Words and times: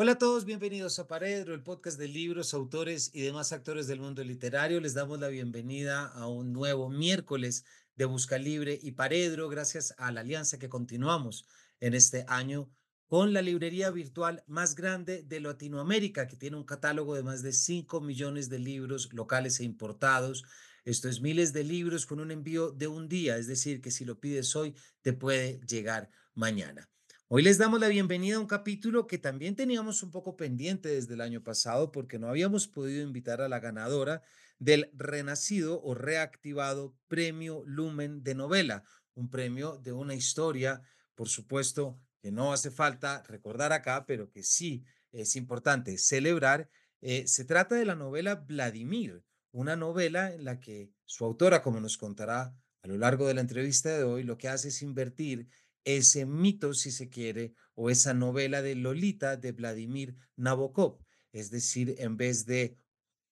Hola 0.00 0.12
a 0.12 0.18
todos, 0.18 0.44
bienvenidos 0.44 1.00
a 1.00 1.08
Paredro, 1.08 1.54
el 1.54 1.64
podcast 1.64 1.98
de 1.98 2.06
libros, 2.06 2.54
autores 2.54 3.10
y 3.12 3.22
demás 3.22 3.50
actores 3.50 3.88
del 3.88 3.98
mundo 3.98 4.22
literario. 4.22 4.78
Les 4.80 4.94
damos 4.94 5.18
la 5.18 5.26
bienvenida 5.26 6.06
a 6.06 6.28
un 6.28 6.52
nuevo 6.52 6.88
miércoles 6.88 7.64
de 7.96 8.04
Busca 8.04 8.38
Libre 8.38 8.78
y 8.80 8.92
Paredro, 8.92 9.48
gracias 9.48 9.96
a 9.98 10.12
la 10.12 10.20
alianza 10.20 10.56
que 10.56 10.68
continuamos 10.68 11.48
en 11.80 11.94
este 11.94 12.24
año 12.28 12.70
con 13.08 13.32
la 13.32 13.42
librería 13.42 13.90
virtual 13.90 14.44
más 14.46 14.76
grande 14.76 15.24
de 15.24 15.40
Latinoamérica, 15.40 16.28
que 16.28 16.36
tiene 16.36 16.56
un 16.56 16.64
catálogo 16.64 17.16
de 17.16 17.24
más 17.24 17.42
de 17.42 17.52
5 17.52 18.00
millones 18.00 18.48
de 18.48 18.60
libros 18.60 19.12
locales 19.12 19.58
e 19.58 19.64
importados. 19.64 20.44
Esto 20.84 21.08
es 21.08 21.20
miles 21.20 21.52
de 21.52 21.64
libros 21.64 22.06
con 22.06 22.20
un 22.20 22.30
envío 22.30 22.70
de 22.70 22.86
un 22.86 23.08
día, 23.08 23.36
es 23.36 23.48
decir, 23.48 23.80
que 23.80 23.90
si 23.90 24.04
lo 24.04 24.20
pides 24.20 24.54
hoy, 24.54 24.76
te 25.02 25.12
puede 25.12 25.58
llegar 25.66 26.08
mañana. 26.34 26.88
Hoy 27.30 27.42
les 27.42 27.58
damos 27.58 27.78
la 27.78 27.88
bienvenida 27.88 28.36
a 28.36 28.40
un 28.40 28.46
capítulo 28.46 29.06
que 29.06 29.18
también 29.18 29.54
teníamos 29.54 30.02
un 30.02 30.10
poco 30.10 30.34
pendiente 30.34 30.88
desde 30.88 31.12
el 31.12 31.20
año 31.20 31.42
pasado 31.42 31.92
porque 31.92 32.18
no 32.18 32.26
habíamos 32.26 32.66
podido 32.68 33.02
invitar 33.02 33.42
a 33.42 33.50
la 33.50 33.60
ganadora 33.60 34.22
del 34.58 34.90
renacido 34.94 35.82
o 35.82 35.94
reactivado 35.94 36.96
Premio 37.06 37.62
Lumen 37.66 38.22
de 38.22 38.34
Novela, 38.34 38.82
un 39.14 39.28
premio 39.28 39.76
de 39.76 39.92
una 39.92 40.14
historia, 40.14 40.80
por 41.14 41.28
supuesto, 41.28 42.00
que 42.22 42.32
no 42.32 42.50
hace 42.50 42.70
falta 42.70 43.22
recordar 43.24 43.74
acá, 43.74 44.06
pero 44.06 44.30
que 44.30 44.42
sí 44.42 44.86
es 45.12 45.36
importante 45.36 45.98
celebrar. 45.98 46.70
Eh, 47.02 47.28
se 47.28 47.44
trata 47.44 47.74
de 47.74 47.84
la 47.84 47.94
novela 47.94 48.36
Vladimir, 48.36 49.22
una 49.52 49.76
novela 49.76 50.32
en 50.32 50.46
la 50.46 50.60
que 50.60 50.94
su 51.04 51.26
autora, 51.26 51.60
como 51.60 51.78
nos 51.78 51.98
contará 51.98 52.56
a 52.80 52.88
lo 52.88 52.96
largo 52.96 53.26
de 53.26 53.34
la 53.34 53.42
entrevista 53.42 53.94
de 53.94 54.04
hoy, 54.04 54.22
lo 54.22 54.38
que 54.38 54.48
hace 54.48 54.68
es 54.68 54.80
invertir 54.80 55.46
ese 55.84 56.26
mito, 56.26 56.74
si 56.74 56.90
se 56.90 57.08
quiere, 57.08 57.54
o 57.74 57.90
esa 57.90 58.14
novela 58.14 58.62
de 58.62 58.74
Lolita 58.74 59.36
de 59.36 59.52
Vladimir 59.52 60.16
Nabokov. 60.36 60.98
Es 61.32 61.50
decir, 61.50 61.94
en 61.98 62.16
vez 62.16 62.46
de 62.46 62.76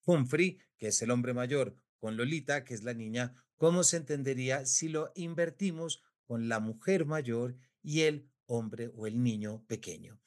Humphrey, 0.05 0.59
que 0.77 0.87
es 0.87 1.01
el 1.01 1.11
hombre 1.11 1.33
mayor, 1.33 1.75
con 1.99 2.17
Lolita, 2.17 2.63
que 2.63 2.73
es 2.73 2.83
la 2.83 2.93
niña, 2.93 3.33
¿cómo 3.57 3.83
se 3.83 3.97
entendería 3.97 4.65
si 4.65 4.87
lo 4.87 5.11
invertimos 5.15 6.01
con 6.23 6.47
la 6.47 6.59
mujer 6.59 7.05
mayor 7.05 7.57
y 7.81 8.01
el 8.01 8.29
hombre 8.45 8.91
o 8.95 9.07
el 9.07 9.21
niño 9.23 9.65
pequeño? 9.67 10.19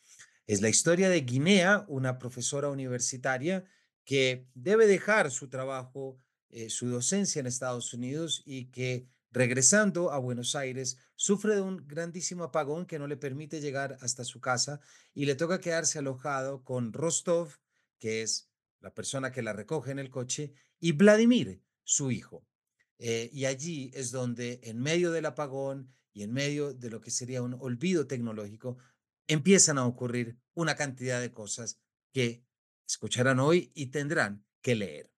Es 0.46 0.60
la 0.60 0.68
historia 0.68 1.08
de 1.08 1.20
Guinea, 1.20 1.84
una 1.88 2.18
profesora 2.18 2.68
universitaria 2.70 3.64
que 4.04 4.48
debe 4.54 4.86
dejar 4.86 5.30
su 5.30 5.48
trabajo, 5.48 6.18
eh, 6.48 6.68
su 6.70 6.88
docencia 6.88 7.38
en 7.38 7.46
Estados 7.46 7.94
Unidos 7.94 8.42
y 8.44 8.66
que 8.66 9.06
regresando 9.30 10.10
a 10.10 10.18
Buenos 10.18 10.54
Aires, 10.54 10.98
sufre 11.14 11.54
de 11.54 11.60
un 11.60 11.86
grandísimo 11.86 12.44
apagón 12.44 12.86
que 12.86 12.98
no 12.98 13.06
le 13.06 13.16
permite 13.16 13.60
llegar 13.60 13.96
hasta 14.00 14.24
su 14.24 14.40
casa 14.40 14.80
y 15.14 15.26
le 15.26 15.34
toca 15.34 15.60
quedarse 15.60 15.98
alojado 15.98 16.64
con 16.64 16.92
Rostov, 16.92 17.58
que 17.98 18.22
es 18.22 18.50
la 18.80 18.92
persona 18.92 19.30
que 19.30 19.42
la 19.42 19.52
recoge 19.52 19.90
en 19.90 19.98
el 19.98 20.10
coche, 20.10 20.54
y 20.78 20.92
Vladimir, 20.92 21.62
su 21.84 22.10
hijo. 22.10 22.46
Eh, 22.98 23.30
y 23.32 23.44
allí 23.44 23.90
es 23.94 24.10
donde, 24.10 24.60
en 24.62 24.78
medio 24.80 25.10
del 25.10 25.26
apagón 25.26 25.92
y 26.12 26.22
en 26.22 26.32
medio 26.32 26.74
de 26.74 26.90
lo 26.90 27.00
que 27.00 27.10
sería 27.10 27.42
un 27.42 27.54
olvido 27.54 28.06
tecnológico, 28.06 28.78
empiezan 29.26 29.78
a 29.78 29.86
ocurrir 29.86 30.38
una 30.54 30.74
cantidad 30.74 31.20
de 31.20 31.32
cosas 31.32 31.80
que 32.12 32.44
escucharán 32.86 33.38
hoy 33.38 33.70
y 33.74 33.86
tendrán 33.86 34.44
que 34.60 34.74
leer. 34.74 35.12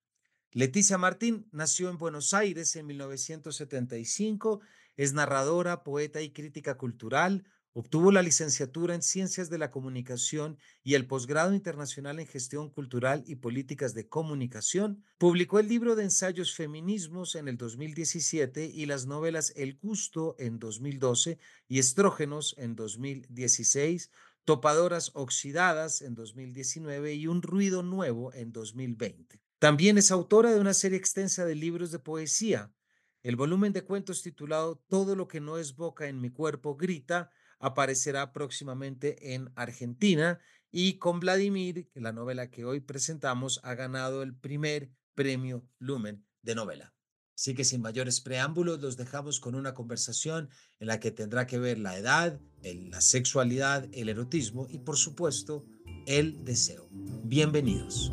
Leticia 0.55 0.99
Martín 0.99 1.47
nació 1.51 1.89
en 1.89 1.97
Buenos 1.97 2.31
Aires 2.35 2.75
en 2.75 2.85
1975, 2.85 4.61
es 4.95 5.11
narradora, 5.13 5.83
poeta 5.83 6.21
y 6.21 6.29
crítica 6.29 6.77
cultural, 6.77 7.43
obtuvo 7.73 8.11
la 8.11 8.21
licenciatura 8.21 8.93
en 8.93 9.01
Ciencias 9.01 9.49
de 9.49 9.57
la 9.57 9.71
Comunicación 9.71 10.59
y 10.83 10.93
el 10.93 11.07
posgrado 11.07 11.55
internacional 11.55 12.19
en 12.19 12.27
Gestión 12.27 12.69
Cultural 12.69 13.23
y 13.25 13.37
Políticas 13.37 13.95
de 13.95 14.07
Comunicación, 14.07 15.03
publicó 15.17 15.57
el 15.57 15.67
libro 15.67 15.95
de 15.95 16.03
ensayos 16.03 16.53
Feminismos 16.53 17.33
en 17.33 17.47
el 17.47 17.57
2017 17.57 18.65
y 18.67 18.85
las 18.85 19.07
novelas 19.07 19.53
El 19.55 19.79
Gusto 19.79 20.35
en 20.37 20.59
2012 20.59 21.39
y 21.67 21.79
Estrógenos 21.79 22.53
en 22.59 22.75
2016, 22.75 24.11
Topadoras 24.45 25.09
Oxidadas 25.15 26.03
en 26.03 26.13
2019 26.13 27.15
y 27.15 27.25
Un 27.25 27.41
Ruido 27.41 27.81
Nuevo 27.81 28.31
en 28.35 28.51
2020. 28.51 29.42
También 29.63 29.97
es 29.97 30.11
autora 30.11 30.53
de 30.53 30.59
una 30.59 30.73
serie 30.73 30.97
extensa 30.97 31.45
de 31.45 31.55
libros 31.55 31.89
de 31.89 31.97
poesía. 31.97 32.73
El 33.21 33.37
volumen 33.37 33.71
de 33.71 33.85
cuentos 33.85 34.21
titulado 34.21 34.83
Todo 34.89 35.15
lo 35.15 35.29
que 35.29 35.39
no 35.39 35.57
es 35.57 35.77
boca 35.77 36.09
en 36.09 36.19
mi 36.19 36.29
cuerpo 36.31 36.75
grita 36.75 37.31
aparecerá 37.59 38.33
próximamente 38.33 39.33
en 39.35 39.53
Argentina 39.55 40.41
y 40.69 40.97
con 40.97 41.21
Vladimir, 41.21 41.89
la 41.93 42.11
novela 42.11 42.51
que 42.51 42.65
hoy 42.65 42.81
presentamos, 42.81 43.61
ha 43.63 43.73
ganado 43.73 44.21
el 44.21 44.35
primer 44.35 44.91
premio 45.15 45.65
Lumen 45.79 46.25
de 46.41 46.55
novela. 46.55 46.93
Así 47.33 47.55
que 47.55 47.63
sin 47.63 47.81
mayores 47.81 48.19
preámbulos, 48.19 48.81
los 48.81 48.97
dejamos 48.97 49.39
con 49.39 49.55
una 49.55 49.73
conversación 49.73 50.49
en 50.79 50.87
la 50.87 50.99
que 50.99 51.11
tendrá 51.11 51.47
que 51.47 51.57
ver 51.57 51.79
la 51.79 51.97
edad, 51.97 52.37
la 52.61 52.99
sexualidad, 52.99 53.87
el 53.93 54.09
erotismo 54.09 54.67
y 54.69 54.79
por 54.79 54.97
supuesto 54.97 55.65
el 56.05 56.43
deseo. 56.43 56.87
Bienvenidos. 57.23 58.11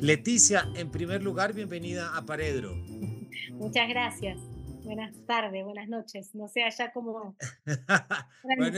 Leticia, 0.00 0.68
en 0.74 0.90
primer 0.90 1.22
lugar, 1.22 1.52
bienvenida 1.52 2.16
a 2.16 2.24
Paredro. 2.24 2.74
Muchas 3.52 3.88
gracias. 3.88 4.38
Buenas 4.84 5.14
tardes, 5.26 5.64
buenas 5.64 5.88
noches. 5.88 6.34
No 6.34 6.48
sé 6.48 6.62
allá 6.62 6.92
cómo. 6.92 7.36
bueno, 8.42 8.70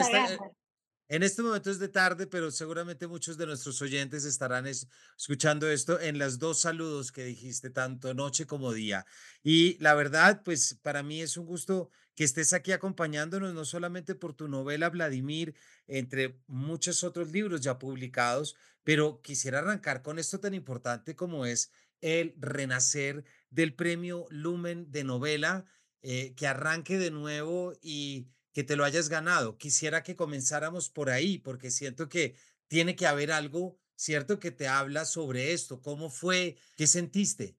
en 1.10 1.24
este 1.24 1.42
momento 1.42 1.72
es 1.72 1.80
de 1.80 1.88
tarde, 1.88 2.28
pero 2.28 2.52
seguramente 2.52 3.08
muchos 3.08 3.36
de 3.36 3.44
nuestros 3.44 3.82
oyentes 3.82 4.24
estarán 4.24 4.68
escuchando 4.68 5.68
esto 5.68 5.98
en 5.98 6.18
las 6.18 6.38
dos 6.38 6.60
saludos 6.60 7.10
que 7.10 7.24
dijiste, 7.24 7.68
tanto 7.68 8.14
noche 8.14 8.46
como 8.46 8.72
día. 8.72 9.04
Y 9.42 9.76
la 9.82 9.94
verdad, 9.94 10.42
pues 10.44 10.78
para 10.82 11.02
mí 11.02 11.20
es 11.20 11.36
un 11.36 11.46
gusto 11.46 11.90
que 12.14 12.22
estés 12.22 12.52
aquí 12.52 12.70
acompañándonos, 12.70 13.52
no 13.52 13.64
solamente 13.64 14.14
por 14.14 14.34
tu 14.34 14.46
novela 14.46 14.88
Vladimir, 14.88 15.56
entre 15.88 16.38
muchos 16.46 17.02
otros 17.02 17.32
libros 17.32 17.60
ya 17.60 17.76
publicados, 17.76 18.54
pero 18.84 19.20
quisiera 19.20 19.58
arrancar 19.58 20.02
con 20.02 20.20
esto 20.20 20.38
tan 20.38 20.54
importante 20.54 21.16
como 21.16 21.44
es 21.44 21.72
el 22.00 22.36
renacer 22.38 23.24
del 23.50 23.74
premio 23.74 24.26
Lumen 24.30 24.92
de 24.92 25.02
novela, 25.02 25.64
eh, 26.02 26.34
que 26.36 26.46
arranque 26.46 26.98
de 26.98 27.10
nuevo 27.10 27.72
y 27.82 28.28
que 28.52 28.64
te 28.64 28.76
lo 28.76 28.84
hayas 28.84 29.08
ganado. 29.08 29.56
Quisiera 29.58 30.02
que 30.02 30.16
comenzáramos 30.16 30.90
por 30.90 31.10
ahí, 31.10 31.38
porque 31.38 31.70
siento 31.70 32.08
que 32.08 32.34
tiene 32.68 32.96
que 32.96 33.06
haber 33.06 33.32
algo, 33.32 33.78
¿cierto?, 33.96 34.38
que 34.38 34.50
te 34.50 34.68
habla 34.68 35.04
sobre 35.04 35.52
esto. 35.52 35.80
¿Cómo 35.80 36.10
fue? 36.10 36.56
¿Qué 36.76 36.86
sentiste? 36.86 37.56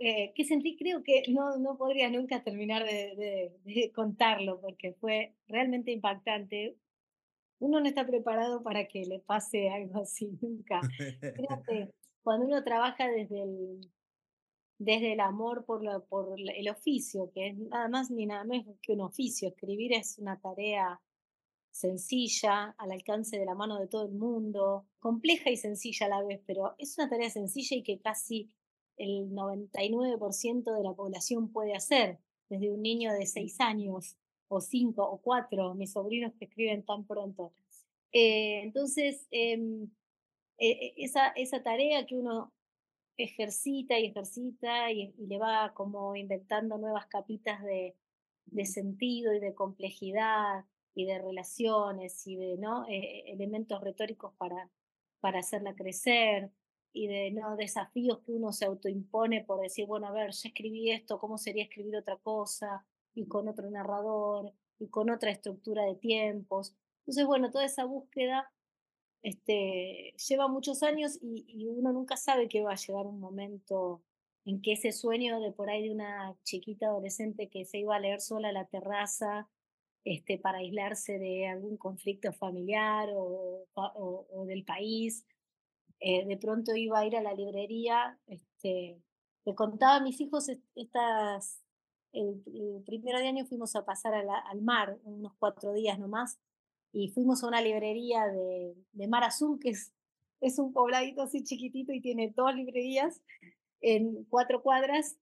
Eh, 0.00 0.32
¿Qué 0.34 0.44
sentí? 0.44 0.76
Creo 0.76 1.02
que 1.02 1.24
no, 1.28 1.58
no 1.58 1.76
podría 1.76 2.10
nunca 2.10 2.42
terminar 2.42 2.84
de, 2.84 3.52
de 3.64 3.92
contarlo, 3.92 4.60
porque 4.60 4.94
fue 5.00 5.34
realmente 5.48 5.90
impactante 5.90 6.76
uno 7.60 7.80
no 7.80 7.88
está 7.88 8.06
preparado 8.06 8.62
para 8.62 8.86
que 8.86 9.04
le 9.04 9.20
pase 9.20 9.68
algo 9.70 10.02
así 10.02 10.38
nunca. 10.40 10.80
Fíjate, 11.36 11.90
cuando 12.22 12.46
uno 12.46 12.62
trabaja 12.62 13.08
desde 13.08 13.42
el, 13.42 13.80
desde 14.78 15.12
el 15.12 15.20
amor 15.20 15.64
por, 15.64 15.82
el 15.84 16.68
oficio, 16.68 17.30
que 17.32 17.48
es 17.48 17.58
nada 17.58 17.88
más 17.88 18.10
ni 18.10 18.26
nada 18.26 18.44
menos 18.44 18.76
que 18.80 18.92
un 18.92 19.00
oficio, 19.00 19.48
escribir 19.48 19.92
es 19.92 20.18
una 20.18 20.40
tarea 20.40 21.00
sencilla, 21.70 22.74
al 22.78 22.92
alcance 22.92 23.38
de 23.38 23.44
la 23.44 23.54
mano 23.54 23.78
de 23.78 23.88
todo 23.88 24.06
el 24.06 24.12
mundo, 24.12 24.86
compleja 25.00 25.50
y 25.50 25.56
sencilla 25.56 26.06
a 26.06 26.10
la 26.10 26.22
vez, 26.22 26.40
pero 26.46 26.74
es 26.78 26.96
una 26.98 27.08
tarea 27.08 27.30
sencilla 27.30 27.76
y 27.76 27.82
que 27.82 28.00
casi 28.00 28.48
el 28.96 29.30
99% 29.30 30.76
de 30.76 30.82
la 30.82 30.92
población 30.92 31.52
puede 31.52 31.74
hacer, 31.74 32.18
desde 32.48 32.70
un 32.70 32.82
niño 32.82 33.12
de 33.12 33.26
6 33.26 33.60
años 33.60 34.16
o 34.48 34.60
cinco 34.60 35.04
o 35.04 35.18
cuatro, 35.18 35.74
mis 35.74 35.92
sobrinos 35.92 36.32
que 36.38 36.46
escriben 36.46 36.82
tan 36.84 37.06
pronto. 37.06 37.52
Eh, 38.12 38.62
entonces, 38.62 39.26
em, 39.30 39.90
e, 40.58 40.94
e, 40.96 41.04
esa 41.36 41.62
tarea 41.62 42.06
que 42.06 42.16
uno 42.16 42.52
ejercita 43.18 43.98
y 43.98 44.06
ejercita 44.06 44.90
y, 44.90 45.12
le 45.18 45.38
va 45.38 45.74
como 45.74 46.16
inventando 46.16 46.78
nuevas 46.78 47.06
capitas 47.06 47.62
de, 47.62 47.96
de, 48.46 48.64
sentido 48.64 49.34
y 49.34 49.40
de 49.40 49.54
complejidad 49.54 50.64
y 50.94 51.04
de 51.04 51.18
relaciones 51.18 52.26
y 52.26 52.36
de 52.36 52.56
¿no? 52.56 52.86
Eh, 52.88 53.24
elementos 53.26 53.80
retóricos 53.82 54.32
para, 54.38 54.70
para 55.20 55.40
hacerla 55.40 55.74
crecer 55.74 56.50
y 56.92 57.06
de 57.08 57.30
¿no? 57.32 57.56
desafíos 57.56 58.20
que 58.20 58.32
uno 58.32 58.52
se 58.52 58.64
autoimpone 58.64 59.44
por 59.44 59.60
decir, 59.60 59.86
bueno, 59.86 60.06
a 60.06 60.12
ver, 60.12 60.30
ya 60.32 60.48
escribí 60.48 60.90
esto, 60.90 61.18
¿cómo 61.18 61.36
sería 61.38 61.64
escribir 61.64 61.96
otra 61.96 62.16
cosa? 62.16 62.86
y 63.18 63.26
con 63.26 63.48
otro 63.48 63.68
narrador 63.70 64.52
y 64.78 64.88
con 64.88 65.10
otra 65.10 65.30
estructura 65.30 65.84
de 65.84 65.96
tiempos. 65.96 66.74
Entonces, 67.00 67.26
bueno, 67.26 67.50
toda 67.50 67.64
esa 67.64 67.84
búsqueda 67.84 68.50
este, 69.22 70.14
lleva 70.28 70.48
muchos 70.48 70.82
años 70.82 71.18
y, 71.22 71.66
uno 71.68 71.92
nunca 71.92 72.16
sabe 72.16 72.48
que 72.48 72.62
va 72.62 72.72
a 72.72 72.76
llegar 72.76 73.06
un 73.06 73.20
momento 73.20 74.02
en 74.44 74.62
que 74.62 74.72
ese 74.72 74.92
sueño 74.92 75.40
de 75.40 75.52
por 75.52 75.68
ahí 75.70 75.82
de 75.82 75.94
una 75.94 76.36
chiquita 76.44 76.86
adolescente 76.86 77.48
que 77.50 77.64
se 77.64 77.78
iba 77.78 77.96
a 77.96 78.00
leer 78.00 78.20
sola 78.20 78.48
a 78.48 78.52
la 78.52 78.66
terraza 78.66 79.48
este, 80.04 80.38
para 80.38 80.58
aislarse 80.58 81.18
de 81.18 81.46
algún 81.48 81.76
conflicto 81.76 82.32
familiar 82.32 83.10
o, 83.14 83.66
o- 83.74 84.26
o 84.30 84.44
del 84.46 84.64
país. 84.64 85.26
Eh, 86.00 86.24
de 86.26 86.36
pronto 86.36 86.74
iba 86.76 87.00
a 87.00 87.06
ir 87.06 87.16
a 87.16 87.22
la 87.22 87.34
librería, 87.34 88.18
este, 88.26 89.02
le 89.44 89.54
contaba 89.54 89.96
a 89.96 90.00
mis 90.00 90.20
hijos 90.20 90.48
est- 90.48 90.64
estas, 90.76 91.62
el, 92.12 92.42
el 92.46 92.82
primero 92.84 93.18
de 93.18 93.26
año 93.28 93.44
fuimos 93.46 93.74
a 93.76 93.84
pasar 93.84 94.14
a 94.14 94.22
la- 94.22 94.38
al 94.38 94.62
mar, 94.62 94.98
unos 95.04 95.34
cuatro 95.38 95.72
días 95.74 95.98
nomás, 95.98 96.38
y 96.92 97.08
fuimos 97.08 97.42
a 97.42 97.48
una 97.48 97.60
librería 97.60 98.26
de, 98.26 98.74
de 98.92 99.08
Mar 99.08 99.24
Azul, 99.24 99.58
que 99.60 99.70
es, 99.70 99.92
es 100.40 100.58
un 100.58 100.72
pobladito 100.72 101.22
así 101.22 101.42
chiquitito 101.42 101.92
y 101.92 102.00
tiene 102.00 102.32
dos 102.34 102.54
librerías 102.54 103.20
en 103.80 104.24
cuatro 104.24 104.62
cuadras, 104.62 105.16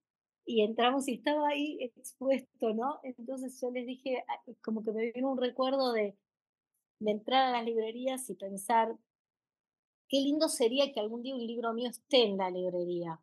y 0.46 0.62
entramos 0.62 1.08
y 1.08 1.14
estaba 1.14 1.48
ahí 1.48 1.78
expuesto, 1.80 2.72
¿no? 2.72 3.00
Entonces 3.02 3.60
yo 3.60 3.70
les 3.72 3.84
dije, 3.84 4.24
ah, 4.28 4.40
como 4.62 4.84
que 4.84 4.92
me 4.92 5.10
vino 5.10 5.32
un 5.32 5.38
recuerdo 5.38 5.92
de, 5.92 6.16
de 7.00 7.10
entrar 7.10 7.48
a 7.48 7.50
las 7.50 7.64
librerías 7.64 8.30
y 8.30 8.34
pensar, 8.34 8.96
qué 10.08 10.20
lindo 10.20 10.48
sería 10.48 10.92
que 10.92 11.00
algún 11.00 11.22
día 11.22 11.34
un 11.34 11.44
libro 11.44 11.72
mío 11.74 11.90
esté 11.90 12.24
en 12.26 12.36
la 12.36 12.48
librería, 12.48 13.20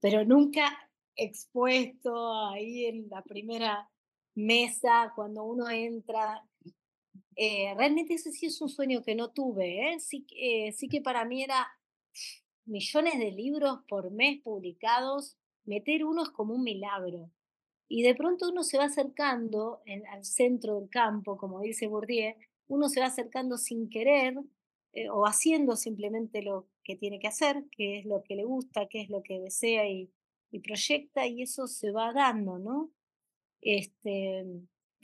pero 0.00 0.24
nunca 0.24 0.90
expuesto 1.16 2.32
ahí 2.50 2.86
en 2.86 3.08
la 3.08 3.22
primera 3.22 3.90
mesa 4.36 5.12
cuando 5.16 5.42
uno 5.44 5.68
entra. 5.68 6.44
Eh, 7.36 7.74
realmente 7.76 8.14
ese 8.14 8.32
sí 8.32 8.46
es 8.46 8.60
un 8.60 8.68
sueño 8.68 9.02
que 9.02 9.14
no 9.14 9.30
tuve, 9.30 9.92
¿eh? 9.94 10.00
Sí, 10.00 10.26
eh, 10.36 10.72
sí 10.72 10.88
que 10.88 11.00
para 11.00 11.24
mí 11.24 11.42
era 11.42 11.66
millones 12.66 13.18
de 13.18 13.30
libros 13.32 13.80
por 13.88 14.10
mes 14.10 14.40
publicados, 14.42 15.36
meter 15.64 16.04
uno 16.04 16.22
es 16.22 16.30
como 16.30 16.54
un 16.54 16.62
milagro. 16.64 17.30
Y 17.88 18.02
de 18.02 18.14
pronto 18.14 18.48
uno 18.50 18.62
se 18.64 18.78
va 18.78 18.84
acercando 18.86 19.82
en- 19.86 20.06
al 20.08 20.24
centro 20.24 20.76
del 20.80 20.88
campo, 20.90 21.36
como 21.36 21.60
dice 21.60 21.86
Bourdieu, 21.88 22.34
uno 22.68 22.88
se 22.88 23.00
va 23.00 23.06
acercando 23.06 23.58
sin 23.58 23.90
querer 23.90 24.38
eh, 24.92 25.08
o 25.10 25.26
haciendo 25.26 25.76
simplemente 25.76 26.42
lo 26.42 26.68
que 26.84 26.96
tiene 26.96 27.18
que 27.20 27.28
hacer, 27.28 27.64
que 27.72 27.98
es 28.00 28.06
lo 28.06 28.22
que 28.22 28.36
le 28.36 28.44
gusta, 28.44 28.86
que 28.88 29.02
es 29.02 29.10
lo 29.10 29.22
que 29.22 29.40
desea 29.40 29.88
y, 29.88 30.10
y 30.52 30.60
proyecta, 30.60 31.26
y 31.26 31.42
eso 31.42 31.66
se 31.66 31.90
va 31.92 32.12
dando, 32.12 32.58
¿no? 32.58 32.92
Este, 33.62 34.44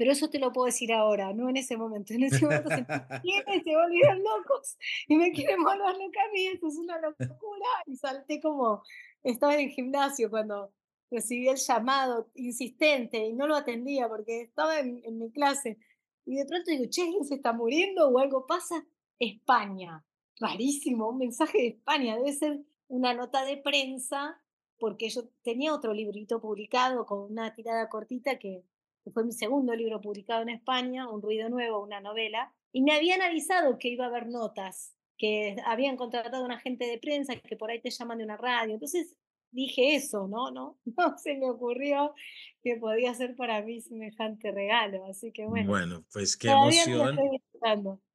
pero 0.00 0.12
eso 0.12 0.30
te 0.30 0.38
lo 0.38 0.50
puedo 0.50 0.64
decir 0.64 0.94
ahora, 0.94 1.34
no 1.34 1.50
en 1.50 1.58
ese 1.58 1.76
momento. 1.76 2.14
En 2.14 2.22
ese 2.22 2.42
momento 2.42 2.70
sentí, 2.70 2.94
¿quiénes 3.20 3.64
se 3.64 3.76
volvieron 3.76 4.22
locos 4.22 4.78
y 5.06 5.14
me 5.14 5.30
quieren 5.30 5.62
volver 5.62 5.94
loca 5.98 6.20
a 6.26 6.32
mí? 6.32 6.46
Esto 6.46 6.68
es 6.68 6.76
una 6.76 6.98
locura. 6.98 7.68
Y 7.84 7.96
salté 7.96 8.40
como, 8.40 8.82
estaba 9.22 9.52
en 9.56 9.60
el 9.60 9.68
gimnasio 9.68 10.30
cuando 10.30 10.72
recibí 11.10 11.48
el 11.48 11.58
llamado 11.58 12.30
insistente 12.34 13.26
y 13.26 13.34
no 13.34 13.46
lo 13.46 13.54
atendía 13.54 14.08
porque 14.08 14.40
estaba 14.40 14.78
en, 14.78 15.02
en 15.04 15.18
mi 15.18 15.30
clase. 15.32 15.76
Y 16.24 16.36
de 16.36 16.46
pronto 16.46 16.70
digo, 16.70 16.86
che, 16.88 17.02
¿alguien 17.02 17.26
se 17.26 17.34
está 17.34 17.52
muriendo 17.52 18.08
o 18.08 18.18
algo 18.18 18.46
pasa? 18.46 18.82
España. 19.18 20.02
Rarísimo, 20.38 21.10
un 21.10 21.18
mensaje 21.18 21.58
de 21.58 21.68
España. 21.68 22.16
Debe 22.16 22.32
ser 22.32 22.58
una 22.88 23.12
nota 23.12 23.44
de 23.44 23.58
prensa 23.58 24.40
porque 24.78 25.10
yo 25.10 25.28
tenía 25.42 25.74
otro 25.74 25.92
librito 25.92 26.40
publicado 26.40 27.04
con 27.04 27.30
una 27.30 27.54
tirada 27.54 27.90
cortita 27.90 28.38
que, 28.38 28.64
que 29.10 29.12
fue 29.12 29.24
mi 29.24 29.32
segundo 29.32 29.74
libro 29.74 30.00
publicado 30.00 30.42
en 30.42 30.50
España, 30.50 31.08
Un 31.08 31.20
ruido 31.20 31.48
nuevo, 31.48 31.82
una 31.82 32.00
novela, 32.00 32.52
y 32.72 32.82
me 32.82 32.92
habían 32.92 33.20
avisado 33.22 33.76
que 33.78 33.88
iba 33.88 34.04
a 34.04 34.08
haber 34.08 34.28
notas, 34.28 34.94
que 35.18 35.56
habían 35.66 35.96
contratado 35.96 36.44
a 36.44 36.46
un 36.46 36.52
agente 36.52 36.86
de 36.86 36.98
prensa, 36.98 37.34
que 37.36 37.56
por 37.56 37.70
ahí 37.70 37.80
te 37.80 37.90
llaman 37.90 38.18
de 38.18 38.24
una 38.24 38.36
radio. 38.36 38.74
Entonces 38.74 39.16
dije 39.50 39.96
eso, 39.96 40.28
¿no? 40.28 40.52
No, 40.52 40.78
no 40.96 41.18
se 41.18 41.34
me 41.36 41.50
ocurrió 41.50 42.14
que 42.62 42.76
podía 42.76 43.12
ser 43.14 43.34
para 43.34 43.60
mí 43.62 43.80
semejante 43.80 44.52
regalo. 44.52 45.04
Así 45.06 45.32
que 45.32 45.46
bueno, 45.46 45.68
Bueno, 45.68 46.04
pues 46.12 46.36
qué 46.36 46.48
emoción. 46.50 47.18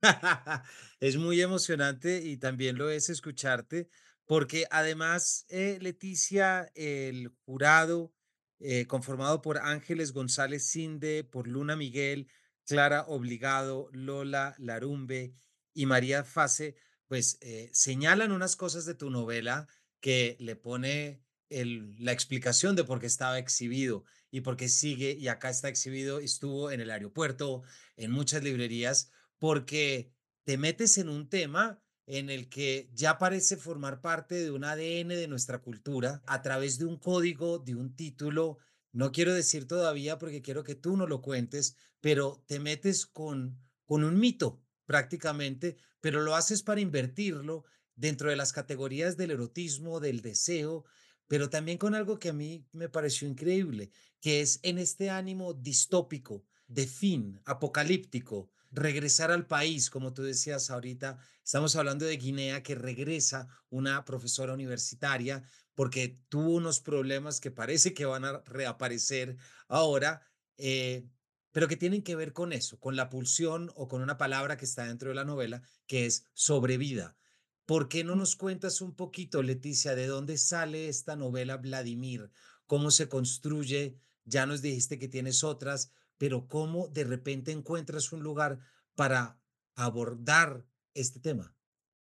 Es 0.99 1.17
muy 1.17 1.41
emocionante 1.41 2.21
y 2.23 2.37
también 2.37 2.77
lo 2.77 2.89
es 2.89 3.09
escucharte, 3.09 3.89
porque 4.25 4.63
además, 4.71 5.45
eh, 5.49 5.77
Leticia, 5.81 6.71
el 6.73 7.29
jurado 7.45 8.14
eh, 8.59 8.87
conformado 8.87 9.41
por 9.41 9.57
Ángeles 9.57 10.13
González 10.13 10.69
Cinde, 10.69 11.23
por 11.23 11.47
Luna 11.47 11.75
Miguel, 11.75 12.27
Clara 12.65 13.05
Obligado, 13.07 13.89
Lola 13.91 14.55
Larumbe 14.57 15.33
y 15.73 15.85
María 15.85 16.23
Fase, 16.23 16.75
pues 17.07 17.37
eh, 17.41 17.69
señalan 17.73 18.31
unas 18.31 18.55
cosas 18.55 18.85
de 18.85 18.95
tu 18.95 19.09
novela 19.09 19.67
que 19.99 20.37
le 20.39 20.55
pone 20.55 21.21
la 21.49 22.11
explicación 22.11 22.75
de 22.75 22.83
por 22.83 22.99
qué 22.99 23.05
estaba 23.05 23.37
exhibido 23.37 24.03
y 24.31 24.41
por 24.41 24.57
qué 24.57 24.67
sigue 24.67 25.15
y 25.17 25.27
acá 25.27 25.49
está 25.49 25.69
exhibido, 25.69 26.19
estuvo 26.19 26.71
en 26.71 26.81
el 26.81 26.89
aeropuerto, 26.89 27.61
en 27.95 28.11
muchas 28.11 28.43
librerías 28.43 29.11
porque 29.37 30.11
te 30.43 30.57
metes 30.57 30.97
en 30.97 31.09
un 31.09 31.29
tema 31.29 31.81
en 32.07 32.29
el 32.29 32.49
que 32.49 32.89
ya 32.93 33.17
parece 33.17 33.57
formar 33.57 34.01
parte 34.01 34.35
de 34.35 34.51
un 34.51 34.63
ADN 34.63 35.09
de 35.09 35.27
nuestra 35.27 35.59
cultura 35.59 36.21
a 36.27 36.41
través 36.41 36.77
de 36.77 36.85
un 36.85 36.97
código, 36.97 37.59
de 37.59 37.75
un 37.75 37.95
título. 37.95 38.59
No 38.91 39.11
quiero 39.11 39.33
decir 39.33 39.67
todavía 39.67 40.17
porque 40.17 40.41
quiero 40.41 40.63
que 40.63 40.75
tú 40.75 40.97
no 40.97 41.07
lo 41.07 41.21
cuentes, 41.21 41.75
pero 42.01 42.43
te 42.47 42.59
metes 42.59 43.05
con, 43.05 43.57
con 43.85 44.03
un 44.03 44.19
mito 44.19 44.61
prácticamente, 44.85 45.77
pero 45.99 46.21
lo 46.21 46.35
haces 46.35 46.61
para 46.61 46.81
invertirlo 46.81 47.65
dentro 47.95 48.29
de 48.29 48.35
las 48.35 48.53
categorías 48.53 49.17
del 49.17 49.31
erotismo, 49.31 49.99
del 49.99 50.21
deseo, 50.21 50.85
pero 51.27 51.49
también 51.49 51.77
con 51.77 51.95
algo 51.95 52.19
que 52.19 52.29
a 52.29 52.33
mí 52.33 52.67
me 52.71 52.89
pareció 52.89 53.27
increíble, 53.27 53.89
que 54.21 54.41
es 54.41 54.59
en 54.63 54.77
este 54.77 55.09
ánimo 55.09 55.53
distópico, 55.53 56.45
de 56.67 56.87
fin, 56.87 57.41
apocalíptico, 57.45 58.51
regresar 58.75 59.31
al 59.31 59.47
país, 59.47 59.89
como 59.89 60.13
tú 60.13 60.23
decías 60.23 60.69
ahorita, 60.69 61.17
estamos 61.43 61.75
hablando 61.75 62.05
de 62.05 62.17
Guinea, 62.17 62.61
que 62.61 62.75
regresa 62.75 63.47
una 63.69 64.05
profesora 64.05 64.53
universitaria 64.53 65.43
porque 65.73 66.19
tuvo 66.29 66.51
unos 66.51 66.79
problemas 66.79 67.39
que 67.39 67.51
parece 67.51 67.93
que 67.93 68.05
van 68.05 68.25
a 68.25 68.41
reaparecer 68.45 69.37
ahora, 69.67 70.21
eh, 70.57 71.05
pero 71.51 71.67
que 71.67 71.77
tienen 71.77 72.03
que 72.03 72.15
ver 72.15 72.33
con 72.33 72.53
eso, 72.53 72.79
con 72.79 72.95
la 72.95 73.09
pulsión 73.09 73.71
o 73.75 73.87
con 73.87 74.01
una 74.01 74.17
palabra 74.17 74.57
que 74.57 74.65
está 74.65 74.85
dentro 74.85 75.09
de 75.09 75.15
la 75.15 75.25
novela, 75.25 75.61
que 75.87 76.05
es 76.05 76.25
sobrevida. 76.33 77.17
¿Por 77.65 77.89
qué 77.89 78.03
no 78.03 78.15
nos 78.15 78.35
cuentas 78.35 78.81
un 78.81 78.95
poquito, 78.95 79.41
Leticia, 79.41 79.95
de 79.95 80.07
dónde 80.07 80.37
sale 80.37 80.87
esta 80.87 81.15
novela 81.15 81.57
Vladimir? 81.57 82.29
¿Cómo 82.67 82.91
se 82.91 83.09
construye? 83.09 83.97
Ya 84.23 84.45
nos 84.45 84.61
dijiste 84.61 84.99
que 84.99 85.07
tienes 85.07 85.43
otras, 85.43 85.91
pero 86.17 86.47
cómo 86.47 86.87
de 86.87 87.03
repente 87.03 87.51
encuentras 87.51 88.11
un 88.13 88.23
lugar 88.23 88.59
para 88.95 89.41
abordar 89.75 90.65
este 90.93 91.19
tema. 91.19 91.55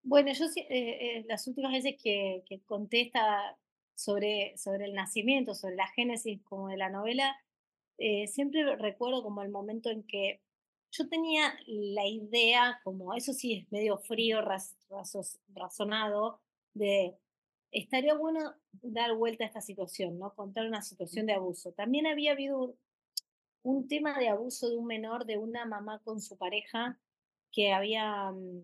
Bueno, 0.03 0.33
yo 0.33 0.47
eh, 0.57 1.19
eh, 1.19 1.25
las 1.29 1.47
últimas 1.47 1.73
veces 1.73 1.95
que, 2.03 2.43
que 2.47 2.63
conté 2.65 3.03
esta- 3.03 3.59
sobre, 3.95 4.57
sobre 4.57 4.87
el 4.87 4.95
nacimiento, 4.95 5.55
sobre 5.55 5.77
la 5.77 5.87
génesis 5.89 6.41
como 6.45 6.69
de 6.69 6.79
la 6.79 6.89
novela, 6.89 7.37
eh, 7.99 8.27
siempre 8.29 8.77
recuerdo 8.77 9.23
como 9.23 9.43
el 9.43 9.51
momento 9.51 9.91
en 9.91 10.05
que 10.07 10.43
yo 10.93 11.09
tenía 11.09 11.55
la 11.67 12.07
idea, 12.07 12.81
como 12.85 13.15
eso 13.15 13.33
sí 13.35 13.55
es 13.55 13.73
medio 13.73 13.99
frío, 13.99 14.41
raz- 14.43 14.77
razos- 14.89 15.39
razonado, 15.49 16.41
de 16.75 17.17
estaría 17.73 18.15
bueno 18.15 18.55
dar 18.73 19.15
vuelta 19.17 19.45
a 19.45 19.47
esta 19.49 19.61
situación, 19.61 20.19
¿no? 20.19 20.35
Contar 20.35 20.67
una 20.67 20.83
situación 20.83 21.27
de 21.27 21.35
abuso. 21.35 21.73
También 21.73 22.07
había 22.07 22.33
habido 22.33 22.77
un, 23.63 23.89
tema 23.89 24.19
de 24.19 24.29
abuso 24.29 24.69
de 24.69 24.77
un 24.77 24.87
menor, 24.87 25.27
de 25.27 25.39
una 25.39 25.65
mamá 25.65 26.01
con 26.05 26.21
su 26.21 26.37
pareja, 26.37 26.99
que 27.53 27.73
había 27.73 28.31
mm, 28.33 28.63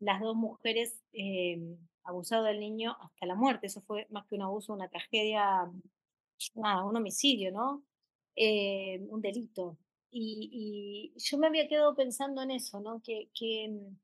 las 0.00 0.20
dos 0.20 0.36
mujeres 0.36 1.02
eh, 1.12 1.76
abusado 2.04 2.44
del 2.44 2.60
niño 2.60 2.96
hasta 3.00 3.26
la 3.26 3.34
muerte. 3.34 3.66
Eso 3.66 3.82
fue 3.82 4.06
más 4.10 4.26
que 4.26 4.36
un 4.36 4.42
abuso, 4.42 4.72
una 4.72 4.88
tragedia, 4.88 5.70
nada, 6.54 6.84
un 6.84 6.96
homicidio, 6.96 7.52
¿no? 7.52 7.84
Eh, 8.36 9.00
un 9.08 9.20
delito. 9.22 9.78
Y, 10.10 11.12
y 11.14 11.20
yo 11.20 11.38
me 11.38 11.46
había 11.48 11.68
quedado 11.68 11.94
pensando 11.94 12.42
en 12.42 12.52
eso, 12.52 12.80
¿no? 12.80 13.02
Que, 13.02 13.30
que 13.34 13.68
mm, 13.68 13.96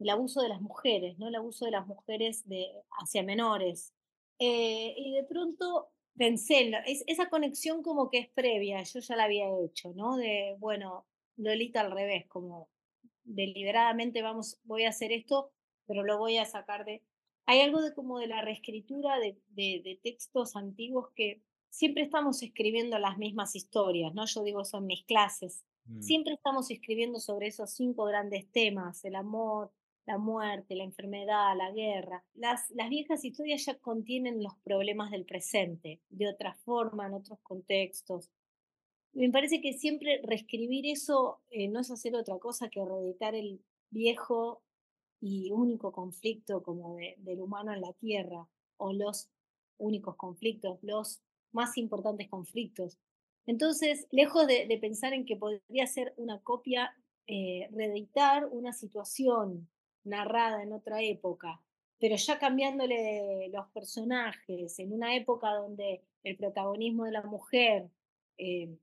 el 0.00 0.10
abuso 0.10 0.42
de 0.42 0.48
las 0.48 0.60
mujeres, 0.60 1.18
¿no? 1.18 1.28
El 1.28 1.34
abuso 1.36 1.64
de 1.64 1.70
las 1.72 1.86
mujeres 1.86 2.46
de, 2.48 2.66
hacia 3.00 3.22
menores. 3.22 3.94
Eh, 4.38 4.94
y 4.96 5.12
de 5.12 5.24
pronto 5.24 5.88
pensé, 6.16 6.72
es, 6.86 7.04
esa 7.06 7.28
conexión 7.28 7.82
como 7.82 8.10
que 8.10 8.18
es 8.18 8.28
previa, 8.28 8.82
yo 8.82 9.00
ya 9.00 9.16
la 9.16 9.24
había 9.24 9.46
hecho, 9.64 9.92
¿no? 9.94 10.16
De, 10.16 10.56
bueno, 10.58 11.06
Lolita 11.36 11.80
al 11.80 11.92
revés, 11.92 12.26
como 12.26 12.68
deliberadamente 13.24 14.22
vamos, 14.22 14.60
voy 14.64 14.84
a 14.84 14.90
hacer 14.90 15.12
esto, 15.12 15.52
pero 15.86 16.04
lo 16.04 16.18
voy 16.18 16.38
a 16.38 16.44
sacar 16.44 16.84
de... 16.84 17.02
Hay 17.46 17.60
algo 17.60 17.80
de 17.80 17.94
como 17.94 18.18
de 18.18 18.26
la 18.26 18.42
reescritura 18.42 19.18
de, 19.20 19.38
de, 19.48 19.80
de 19.84 20.00
textos 20.02 20.56
antiguos 20.56 21.10
que 21.14 21.42
siempre 21.70 22.02
estamos 22.02 22.42
escribiendo 22.42 22.98
las 22.98 23.18
mismas 23.18 23.54
historias, 23.54 24.12
¿no? 24.14 24.24
Yo 24.26 24.42
digo 24.42 24.62
eso 24.62 24.78
en 24.78 24.86
mis 24.86 25.04
clases. 25.04 25.64
Mm, 25.84 26.02
Siempre 26.02 26.34
estamos 26.34 26.70
escribiendo 26.70 27.20
sobre 27.20 27.48
esos 27.48 27.70
cinco 27.70 28.04
grandes 28.04 28.50
temas, 28.50 29.04
el 29.04 29.14
amor, 29.14 29.70
la 30.06 30.18
muerte, 30.18 30.76
la 30.76 30.84
enfermedad, 30.84 31.56
la 31.56 31.72
guerra. 31.72 32.24
Las, 32.34 32.70
las 32.70 32.88
viejas 32.88 33.24
historias 33.24 33.64
ya 33.66 33.74
contienen 33.78 34.42
los 34.42 34.54
problemas 34.64 35.10
del 35.10 35.24
presente, 35.24 36.00
de 36.10 36.28
otra 36.28 36.54
forma, 36.54 37.06
en 37.06 37.14
otros 37.14 37.38
contextos. 37.42 38.30
me 39.12 39.30
parece 39.30 39.60
que 39.60 39.72
siempre 39.72 40.20
reescribir 40.22 40.86
eso 40.86 41.40
eh, 41.50 41.68
no 41.68 41.80
es 41.80 41.90
hacer 41.90 42.14
otra 42.14 42.38
cosa 42.38 42.68
que 42.68 42.84
reeditar 42.84 43.34
el 43.34 43.60
viejo 43.90 44.62
y 45.20 45.50
único 45.52 45.90
conflicto 45.92 46.62
como 46.62 46.96
de- 46.96 47.14
del 47.18 47.40
humano 47.40 47.72
en 47.72 47.80
la 47.80 47.92
Tierra, 47.94 48.46
o 48.76 48.92
los 48.92 49.30
únicos 49.78 50.16
conflictos, 50.16 50.78
los 50.82 51.22
más 51.52 51.78
importantes 51.78 52.28
conflictos. 52.28 52.98
Entonces, 53.46 54.06
lejos 54.10 54.46
de, 54.46 54.66
de 54.66 54.78
pensar 54.78 55.14
en 55.14 55.24
que 55.24 55.36
podría 55.36 55.86
ser 55.86 56.12
una 56.18 56.40
copia, 56.42 56.94
eh, 57.26 57.68
reeditar 57.72 58.46
una 58.46 58.72
situación 58.72 59.68
narrada 60.06 60.62
en 60.62 60.72
otra 60.72 61.02
época, 61.02 61.60
pero 61.98 62.16
ya 62.16 62.38
cambiándole 62.38 63.48
los 63.52 63.66
personajes 63.70 64.78
en 64.78 64.92
una 64.92 65.14
época 65.16 65.52
donde 65.54 66.02
el 66.22 66.36
protagonismo 66.36 67.04
de 67.04 67.12
la 67.12 67.22
mujer 67.22 67.88
eh, 68.38 68.76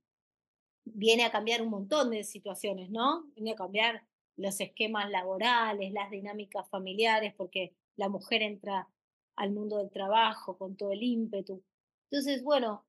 viene 0.86 1.24
a 1.24 1.32
cambiar 1.32 1.62
un 1.62 1.70
montón 1.70 2.12
de 2.12 2.24
situaciones, 2.24 2.90
¿no? 2.90 3.26
Viene 3.36 3.52
a 3.52 3.56
cambiar 3.56 4.04
los 4.36 4.60
esquemas 4.60 5.10
laborales, 5.10 5.94
las 5.94 6.10
dinámicas 6.10 6.68
familiares, 6.70 7.34
porque 7.36 7.74
la 7.96 8.10
mujer 8.10 8.42
entra 8.42 8.90
al 9.36 9.52
mundo 9.52 9.78
del 9.78 9.92
trabajo 9.92 10.58
con 10.58 10.76
todo 10.76 10.92
el 10.92 11.04
ímpetu. 11.04 11.64
Entonces, 12.10 12.44
bueno, 12.44 12.86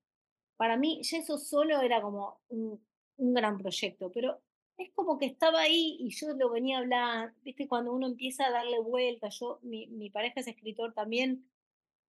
para 0.57 0.77
mí 0.77 1.01
ya 1.03 1.19
eso 1.19 1.37
solo 1.37 1.81
era 1.81 2.01
como 2.01 2.39
un, 2.49 2.83
un 3.17 3.33
gran 3.33 3.57
proyecto, 3.57 4.11
pero 4.11 4.41
es 4.77 4.91
como 4.93 5.17
que 5.17 5.25
estaba 5.25 5.61
ahí 5.61 5.97
y 5.99 6.09
yo 6.09 6.33
lo 6.33 6.49
venía 6.49 6.77
a 6.77 6.81
hablar, 6.81 7.33
viste, 7.43 7.67
cuando 7.67 7.93
uno 7.93 8.07
empieza 8.07 8.45
a 8.47 8.51
darle 8.51 8.79
vuelta, 8.79 9.29
yo, 9.29 9.59
mi, 9.63 9.87
mi 9.87 10.09
pareja 10.09 10.39
es 10.41 10.47
escritor 10.47 10.93
también, 10.93 11.45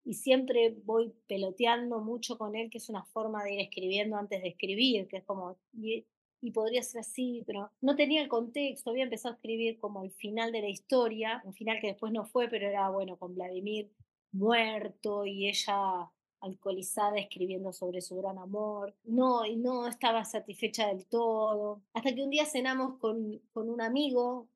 y 0.05 0.15
siempre 0.15 0.77
voy 0.85 1.13
peloteando 1.27 2.01
mucho 2.01 2.39
con 2.39 2.55
él, 2.55 2.71
que 2.71 2.79
es 2.79 2.89
una 2.89 3.05
forma 3.07 3.43
de 3.43 3.55
ir 3.55 3.61
escribiendo 3.61 4.17
antes 4.17 4.41
de 4.41 4.49
escribir, 4.49 5.09
que 5.09 5.19
es 5.19 5.25
como, 5.25 5.59
y, 5.73 6.07
y 6.41 6.53
podría 6.53 6.83
ser 6.83 7.01
así, 7.01 7.43
pero 7.47 7.73
no 7.81 7.97
tenía 7.97 8.23
el 8.23 8.29
contexto, 8.29 8.91
había 8.91 9.05
empezado 9.05 9.35
a 9.35 9.37
escribir 9.37 9.79
como 9.81 10.05
el 10.05 10.13
final 10.13 10.53
de 10.53 10.61
la 10.63 10.69
historia, 10.69 11.43
un 11.45 11.55
final 11.55 11.81
que 11.81 11.89
después 11.89 12.13
no 12.13 12.25
fue, 12.25 12.49
pero 12.49 12.69
era 12.69 12.89
bueno, 12.91 13.17
con 13.17 13.35
Vladimir 13.35 13.91
muerto 14.33 15.25
y 15.27 15.49
ella 15.49 16.11
alcoholizada 16.47 17.19
escribiendo 17.19 17.73
sobre 17.73 18.01
su 18.01 18.17
gran 18.17 18.39
amor. 18.39 18.95
No, 19.05 19.45
y 19.45 19.57
no 19.57 19.87
estaba 19.87 20.25
satisfecha 20.25 20.89
del 20.89 21.07
todo. 21.07 21.83
Hasta 21.93 22.15
que 22.15 22.23
un 22.23 22.31
día 22.31 22.47
cenamos 22.47 22.99
con, 22.99 23.41
con 23.53 23.69
un 23.69 23.81
amigo 23.81 24.49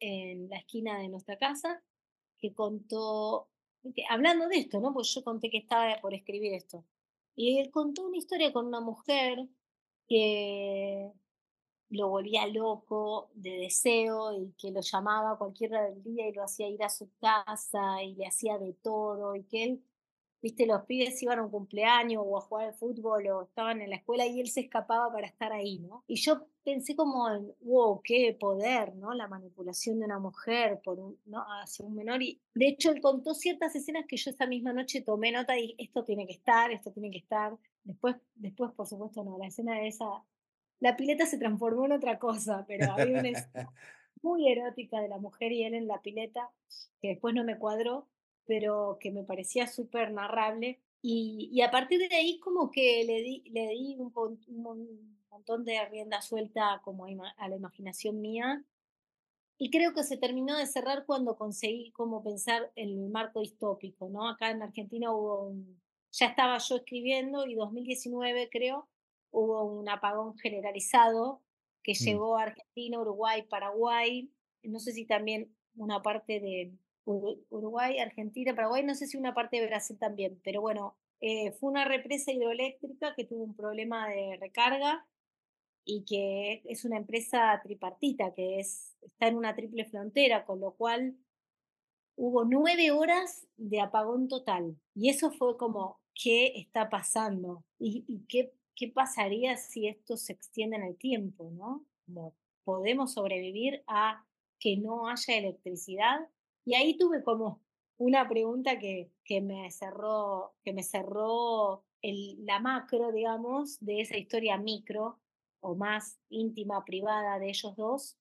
en 0.00 0.48
la 0.48 0.58
esquina 0.58 0.98
de 0.98 1.08
nuestra 1.08 1.36
casa 1.36 1.82
que 2.38 2.54
contó, 2.54 3.48
hablando 4.10 4.48
de 4.48 4.56
esto, 4.56 4.80
¿no? 4.80 4.92
Pues 4.92 5.14
yo 5.14 5.22
conté 5.22 5.50
que 5.50 5.58
estaba 5.58 6.00
por 6.00 6.14
escribir 6.14 6.54
esto. 6.54 6.84
Y 7.34 7.58
él 7.58 7.70
contó 7.70 8.06
una 8.06 8.18
historia 8.18 8.52
con 8.52 8.66
una 8.66 8.80
mujer 8.80 9.48
que 10.08 11.12
lo 11.92 12.08
volvía 12.08 12.46
loco 12.46 13.30
de 13.34 13.58
deseo 13.58 14.32
y 14.32 14.52
que 14.58 14.70
lo 14.70 14.80
llamaba 14.80 15.38
cualquier 15.38 15.72
día 16.02 16.28
y 16.28 16.32
lo 16.32 16.42
hacía 16.42 16.68
ir 16.68 16.82
a 16.82 16.88
su 16.88 17.10
casa 17.20 18.02
y 18.02 18.14
le 18.14 18.26
hacía 18.26 18.58
de 18.58 18.72
todo 18.72 19.36
y 19.36 19.44
que 19.44 19.64
él, 19.64 19.84
viste, 20.42 20.66
los 20.66 20.82
pibes 20.82 21.22
iban 21.22 21.38
a 21.38 21.44
un 21.44 21.50
cumpleaños 21.50 22.22
o 22.26 22.36
a 22.36 22.40
jugar 22.40 22.68
al 22.68 22.74
fútbol 22.74 23.26
o 23.28 23.42
estaban 23.44 23.80
en 23.80 23.90
la 23.90 23.96
escuela 23.96 24.26
y 24.26 24.40
él 24.40 24.48
se 24.48 24.60
escapaba 24.60 25.10
para 25.12 25.26
estar 25.26 25.52
ahí, 25.52 25.78
¿no? 25.78 26.04
Y 26.08 26.16
yo 26.16 26.46
pensé 26.64 26.96
como, 26.96 27.26
wow, 27.60 28.00
qué 28.02 28.36
poder, 28.38 28.94
¿no? 28.96 29.14
La 29.14 29.28
manipulación 29.28 30.00
de 30.00 30.06
una 30.06 30.18
mujer 30.18 30.80
por 30.84 30.98
un, 30.98 31.18
¿no? 31.26 31.44
hacia 31.62 31.84
un 31.84 31.94
menor 31.94 32.22
y 32.22 32.40
de 32.54 32.68
hecho 32.68 32.90
él 32.90 33.00
contó 33.00 33.34
ciertas 33.34 33.74
escenas 33.76 34.04
que 34.06 34.16
yo 34.16 34.30
esa 34.30 34.46
misma 34.46 34.72
noche 34.72 35.00
tomé 35.00 35.32
nota 35.32 35.58
y 35.58 35.74
esto 35.78 36.04
tiene 36.04 36.26
que 36.26 36.34
estar, 36.34 36.72
esto 36.72 36.90
tiene 36.90 37.10
que 37.10 37.18
estar. 37.18 37.56
Después, 37.84 38.16
después 38.34 38.72
por 38.72 38.86
supuesto, 38.86 39.24
no, 39.24 39.38
la 39.38 39.46
escena 39.46 39.76
de 39.76 39.88
esa 39.88 40.24
la 40.82 40.96
pileta 40.96 41.26
se 41.26 41.38
transformó 41.38 41.86
en 41.86 41.92
otra 41.92 42.18
cosa, 42.18 42.64
pero 42.66 42.90
había 42.92 43.20
una 43.20 43.28
escena 43.28 43.72
muy 44.22 44.50
erótica 44.50 45.00
de 45.00 45.08
la 45.08 45.18
mujer 45.18 45.52
y 45.52 45.62
él 45.62 45.74
en 45.74 45.86
la 45.86 46.02
pileta, 46.02 46.50
que 47.00 47.08
después 47.08 47.36
no 47.36 47.44
me 47.44 47.56
cuadró, 47.56 48.08
pero 48.46 48.98
que 49.00 49.10
me 49.10 49.24
parecía 49.24 49.66
súper 49.66 50.12
narrable. 50.12 50.80
Y, 51.00 51.48
y 51.52 51.62
a 51.62 51.70
partir 51.70 51.98
de 52.08 52.14
ahí 52.14 52.38
como 52.38 52.70
que 52.70 53.04
le 53.04 53.22
di, 53.22 53.42
le 53.50 53.68
di 53.68 53.96
un, 53.98 54.12
un 54.14 54.62
mon- 54.62 55.18
montón 55.30 55.64
de 55.64 55.84
rienda 55.88 56.22
suelta 56.22 56.80
como 56.84 57.06
a 57.06 57.48
la 57.48 57.56
imaginación 57.56 58.20
mía. 58.20 58.64
Y 59.58 59.70
creo 59.70 59.94
que 59.94 60.02
se 60.02 60.16
terminó 60.16 60.56
de 60.56 60.66
cerrar 60.66 61.06
cuando 61.06 61.36
conseguí 61.36 61.92
como 61.92 62.22
pensar 62.22 62.72
en 62.74 62.88
el 62.90 63.10
marco 63.10 63.40
distópico, 63.40 64.08
¿no? 64.08 64.28
Acá 64.28 64.50
en 64.50 64.62
Argentina 64.62 65.12
hubo 65.14 65.44
un, 65.48 65.80
ya 66.10 66.26
estaba 66.26 66.58
yo 66.58 66.76
escribiendo 66.76 67.46
y 67.46 67.54
2019 67.54 68.48
creo, 68.50 68.88
hubo 69.30 69.62
un 69.64 69.88
apagón 69.88 70.36
generalizado 70.38 71.42
que 71.82 71.92
Mm. 71.92 72.04
llegó 72.04 72.36
a 72.36 72.42
Argentina, 72.44 73.00
Uruguay, 73.00 73.42
Paraguay, 73.42 74.30
no 74.64 74.78
sé 74.80 74.92
si 74.92 75.04
también 75.06 75.54
una 75.76 76.02
parte 76.02 76.40
de 76.40 76.72
Uruguay, 77.04 77.98
Argentina, 77.98 78.54
Paraguay, 78.54 78.84
no 78.84 78.94
sé 78.94 79.06
si 79.06 79.16
una 79.16 79.34
parte 79.34 79.60
de 79.60 79.66
Brasil 79.66 79.98
también, 79.98 80.40
pero 80.44 80.60
bueno, 80.60 80.96
eh, 81.20 81.52
fue 81.52 81.70
una 81.70 81.84
represa 81.84 82.32
hidroeléctrica 82.32 83.14
que 83.14 83.24
tuvo 83.24 83.44
un 83.44 83.54
problema 83.54 84.08
de 84.08 84.36
recarga 84.40 85.06
y 85.84 86.04
que 86.04 86.62
es 86.64 86.84
una 86.84 86.96
empresa 86.96 87.60
tripartita, 87.62 88.32
que 88.34 88.60
es, 88.60 88.96
está 89.02 89.28
en 89.28 89.36
una 89.36 89.54
triple 89.54 89.84
frontera, 89.84 90.44
con 90.44 90.60
lo 90.60 90.72
cual 90.72 91.16
hubo 92.16 92.44
nueve 92.44 92.90
horas 92.90 93.46
de 93.56 93.80
apagón 93.80 94.28
total. 94.28 94.76
Y 94.94 95.10
eso 95.10 95.30
fue 95.30 95.56
como, 95.56 96.00
¿qué 96.14 96.52
está 96.56 96.88
pasando? 96.90 97.64
¿Y, 97.78 98.24
qué, 98.28 98.52
qué 98.74 98.88
pasaría 98.88 99.56
si 99.56 99.88
esto 99.88 100.16
se 100.16 100.32
extiende 100.32 100.76
en 100.76 100.84
el 100.84 100.96
tiempo? 100.96 101.50
¿no? 101.52 101.84
¿Podemos 102.64 103.14
sobrevivir 103.14 103.82
a 103.86 104.24
que 104.58 104.76
no 104.76 105.08
haya 105.08 105.36
electricidad? 105.36 106.20
Y 106.64 106.74
ahí 106.74 106.96
tuve 106.96 107.22
como 107.22 107.62
una 107.98 108.28
pregunta 108.28 108.78
que, 108.78 109.10
que 109.24 109.40
me 109.40 109.70
cerró, 109.70 110.54
que 110.64 110.72
me 110.72 110.82
cerró 110.82 111.84
el, 112.02 112.44
la 112.44 112.58
macro, 112.60 113.12
digamos, 113.12 113.78
de 113.80 114.00
esa 114.00 114.16
historia 114.16 114.58
micro 114.58 115.20
o 115.60 115.76
más 115.76 116.18
íntima, 116.28 116.84
privada 116.84 117.38
de 117.38 117.48
ellos 117.48 117.76
dos, 117.76 118.18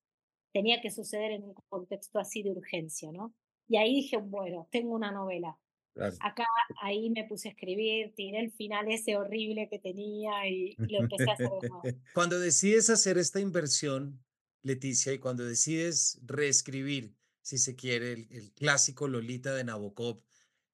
tenía 0.53 0.81
que 0.81 0.91
suceder 0.91 1.31
en 1.31 1.43
un 1.43 1.55
contexto 1.69 2.19
así 2.19 2.43
de 2.43 2.51
urgencia, 2.51 3.11
¿no? 3.11 3.33
Y 3.67 3.77
ahí 3.77 3.95
dije, 3.95 4.17
bueno, 4.17 4.67
tengo 4.71 4.93
una 4.93 5.11
novela. 5.11 5.57
Claro. 5.93 6.15
Acá, 6.21 6.45
ahí 6.81 7.09
me 7.09 7.25
puse 7.25 7.49
a 7.49 7.51
escribir, 7.51 8.13
tiré 8.15 8.39
el 8.39 8.51
final 8.51 8.89
ese 8.89 9.17
horrible 9.17 9.67
que 9.69 9.79
tenía 9.79 10.47
y, 10.47 10.75
y 10.77 10.93
lo 10.93 10.99
empecé 10.99 11.29
a 11.29 11.33
hacer. 11.33 11.49
Cuando 12.13 12.39
decides 12.39 12.89
hacer 12.89 13.17
esta 13.17 13.39
inversión, 13.39 14.23
Leticia, 14.63 15.11
y 15.13 15.19
cuando 15.19 15.43
decides 15.43 16.19
reescribir, 16.23 17.15
si 17.41 17.57
se 17.57 17.75
quiere, 17.75 18.13
el, 18.13 18.51
clásico 18.53 19.07
Lolita 19.07 19.53
de 19.53 19.63
Nabokov, 19.63 20.23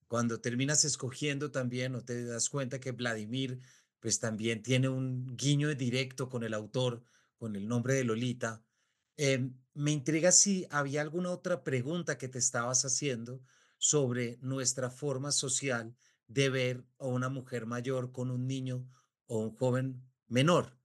cuando 0.07 0.39
terminas 0.39 0.85
escogiendo 0.85 1.51
también 1.51 1.95
o 1.95 2.03
te 2.03 2.25
das 2.25 2.49
cuenta 2.49 2.79
que 2.79 2.91
Vladimir, 2.91 3.59
pues 3.99 4.19
también 4.19 4.63
tiene 4.63 4.89
un 4.89 5.35
guiño 5.35 5.73
directo 5.75 6.29
con 6.29 6.43
el 6.43 6.53
autor, 6.53 7.03
con 7.37 7.55
el 7.55 7.67
nombre 7.67 7.93
de 7.93 8.03
Lolita, 8.03 8.63
em, 9.17 9.57
me 9.73 9.91
intriga 9.91 10.31
si 10.31 10.65
había 10.69 11.01
alguna 11.01 11.31
otra 11.31 11.63
pregunta 11.63 12.17
que 12.17 12.27
te 12.27 12.39
estabas 12.39 12.85
haciendo 12.85 13.41
sobre 13.77 14.37
nuestra 14.41 14.89
forma 14.89 15.31
social 15.31 15.95
de 16.27 16.49
ver 16.49 16.85
a 16.99 17.07
una 17.07 17.29
mujer 17.29 17.65
mayor 17.65 18.11
con 18.11 18.31
un 18.31 18.47
niño 18.47 18.87
o 19.27 19.39
un 19.39 19.55
joven 19.55 20.03
menor. 20.27 20.77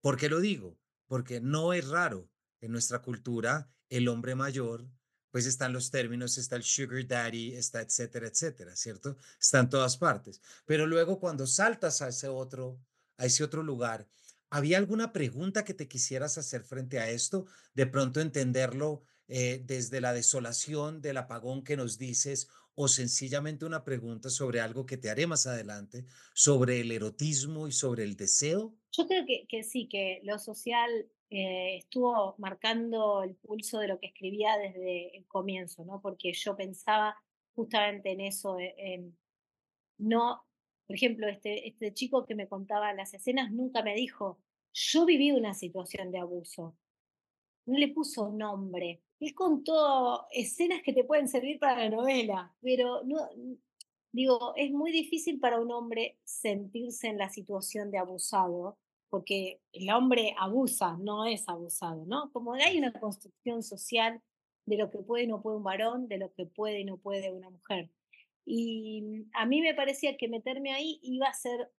¿Por 0.00 0.16
qué 0.16 0.28
lo 0.28 0.40
digo? 0.40 0.78
Porque 1.06 1.40
no 1.40 1.72
es 1.72 1.88
raro 1.88 2.28
en 2.60 2.72
nuestra 2.72 3.02
cultura 3.02 3.70
el 3.88 4.08
hombre 4.08 4.34
mayor, 4.34 4.88
pues 5.36 5.44
están 5.44 5.74
los 5.74 5.90
términos, 5.90 6.38
está 6.38 6.56
el 6.56 6.62
sugar 6.62 7.06
daddy, 7.06 7.52
está 7.56 7.82
etcétera, 7.82 8.26
etcétera, 8.26 8.74
¿cierto? 8.74 9.18
Está 9.38 9.58
en 9.58 9.68
todas 9.68 9.98
partes. 9.98 10.40
Pero 10.64 10.86
luego 10.86 11.20
cuando 11.20 11.46
saltas 11.46 12.00
a 12.00 12.08
ese 12.08 12.28
otro, 12.28 12.80
a 13.18 13.26
ese 13.26 13.44
otro 13.44 13.62
lugar, 13.62 14.08
¿había 14.48 14.78
alguna 14.78 15.12
pregunta 15.12 15.62
que 15.62 15.74
te 15.74 15.88
quisieras 15.88 16.38
hacer 16.38 16.62
frente 16.62 17.00
a 17.00 17.10
esto? 17.10 17.44
De 17.74 17.86
pronto 17.86 18.22
entenderlo 18.22 19.02
eh, 19.28 19.62
desde 19.62 20.00
la 20.00 20.14
desolación 20.14 21.02
del 21.02 21.18
apagón 21.18 21.64
que 21.64 21.76
nos 21.76 21.98
dices 21.98 22.48
o 22.74 22.88
sencillamente 22.88 23.66
una 23.66 23.84
pregunta 23.84 24.30
sobre 24.30 24.62
algo 24.62 24.86
que 24.86 24.96
te 24.96 25.10
haré 25.10 25.26
más 25.26 25.46
adelante, 25.46 26.06
sobre 26.32 26.80
el 26.80 26.90
erotismo 26.92 27.68
y 27.68 27.72
sobre 27.72 28.04
el 28.04 28.16
deseo. 28.16 28.74
Yo 28.90 29.06
creo 29.06 29.26
que, 29.26 29.46
que 29.46 29.62
sí, 29.64 29.86
que 29.86 30.22
lo 30.24 30.38
social 30.38 31.10
eh, 31.30 31.78
estuvo 31.78 32.36
marcando 32.38 33.22
el 33.22 33.34
pulso 33.36 33.80
de 33.80 33.88
lo 33.88 33.98
que 33.98 34.06
escribía 34.08 34.56
desde 34.56 35.16
el 35.16 35.26
comienzo, 35.26 35.84
¿no? 35.84 36.00
Porque 36.00 36.32
yo 36.32 36.56
pensaba 36.56 37.16
justamente 37.54 38.12
en 38.12 38.20
eso, 38.20 38.58
eh, 38.58 38.74
en 38.76 39.16
no, 39.98 40.44
por 40.86 40.94
ejemplo, 40.94 41.28
este, 41.28 41.68
este 41.68 41.92
chico 41.94 42.26
que 42.26 42.34
me 42.34 42.48
contaba 42.48 42.92
las 42.92 43.12
escenas 43.14 43.50
nunca 43.50 43.82
me 43.82 43.94
dijo, 43.94 44.38
yo 44.72 45.04
viví 45.06 45.32
una 45.32 45.54
situación 45.54 46.12
de 46.12 46.18
abuso, 46.18 46.76
no 47.66 47.78
le 47.78 47.88
puso 47.88 48.30
nombre. 48.30 49.02
Él 49.18 49.34
contó 49.34 50.26
escenas 50.30 50.82
que 50.82 50.92
te 50.92 51.04
pueden 51.04 51.28
servir 51.28 51.58
para 51.58 51.84
la 51.84 51.90
novela, 51.90 52.54
pero 52.60 53.02
digo, 54.12 54.54
es 54.54 54.70
muy 54.70 54.92
difícil 54.92 55.40
para 55.40 55.60
un 55.60 55.72
hombre 55.72 56.18
sentirse 56.24 57.08
en 57.08 57.18
la 57.18 57.30
situación 57.30 57.90
de 57.90 57.98
abusado 57.98 58.78
porque 59.10 59.60
el 59.72 59.90
hombre 59.90 60.34
abusa, 60.38 60.96
no 60.98 61.24
es 61.24 61.48
abusado, 61.48 62.04
¿no? 62.06 62.30
Como 62.32 62.54
hay 62.54 62.78
una 62.78 62.92
construcción 62.92 63.62
social 63.62 64.20
de 64.66 64.76
lo 64.76 64.90
que 64.90 64.98
puede 64.98 65.24
y 65.24 65.26
no 65.28 65.42
puede 65.42 65.56
un 65.58 65.62
varón, 65.62 66.08
de 66.08 66.18
lo 66.18 66.32
que 66.34 66.46
puede 66.46 66.80
y 66.80 66.84
no 66.84 66.98
puede 66.98 67.32
una 67.32 67.50
mujer. 67.50 67.90
Y 68.44 69.02
mm, 69.02 69.30
a 69.34 69.46
mí 69.46 69.60
me 69.60 69.74
parecía 69.74 70.16
que 70.16 70.28
meterme 70.28 70.72
ahí 70.72 70.98
iba 71.02 71.26
a 71.26 71.34
ser 71.34 71.70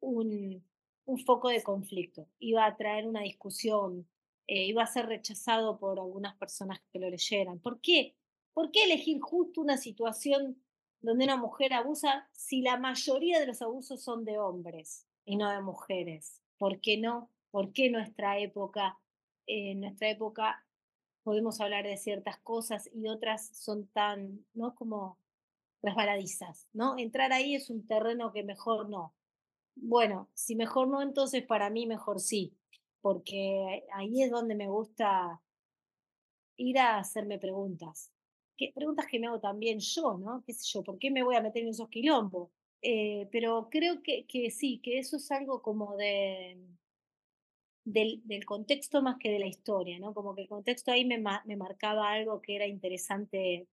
un, 0.00 0.64
un 1.06 1.18
foco 1.18 1.48
de 1.48 1.62
conflicto, 1.62 2.28
iba 2.38 2.66
a 2.66 2.76
traer 2.76 3.06
una 3.06 3.22
discusión, 3.22 4.06
eh, 4.46 4.64
iba 4.64 4.82
a 4.82 4.86
ser 4.86 5.06
rechazado 5.06 5.78
por 5.78 5.98
algunas 5.98 6.36
personas 6.36 6.80
que 6.92 6.98
lo 6.98 7.08
leyeran. 7.08 7.60
¿Por 7.60 7.80
qué? 7.80 8.16
¿Por 8.52 8.70
qué 8.70 8.84
elegir 8.84 9.20
justo 9.20 9.60
una 9.60 9.76
situación 9.76 10.62
donde 11.00 11.24
una 11.24 11.36
mujer 11.36 11.72
abusa 11.72 12.28
si 12.32 12.62
la 12.62 12.76
mayoría 12.76 13.38
de 13.38 13.46
los 13.46 13.62
abusos 13.62 14.02
son 14.02 14.24
de 14.24 14.38
hombres 14.38 15.06
y 15.24 15.36
no 15.36 15.50
de 15.50 15.60
mujeres? 15.60 16.42
¿Por 16.58 16.80
qué 16.80 16.98
no? 16.98 17.30
¿Por 17.50 17.72
qué 17.72 17.90
nuestra 17.90 18.38
época, 18.38 18.98
en 19.46 19.80
nuestra 19.80 20.10
época 20.10 20.64
podemos 21.22 21.60
hablar 21.60 21.84
de 21.84 21.96
ciertas 21.96 22.38
cosas 22.38 22.90
y 22.92 23.08
otras 23.08 23.48
son 23.56 23.86
tan, 23.88 24.44
¿no? 24.54 24.74
Como 24.74 25.18
resbaladizas, 25.82 26.68
¿no? 26.72 26.98
Entrar 26.98 27.32
ahí 27.32 27.54
es 27.54 27.70
un 27.70 27.86
terreno 27.86 28.32
que 28.32 28.42
mejor 28.42 28.88
no. 28.88 29.14
Bueno, 29.76 30.28
si 30.34 30.56
mejor 30.56 30.88
no, 30.88 31.02
entonces 31.02 31.44
para 31.44 31.70
mí 31.70 31.86
mejor 31.86 32.20
sí, 32.20 32.52
porque 33.00 33.84
ahí 33.94 34.22
es 34.22 34.30
donde 34.30 34.54
me 34.54 34.68
gusta 34.68 35.40
ir 36.56 36.78
a 36.78 36.98
hacerme 36.98 37.38
preguntas. 37.38 38.12
¿Qué, 38.56 38.72
preguntas 38.74 39.06
que 39.06 39.20
me 39.20 39.28
hago 39.28 39.40
también 39.40 39.78
yo, 39.78 40.18
¿no? 40.18 40.42
¿Qué 40.44 40.52
yo? 40.52 40.82
¿Por 40.82 40.98
qué 40.98 41.10
me 41.10 41.22
voy 41.22 41.36
a 41.36 41.40
meter 41.40 41.62
en 41.62 41.68
esos 41.68 41.88
quilombos? 41.88 42.50
Eh, 42.82 43.28
pero 43.32 43.68
creo 43.70 44.02
que, 44.02 44.50
sí, 44.50 44.80
que 44.82 44.98
eso 44.98 45.16
es 45.16 45.30
algo 45.32 45.62
como 45.62 45.96
de, 45.96 46.56
del, 47.84 48.22
del, 48.24 48.44
contexto 48.44 49.02
más 49.02 49.16
que 49.18 49.30
de 49.30 49.40
la 49.40 49.46
historia, 49.46 49.98
¿no? 49.98 50.14
Como 50.14 50.34
que 50.34 50.42
el 50.42 50.48
contexto 50.48 50.92
ahí 50.92 51.04
me, 51.04 51.18
marcaba 51.18 52.10
algo 52.12 52.40
que 52.40 52.56
era 52.56 52.66
interesante, 52.66 53.66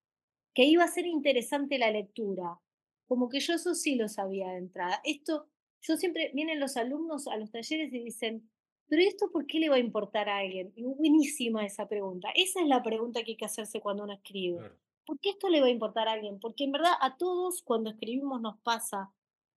que 0.54 0.64
iba 0.64 0.84
a 0.84 0.88
ser 0.88 1.06
interesante 1.06 1.78
la 1.78 1.92
lectura. 1.92 2.60
Como 3.08 3.30
que 3.30 3.40
yo 3.40 3.54
eso 3.54 3.76
sí 3.76 3.96
lo 3.96 4.08
sabía 4.08 4.50
de 4.50 4.58
entrada. 4.58 5.02
Esto, 5.04 5.48
yo 5.82 5.98
siempre, 5.98 6.32
vienen 6.34 6.60
los 6.60 6.76
alumnos 6.76 7.28
a 7.28 7.38
los 7.38 7.52
talleres 7.52 7.94
y 7.94 8.00
dicen, 8.00 8.50
pero 8.88 9.02
esto 9.04 9.32
por 9.32 9.46
qué 9.46 9.60
le 9.60 9.70
va 9.70 9.76
a 9.76 9.80
importar 9.80 10.30
a 10.30 10.38
alguien? 10.38 10.72
Y 10.76 10.84
buenísima 10.84 11.66
esa 11.66 11.88
pregunta. 11.88 12.30
Esa 12.36 12.62
es 12.62 12.68
la 12.68 12.82
pregunta 12.82 13.24
que 13.24 13.32
hay 13.32 13.38
que 13.38 13.46
hacerse 13.46 13.82
cuando 13.82 14.04
uno 14.04 14.14
escribe. 14.14 14.72
¿Por 15.06 15.20
qué 15.20 15.30
esto 15.32 15.50
le 15.50 15.62
va 15.62 15.68
a 15.68 15.72
importar 15.72 16.08
a 16.08 16.14
alguien? 16.14 16.40
Porque 16.40 16.64
en 16.64 16.72
verdad 16.72 16.94
a 17.02 17.18
todos 17.18 17.62
cuando 17.62 17.90
escribimos 17.90 18.42
nos 18.42 18.58
pasa 18.62 19.12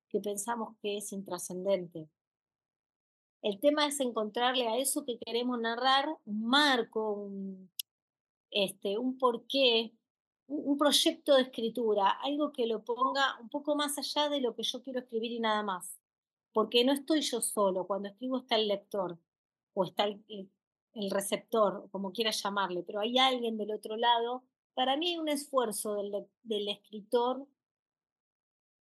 que 0.08 0.20
pensamos 0.20 0.76
que 0.80 0.98
es 0.98 1.12
intrascendente. 1.12 2.08
El 3.42 3.60
tema 3.60 3.86
es 3.86 4.00
encontrarle 4.00 4.66
a 4.68 4.76
eso 4.76 5.04
que 5.04 5.18
queremos 5.18 5.60
narrar 5.60 6.08
un 6.24 6.44
marco, 6.44 7.12
un, 7.12 7.70
este, 8.50 8.98
un 8.98 9.16
porqué, 9.18 9.92
un, 10.48 10.62
un 10.72 10.78
proyecto 10.78 11.36
de 11.36 11.42
escritura, 11.42 12.10
algo 12.22 12.52
que 12.52 12.66
lo 12.66 12.84
ponga 12.84 13.38
un 13.40 13.48
poco 13.48 13.76
más 13.76 13.96
allá 13.98 14.28
de 14.28 14.40
lo 14.40 14.54
que 14.54 14.64
yo 14.64 14.82
quiero 14.82 15.00
escribir 15.00 15.32
y 15.32 15.40
nada 15.40 15.62
más. 15.62 15.98
Porque 16.52 16.84
no 16.84 16.92
estoy 16.92 17.20
yo 17.20 17.40
solo, 17.40 17.86
cuando 17.86 18.08
escribo 18.08 18.38
está 18.38 18.56
el 18.56 18.68
lector 18.68 19.18
o 19.74 19.84
está 19.84 20.04
el, 20.04 20.50
receptor, 21.10 21.88
como 21.92 22.12
quieras 22.12 22.42
llamarle, 22.42 22.82
pero 22.82 22.98
hay 22.98 23.18
alguien 23.18 23.56
del 23.56 23.70
otro 23.70 23.96
lado. 23.96 24.42
Para 24.78 24.96
mí 24.96 25.08
hay 25.08 25.18
un 25.18 25.28
esfuerzo 25.28 25.96
del, 25.96 26.28
del 26.44 26.68
escritor 26.68 27.48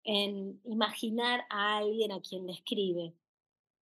en 0.05 0.59
imaginar 0.65 1.45
a 1.51 1.77
alguien 1.77 2.13
a 2.13 2.23
quien 2.23 2.47
le 2.47 2.55
escribe. 2.55 3.15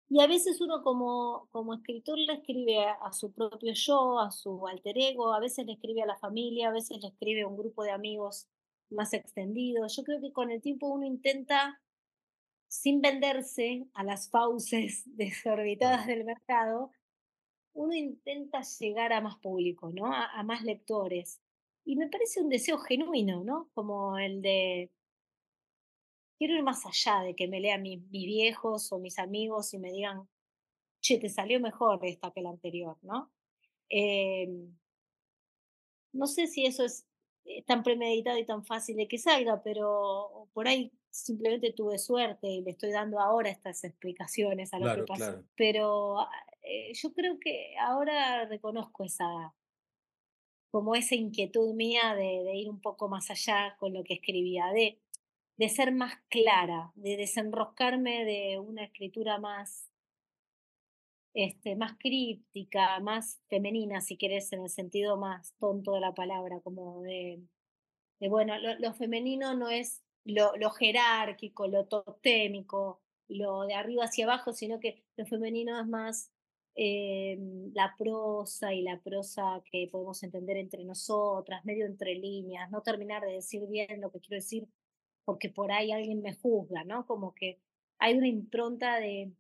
Y 0.09 0.21
a 0.21 0.27
veces 0.27 0.61
uno 0.61 0.83
como, 0.83 1.47
como 1.53 1.73
escritor 1.73 2.19
le 2.19 2.33
escribe 2.33 2.85
a, 2.85 2.95
a, 2.95 3.13
su 3.13 3.31
propio 3.33 3.75
yo, 3.75 4.19
a 4.19 4.33
su 4.33 4.67
alter 4.67 4.99
ego, 4.99 5.33
a 5.33 5.39
veces 5.39 5.67
le 5.67 5.75
escribe 5.75 6.03
a 6.03 6.07
la 6.07 6.19
familia, 6.19 6.71
a 6.71 6.73
veces 6.73 7.01
le 7.01 7.07
escribe 7.07 7.43
a 7.43 7.47
un 7.47 7.57
grupo 7.57 7.85
de 7.85 7.93
amigos 7.93 8.49
más 8.89 9.13
extendido. 9.13 9.87
Yo 9.87 10.03
creo 10.03 10.21
que 10.21 10.33
con 10.33 10.51
el 10.51 10.61
tiempo 10.61 10.89
uno 10.89 11.07
intenta, 11.07 11.81
sin 12.67 13.01
venderse 13.01 13.87
a 13.95 14.03
las 14.03 14.29
fauces 14.31 15.05
desorbitadas 15.17 16.09
del 16.09 16.25
mercado, 16.25 16.91
uno 17.73 17.95
intenta 17.95 18.63
llegar 18.63 19.13
a 19.13 19.21
más 19.21 19.37
público, 19.37 19.93
¿no? 19.95 20.07
A, 20.13 20.25
a 20.25 20.43
más 20.43 20.65
lectores. 20.65 21.41
Y 21.85 21.97
me 21.97 22.09
parece 22.09 22.41
un 22.41 22.49
deseo 22.49 22.79
genuino, 22.79 23.43
¿no? 23.45 23.71
Como 23.75 24.19
el 24.19 24.43
de 24.43 24.91
quiero 26.39 26.55
ir 26.55 26.63
más 26.63 26.87
allá 26.87 27.21
de 27.23 27.35
que 27.37 27.49
me 27.49 27.61
lean 27.61 27.83
mis, 27.83 28.01
mis 28.11 28.27
viejos 28.27 28.91
o 28.93 28.99
mis 28.99 29.19
amigos 29.19 29.75
y 29.75 29.79
me 29.79 29.93
digan, 29.93 30.29
che, 31.03 31.19
te 31.19 31.29
salió 31.29 31.61
mejor 31.61 32.01
esta 32.05 32.33
que 32.33 32.43
la 32.43 32.51
anterior, 32.51 32.97
¿no? 33.03 33.33
Eh, 33.91 34.49
no 36.13 36.27
sé 36.27 36.47
si 36.47 36.67
eso 36.67 36.85
es 36.85 37.07
eh, 37.45 37.63
tan 37.65 37.83
premeditado 37.83 38.39
y 38.39 38.47
tan 38.47 38.65
fácil 38.65 38.97
de 38.97 39.09
que 39.09 39.19
salga, 39.19 39.63
pero 39.63 40.49
por 40.53 40.69
ahí 40.69 40.93
simplemente 41.11 41.73
tuve 41.73 41.99
suerte 41.99 42.49
y 42.49 42.63
le 42.63 42.71
estoy 42.73 42.91
dando 42.93 43.21
ahora 43.21 43.51
estas 43.51 43.83
explicaciones 43.85 44.73
a 44.73 44.79
lo 44.79 44.93
que 44.93 44.93
Claro, 44.95 45.07
pasó. 45.07 45.25
claro. 45.33 45.45
Pero 45.57 46.21
ah, 46.21 46.31
eh, 46.63 46.93
yo 46.95 47.13
creo 47.13 47.39
que 47.41 47.75
ahora 47.79 48.47
reconozco 48.47 49.05
esa, 49.05 49.55
como 50.71 50.95
esa 50.95 51.15
inquietud 51.15 51.75
mía 51.75 52.15
de, 52.15 52.43
de 52.45 52.55
ir 52.55 52.71
un 52.71 52.81
poco 52.81 53.09
más 53.09 53.31
allá 53.31 53.77
con 53.79 53.93
lo 53.93 54.05
que 54.05 54.15
escribía, 54.15 54.67
de 54.73 55.69
ser 55.69 55.93
más 55.93 56.15
clara, 56.31 56.91
de 56.95 57.17
desenroscarme 57.19 58.25
de 58.25 58.59
una 58.59 58.85
escritura 58.85 59.39
más, 59.39 59.91
este, 61.35 61.77
más 61.77 61.99
críptica, 61.99 62.99
más 63.01 63.43
femenina, 63.49 64.01
si 64.01 64.17
querés, 64.17 64.53
en 64.53 64.63
el 64.63 64.71
sentido 64.71 65.19
más 65.19 65.55
tonto 65.59 65.93
de 65.93 66.01
la 66.01 66.15
palabra, 66.15 66.61
como 66.61 67.03
de, 67.03 67.41
bueno, 68.21 68.59
lo, 68.59 68.79
lo 68.79 68.95
femenino 68.95 69.55
no 69.55 69.69
es 69.69 70.03
lo, 70.25 70.57
lo 70.57 70.71
jerárquico, 70.71 71.69
lo 71.69 71.87
totémico, 71.87 73.03
lo 73.29 73.63
de 73.63 73.75
arriba 73.75 74.05
hacia 74.05 74.25
abajo, 74.25 74.53
sino 74.53 74.81
que 74.81 75.03
lo 75.17 75.27
femenino 75.27 75.79
es 75.81 75.87
más 75.87 76.33
eh, 76.75 77.39
la 77.75 77.95
prosa 77.99 78.73
y 78.73 78.83
la 78.83 79.01
prosa 79.01 79.63
que 79.71 79.89
podemos 79.91 80.23
entender 80.23 80.57
entre 80.57 80.85
nosotras, 80.85 81.65
medio 81.65 81.87
entre 81.87 82.15
líneas, 82.15 82.71
no 82.71 82.83
terminar 82.83 83.23
de 83.23 83.33
decir 83.33 83.67
bien 83.69 84.01
lo 84.01 84.11
que 84.11 84.21
quiero 84.21 84.37
decir 84.37 84.69
porque 85.25 85.49
por 85.49 85.71
ahí 85.71 85.93
alguien 85.93 86.23
me 86.23 86.35
juzga, 86.35 86.85
¿no? 86.85 87.07
Como 87.07 87.35
que 87.35 87.61
hay 87.99 88.17
una 88.17 88.27
impronta 88.27 88.99
de, 88.99 89.33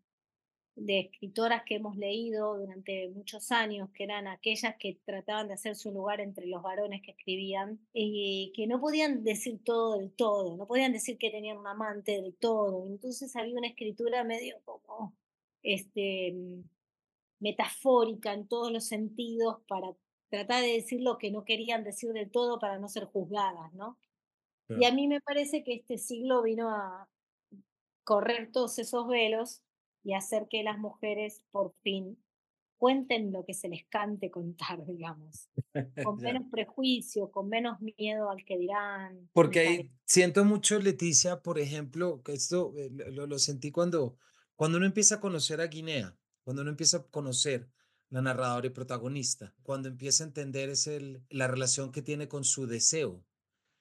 de 0.76 1.00
escritoras 1.00 1.62
que 1.64 1.76
hemos 1.76 1.96
leído 1.96 2.58
durante 2.58 3.08
muchos 3.08 3.50
años, 3.50 3.90
que 3.92 4.04
eran 4.04 4.28
aquellas 4.28 4.76
que 4.76 4.98
trataban 5.04 5.48
de 5.48 5.54
hacerse 5.54 5.88
un 5.88 5.94
lugar 5.94 6.20
entre 6.20 6.46
los 6.46 6.62
varones 6.62 7.02
que 7.02 7.12
escribían, 7.12 7.80
y 7.92 8.52
que 8.54 8.66
no 8.66 8.80
podían 8.80 9.24
decir 9.24 9.60
todo 9.64 9.98
del 9.98 10.12
todo, 10.12 10.56
no 10.56 10.66
podían 10.66 10.92
decir 10.92 11.18
que 11.18 11.30
tenían 11.30 11.58
un 11.58 11.66
amante 11.66 12.12
del 12.20 12.34
todo. 12.34 12.86
Entonces 12.86 13.34
había 13.34 13.58
una 13.58 13.68
escritura 13.68 14.22
medio 14.24 14.60
como 14.64 15.14
este, 15.62 16.62
metafórica 17.40 18.33
en 18.35 18.48
todos 18.48 18.72
los 18.72 18.87
sentidos 18.87 19.59
para 19.68 19.88
tratar 20.31 20.62
de 20.62 20.74
decir 20.74 21.00
lo 21.03 21.18
que 21.18 21.31
no 21.31 21.44
querían 21.44 21.85
decir 21.85 22.12
del 22.12 22.31
todo 22.31 22.59
para 22.61 22.79
no 22.79 22.88
ser 22.88 23.07
juzgadas, 23.07 23.72
¿no? 23.74 23.98
Y 24.74 24.85
a 24.87 24.92
claro. 24.92 24.94
mí 24.94 25.09
me 25.09 25.20
parece 25.20 25.64
que 25.64 25.74
este 25.74 25.98
siglo 25.98 26.42
vino 26.42 26.70
a 26.70 27.09
correr 28.05 28.50
todos 28.53 28.79
esos 28.79 29.07
velos 29.09 29.62
y 30.03 30.14
hacer 30.14 30.48
que 30.48 30.62
las 30.62 30.79
mujeres 30.79 31.42
por 31.50 31.74
fin 31.83 32.22
cuenten 32.79 33.33
lo 33.33 33.44
que 33.44 33.55
se 33.55 33.68
les 33.68 33.87
cante 33.88 34.31
contar, 34.31 34.87
digamos, 34.87 35.50
con 36.00 36.20
menos 36.22 36.44
prejuicio, 36.50 37.31
con 37.33 37.48
menos 37.48 37.79
miedo 37.81 38.31
al 38.31 38.44
que 38.44 38.59
dirán, 38.59 39.31
Porque 39.33 39.61
ahí 39.61 39.90
siento 40.07 40.44
mucho, 40.44 40.79
Leticia, 40.81 41.42
por 41.42 41.59
ejemplo, 41.59 42.22
que 42.22 42.33
esto 42.33 42.74
eh, 42.76 42.90
lo- 43.12 43.26
lo 43.26 43.38
sentí 43.38 43.70
cuando, 43.70 44.18
cuando 44.57 44.79
uno 44.79 44.87
empieza 44.87 45.16
a 45.16 45.20
conocer 45.20 45.61
a 45.61 45.66
Guinea, 45.68 46.18
cuando 46.42 46.62
uno 46.62 46.70
empieza 46.70 46.98
a 46.98 47.03
conocer 47.05 47.70
la 48.09 48.22
narradora 48.22 48.66
y 48.66 48.70
protagonista, 48.70 49.55
cuando 49.62 49.88
empieza 49.88 50.24
a 50.24 50.26
entender 50.26 50.68
es 50.68 50.87
el, 50.87 51.24
la 51.31 51.46
relación 51.46 51.92
que 51.92 52.03
tiene 52.03 52.29
con 52.29 52.44
su 52.44 52.66
deseo, 52.66 53.24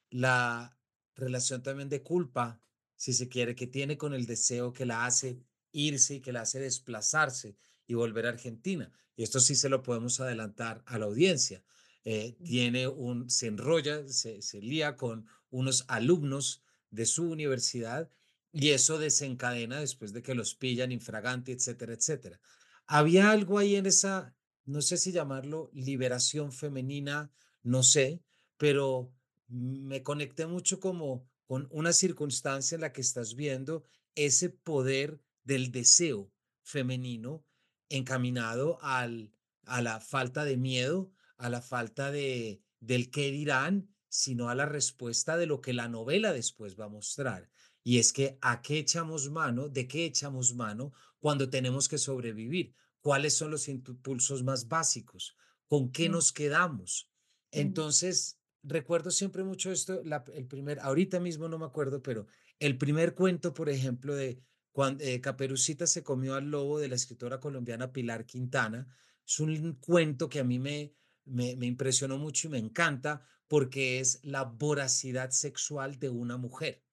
la 0.10 0.78
relación 1.15 1.63
también 1.63 1.89
de 1.89 2.04
culpa, 2.04 2.62
si 2.95 3.13
se 3.13 3.30
quiere, 3.30 3.56
que 3.56 3.67
tiene 3.67 3.98
con 3.98 4.13
el 4.13 4.26
deseo 4.26 4.74
que 4.74 4.86
la 4.86 5.06
hace 5.06 5.41
irse 5.72 6.15
y 6.15 6.22
que 6.22 6.34
la 6.34 6.41
hace 6.41 6.60
desplazarse 6.60 7.58
y 7.88 7.93
volver 7.93 8.26
a 8.26 8.30
Argentina. 8.30 8.91
Y 9.15 9.24
esto 9.24 9.39
sí 9.39 9.56
se 9.56 9.69
lo 9.69 9.84
podemos 9.84 10.19
adelantar 10.19 10.84
a 10.86 10.98
la 10.98 11.06
audiencia. 11.06 11.63
Eh, 12.04 12.38
tiene 12.43 12.88
un, 12.88 13.30
se 13.30 13.48
enrolla, 13.48 14.08
se, 14.08 14.41
se 14.41 14.62
lía 14.62 14.95
con 14.95 15.28
unos 15.50 15.86
alumnos 15.88 16.63
de 16.91 17.06
su 17.06 17.30
universidad 17.30 18.10
y 18.51 18.69
eso 18.69 18.97
desencadena 18.97 19.79
después 19.79 20.13
de 20.13 20.21
que 20.21 20.35
los 20.35 20.55
pillan 20.55 20.91
infraganti, 20.91 21.51
etcétera, 21.51 21.93
etcétera. 21.93 22.39
Había 22.88 23.31
algo 23.31 23.59
ahí 23.59 23.75
en 23.75 23.85
esa, 23.85 24.35
no 24.65 24.81
sé 24.81 24.97
si 24.97 25.12
llamarlo 25.12 25.69
liberación 25.73 26.51
femenina, 26.51 27.31
no 27.62 27.83
sé, 27.83 28.21
pero 28.57 29.13
me 29.47 30.03
conecté 30.03 30.45
mucho 30.47 30.79
como 30.79 31.27
con 31.45 31.67
una 31.71 31.93
circunstancia 31.93 32.75
en 32.75 32.81
la 32.81 32.93
que 32.93 33.01
estás 33.01 33.35
viendo 33.35 33.83
ese 34.15 34.49
poder 34.49 35.19
del 35.43 35.71
deseo 35.71 36.31
femenino 36.62 37.43
encaminado 37.89 38.77
al, 38.81 39.31
a 39.65 39.81
la 39.81 39.99
falta 39.99 40.45
de 40.45 40.57
miedo, 40.57 41.12
a 41.38 41.49
la 41.49 41.62
falta 41.62 42.12
de, 42.12 42.62
del 42.79 43.09
qué 43.09 43.31
dirán, 43.31 43.89
sino 44.09 44.49
a 44.49 44.55
la 44.55 44.65
respuesta 44.65 45.38
de 45.38 45.45
lo 45.45 45.62
que 45.62 45.73
la 45.73 45.88
novela 45.88 46.33
después 46.33 46.79
va 46.79 46.85
a 46.85 46.89
mostrar. 46.89 47.49
Y 47.83 47.97
es 47.99 48.13
que 48.13 48.37
a 48.41 48.61
qué 48.61 48.79
echamos 48.79 49.29
mano, 49.29 49.69
de 49.69 49.87
qué 49.87 50.05
echamos 50.05 50.53
mano 50.53 50.93
cuando 51.19 51.49
tenemos 51.49 51.87
que 51.89 51.97
sobrevivir, 51.97 52.75
cuáles 53.01 53.35
son 53.35 53.51
los 53.51 53.67
impulsos 53.67 54.43
más 54.43 54.67
básicos, 54.67 55.35
con 55.67 55.91
qué 55.91 56.09
nos 56.09 56.31
quedamos. 56.33 57.11
Entonces, 57.51 58.39
recuerdo 58.63 59.11
siempre 59.11 59.43
mucho 59.43 59.71
esto, 59.71 60.01
la- 60.03 60.23
el 60.33 60.45
primer, 60.47 60.79
ahorita 60.79 61.19
mismo 61.19 61.47
no 61.47 61.57
me 61.57 61.65
acuerdo, 61.65 62.01
pero 62.01 62.27
el 62.59 62.77
primer 62.77 63.15
cuento, 63.15 63.53
por 63.53 63.69
ejemplo, 63.69 64.15
de 64.15 64.41
cuando 64.71 65.03
Caperucita 65.21 65.87
se 65.87 66.03
comió 66.03 66.35
al 66.35 66.49
lobo 66.51 66.79
de 66.79 66.87
la 66.89 66.95
escritora 66.95 67.39
colombiana 67.39 67.91
Pilar 67.91 68.25
Quintana, 68.25 68.87
es 69.25 69.39
un 69.39 69.73
cuento 69.75 70.29
que 70.29 70.39
a 70.39 70.43
mí 70.43 70.59
me, 70.59 70.95
me, 71.25 71.55
me 71.55 71.65
impresionó 71.65 72.17
mucho 72.17 72.47
y 72.47 72.51
me 72.51 72.57
encanta 72.59 73.25
porque 73.47 73.99
es 73.99 74.19
la 74.23 74.43
voracidad 74.43 75.31
sexual 75.31 75.99
de 75.99 76.09
una 76.09 76.37
mujer. 76.37 76.83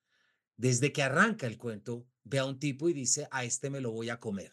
Desde 0.56 0.92
que 0.92 1.02
arranca 1.02 1.46
el 1.46 1.58
cuento, 1.58 2.06
ve 2.24 2.38
a 2.38 2.44
un 2.44 2.58
tipo 2.58 2.88
y 2.88 2.92
dice, 2.92 3.28
a 3.30 3.44
este 3.44 3.70
me 3.70 3.80
lo 3.80 3.92
voy 3.92 4.10
a 4.10 4.20
comer 4.20 4.52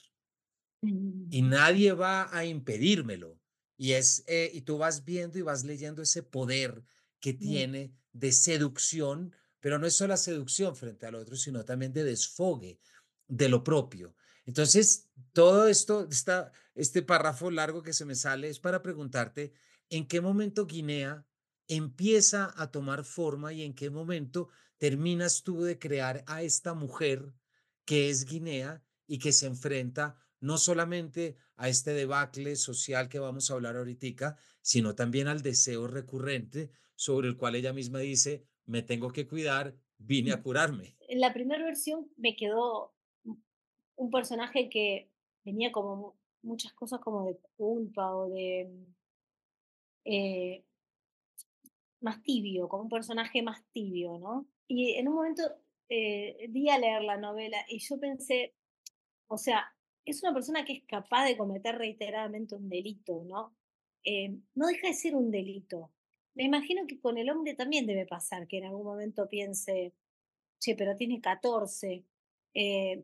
y 0.84 1.42
mm, 1.42 1.50
nadie 1.50 1.94
va 1.94 2.36
a 2.36 2.46
impedírmelo. 2.46 3.40
Y, 3.78 3.94
es, 3.94 4.24
eh, 4.28 4.52
y 4.54 4.62
tú 4.62 4.78
vas 4.78 5.04
viendo 5.04 5.40
y 5.40 5.42
vas 5.42 5.64
leyendo 5.64 6.02
ese 6.02 6.24
poder 6.24 6.84
que 7.20 7.34
tiene 7.34 7.94
de 8.12 8.32
seducción, 8.32 9.36
pero 9.60 9.80
no 9.80 9.88
es 9.88 9.96
solo 9.96 10.10
la 10.10 10.18
seducción 10.18 10.76
frente 10.76 11.06
al 11.06 11.16
otro, 11.16 11.36
sino 11.36 11.66
también 11.66 11.94
de 11.94 12.04
desfogue 12.04 12.80
de 13.28 13.50
lo 13.50 13.64
propio. 13.64 14.16
Entonces, 14.46 15.10
todo 15.32 15.68
esto, 15.68 16.08
esta, 16.10 16.52
este 16.76 17.02
párrafo 17.02 17.50
largo 17.50 17.82
que 17.82 17.94
se 17.94 18.06
me 18.06 18.16
sale 18.16 18.50
es 18.50 18.60
para 18.60 18.82
preguntarte 18.82 19.54
en 19.90 20.08
qué 20.08 20.22
momento 20.22 20.66
Guinea 20.66 21.26
empieza 21.68 22.54
a 22.56 22.72
tomar 22.72 23.04
forma 23.04 23.54
y 23.54 23.64
en 23.64 23.74
qué 23.74 23.90
momento 23.90 24.50
terminas 24.78 25.44
tú 25.44 25.62
de 25.62 25.80
crear 25.80 26.24
a 26.28 26.44
esta 26.44 26.74
mujer 26.74 27.34
que 27.86 28.10
es 28.10 28.26
Guinea 28.26 28.84
y 29.08 29.20
que 29.20 29.32
se 29.32 29.48
enfrenta 29.48 30.18
no 30.40 30.58
solamente 30.58 31.38
a 31.56 31.70
este 31.70 31.94
debacle 31.94 32.56
social 32.56 33.08
que 33.08 33.20
vamos 33.20 33.50
a 33.50 33.54
hablar 33.54 33.78
ahorita, 33.78 34.36
sino 34.62 34.96
también 34.96 35.28
al 35.28 35.42
deseo 35.42 35.88
recurrente 35.88 36.72
sobre 36.96 37.28
el 37.28 37.38
cual 37.38 37.56
ella 37.56 37.74
misma 37.74 38.00
dice, 38.00 38.46
me 38.66 38.82
tengo 38.82 39.12
que 39.12 39.28
cuidar, 39.28 39.76
vine 39.98 40.32
a 40.34 40.42
curarme. 40.42 40.98
En 41.08 41.20
la 41.20 41.34
primera 41.34 41.64
versión 41.64 42.10
me 42.18 42.36
quedó 42.36 42.94
un 43.96 44.12
personaje 44.12 44.70
que 44.70 45.12
tenía 45.44 45.72
como 45.72 45.96
mu- 45.96 46.14
muchas 46.42 46.74
cosas 46.74 47.00
como 47.00 47.26
de 47.28 47.38
culpa 47.56 48.14
o 48.16 48.30
de 48.30 48.70
eh, 50.06 50.66
más 52.04 52.22
tibio, 52.24 52.68
como 52.70 52.84
un 52.84 52.90
personaje 52.90 53.42
más 53.42 53.64
tibio, 53.72 54.18
¿no? 54.20 54.48
Y 54.68 54.94
en 54.96 55.08
un 55.08 55.16
momento 55.16 55.44
eh, 55.90 56.48
di 56.50 56.70
a 56.70 56.78
leer 56.78 57.04
la 57.04 57.18
novela 57.18 57.66
y 57.68 57.80
yo 57.80 58.00
pensé, 58.00 58.54
o 59.28 59.38
sea, 59.38 59.66
es 60.06 60.22
una 60.24 60.34
persona 60.34 60.66
que 60.66 60.74
es 60.74 60.84
capaz 60.86 61.26
de 61.26 61.38
cometer 61.38 61.76
reiteradamente 61.78 62.56
un 62.56 62.70
delito, 62.70 63.24
¿no? 63.26 63.56
Eh, 64.04 64.36
no 64.56 64.68
deja 64.68 64.88
de 64.88 64.94
ser 64.94 65.16
un 65.16 65.32
delito. 65.32 65.92
Me 66.36 66.44
imagino 66.44 66.86
que 66.88 67.00
con 67.00 67.18
el 67.18 67.30
hombre 67.30 67.56
también 67.56 67.86
debe 67.86 68.06
pasar, 68.06 68.48
que 68.48 68.58
en 68.58 68.66
algún 68.66 68.86
momento 68.86 69.30
piense, 69.30 69.94
che, 70.60 70.76
pero 70.76 70.96
tiene 70.96 71.22
14. 71.22 72.06
eh, 72.56 73.04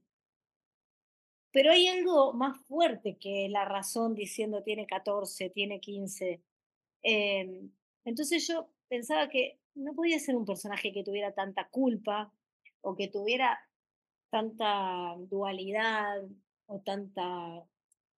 pero 1.52 1.72
hay 1.72 1.88
algo 1.88 2.34
más 2.34 2.58
fuerte 2.68 3.18
que 3.18 3.50
la 3.50 3.66
razón 3.66 4.14
diciendo 4.16 4.64
tiene 4.64 4.86
14, 4.86 5.50
tiene 5.50 5.80
15. 5.80 6.42
Em, 7.02 7.72
entonces 8.06 8.48
yo 8.48 8.70
pensaba 8.90 9.30
que 9.30 9.60
no 9.76 9.94
podía 9.94 10.20
ser 10.20 10.36
un 10.36 10.46
personaje 10.46 10.92
que 10.92 11.04
tuviera 11.04 11.32
tanta 11.34 11.70
culpa 11.70 12.34
o 12.82 12.96
que 12.96 13.08
tuviera 13.08 13.60
tanta 14.30 15.16
dualidad 15.20 16.24
o 16.66 16.82
tanta... 16.82 17.58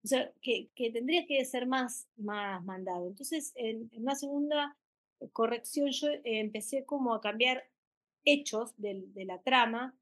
O 0.04 0.08
sea, 0.08 0.32
que, 0.42 0.70
que 0.76 0.90
tendría 0.92 1.28
que 1.28 1.46
ser 1.46 1.68
más, 1.68 2.08
más 2.16 2.64
mandado. 2.64 3.08
Entonces, 3.08 3.52
en, 3.56 3.90
una 3.94 4.16
segunda 4.16 4.76
corrección, 5.32 5.92
yo 5.92 6.08
empecé 6.24 6.86
como 6.86 7.14
a 7.14 7.22
cambiar 7.22 7.64
hechos 8.26 8.74
del- 8.78 9.14
de 9.14 9.26
la 9.26 9.40
trama 9.42 9.96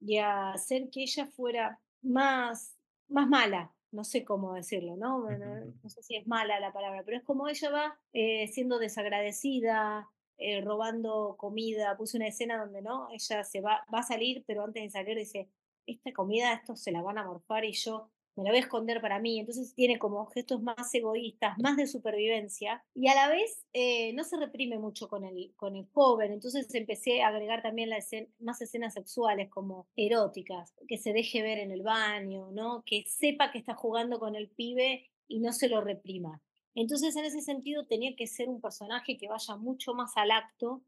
y 0.00 0.18
a 0.18 0.50
hacer 0.50 0.90
que 0.90 1.02
ella 1.02 1.26
fuera 1.26 1.80
más, 2.02 2.76
más 3.08 3.28
mala, 3.28 3.72
no 3.92 4.04
sé 4.04 4.24
cómo 4.24 4.54
decirlo, 4.54 4.96
¿no? 4.96 5.22
Bueno, 5.22 5.46
no 5.82 5.88
sé 5.88 6.02
si 6.02 6.16
es 6.16 6.26
mala 6.26 6.60
la 6.60 6.72
palabra, 6.72 7.02
pero 7.04 7.16
es 7.16 7.24
como 7.24 7.48
ella 7.48 7.70
va 7.70 7.98
eh, 8.12 8.48
siendo 8.48 8.78
desagradecida, 8.78 10.08
eh, 10.38 10.60
robando 10.60 11.36
comida. 11.38 11.96
Puse 11.96 12.16
una 12.16 12.28
escena 12.28 12.58
donde, 12.58 12.82
¿no? 12.82 13.08
Ella 13.10 13.44
se 13.44 13.60
va, 13.60 13.84
va 13.92 14.00
a 14.00 14.02
salir, 14.02 14.44
pero 14.46 14.64
antes 14.64 14.82
de 14.82 14.90
salir 14.90 15.16
dice, 15.16 15.48
esta 15.86 16.12
comida, 16.12 16.52
estos 16.52 16.80
se 16.80 16.92
la 16.92 17.02
van 17.02 17.18
a 17.18 17.24
morfar 17.24 17.64
y 17.64 17.72
yo 17.72 18.10
me 18.36 18.44
la 18.44 18.50
voy 18.50 18.58
a 18.58 18.62
esconder 18.62 19.00
para 19.00 19.18
mí. 19.18 19.40
Entonces 19.40 19.74
tiene 19.74 19.98
como 19.98 20.26
gestos 20.26 20.62
más 20.62 20.94
egoístas, 20.94 21.58
más 21.58 21.76
de 21.76 21.86
supervivencia 21.86 22.84
y 22.94 23.08
a 23.08 23.14
la 23.14 23.28
vez 23.28 23.66
eh, 23.72 24.12
no 24.14 24.24
se 24.24 24.36
reprime 24.38 24.78
mucho 24.78 25.08
con 25.08 25.24
el, 25.24 25.52
con 25.56 25.76
el 25.76 25.86
joven. 25.92 26.32
Entonces 26.32 26.72
empecé 26.74 27.22
a 27.22 27.28
agregar 27.28 27.62
también 27.62 27.90
la 27.90 27.98
escena, 27.98 28.28
más 28.38 28.60
escenas 28.62 28.94
sexuales 28.94 29.48
como 29.50 29.88
eróticas, 29.96 30.74
que 30.88 30.98
se 30.98 31.12
deje 31.12 31.42
ver 31.42 31.58
en 31.58 31.72
el 31.72 31.82
baño, 31.82 32.50
¿no? 32.52 32.82
Que 32.86 33.04
sepa 33.06 33.50
que 33.50 33.58
está 33.58 33.74
jugando 33.74 34.18
con 34.18 34.34
el 34.36 34.48
pibe 34.50 35.10
y 35.28 35.40
no 35.40 35.52
se 35.52 35.68
lo 35.68 35.80
reprima. 35.80 36.42
Entonces 36.74 37.16
en 37.16 37.24
ese 37.24 37.40
sentido 37.40 37.86
tenía 37.86 38.14
que 38.16 38.26
ser 38.26 38.48
un 38.48 38.60
personaje 38.60 39.16
que 39.16 39.28
vaya 39.28 39.56
mucho 39.56 39.94
más 39.94 40.16
al 40.16 40.30
acto 40.30 40.82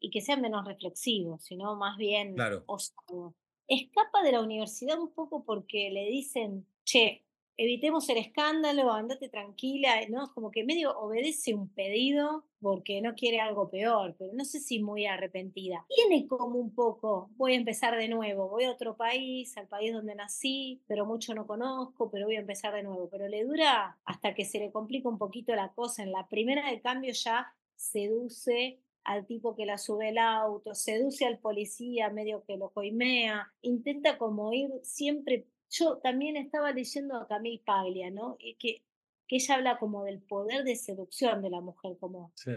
y 0.00 0.10
que 0.10 0.20
sea 0.20 0.36
menos 0.36 0.64
reflexivo, 0.66 1.38
sino 1.38 1.76
más 1.76 1.96
bien 1.98 2.34
Claro, 2.36 2.64
osado. 2.66 3.34
Escapa 3.68 4.22
de 4.22 4.32
la 4.32 4.42
universidad 4.42 5.00
un 5.00 5.12
poco 5.12 5.44
porque 5.44 5.90
le 5.90 6.06
dicen, 6.06 6.66
che, 6.86 7.26
evitemos 7.58 8.08
el 8.10 8.18
escándalo, 8.18 8.92
andate 8.92 9.28
tranquila, 9.28 9.94
¿no? 10.08 10.30
Como 10.34 10.50
que 10.50 10.64
medio 10.64 10.96
obedece 10.98 11.54
un 11.54 11.68
pedido 11.68 12.44
porque 12.60 13.00
no 13.00 13.14
quiere 13.14 13.40
algo 13.40 13.70
peor, 13.70 14.14
pero 14.18 14.32
no 14.34 14.44
sé 14.44 14.60
si 14.60 14.82
muy 14.82 15.06
arrepentida. 15.06 15.86
Tiene 15.88 16.26
como 16.26 16.58
un 16.58 16.74
poco, 16.74 17.30
voy 17.36 17.54
a 17.54 17.56
empezar 17.56 17.96
de 17.96 18.08
nuevo, 18.08 18.48
voy 18.48 18.64
a 18.64 18.72
otro 18.72 18.96
país, 18.96 19.56
al 19.56 19.68
país 19.68 19.92
donde 19.92 20.14
nací, 20.14 20.82
pero 20.86 21.06
mucho 21.06 21.34
no 21.34 21.46
conozco, 21.46 22.10
pero 22.10 22.26
voy 22.26 22.36
a 22.36 22.40
empezar 22.40 22.74
de 22.74 22.82
nuevo. 22.82 23.08
Pero 23.10 23.28
le 23.28 23.44
dura 23.44 23.98
hasta 24.04 24.34
que 24.34 24.44
se 24.44 24.58
le 24.58 24.70
complica 24.70 25.08
un 25.08 25.18
poquito 25.18 25.54
la 25.54 25.72
cosa. 25.72 26.02
En 26.02 26.12
la 26.12 26.28
primera 26.28 26.70
de 26.70 26.80
cambio 26.80 27.12
ya 27.12 27.52
seduce 27.74 28.80
al 29.04 29.24
tipo 29.24 29.54
que 29.54 29.66
la 29.66 29.78
sube 29.78 30.08
el 30.08 30.18
auto, 30.18 30.74
seduce 30.74 31.24
al 31.24 31.38
policía 31.38 32.10
medio 32.10 32.44
que 32.44 32.56
lo 32.56 32.70
coimea, 32.70 33.52
intenta 33.62 34.18
como 34.18 34.52
ir 34.52 34.68
siempre. 34.82 35.46
Yo 35.70 35.98
también 35.98 36.36
estaba 36.36 36.72
leyendo 36.72 37.16
a 37.16 37.26
Camille 37.26 37.62
Paglia, 37.64 38.10
¿no? 38.10 38.36
Y 38.38 38.54
que, 38.54 38.82
que 39.26 39.36
ella 39.36 39.56
habla 39.56 39.78
como 39.78 40.04
del 40.04 40.20
poder 40.22 40.64
de 40.64 40.76
seducción 40.76 41.42
de 41.42 41.50
la 41.50 41.60
mujer, 41.60 41.96
como 41.98 42.32
sí, 42.34 42.52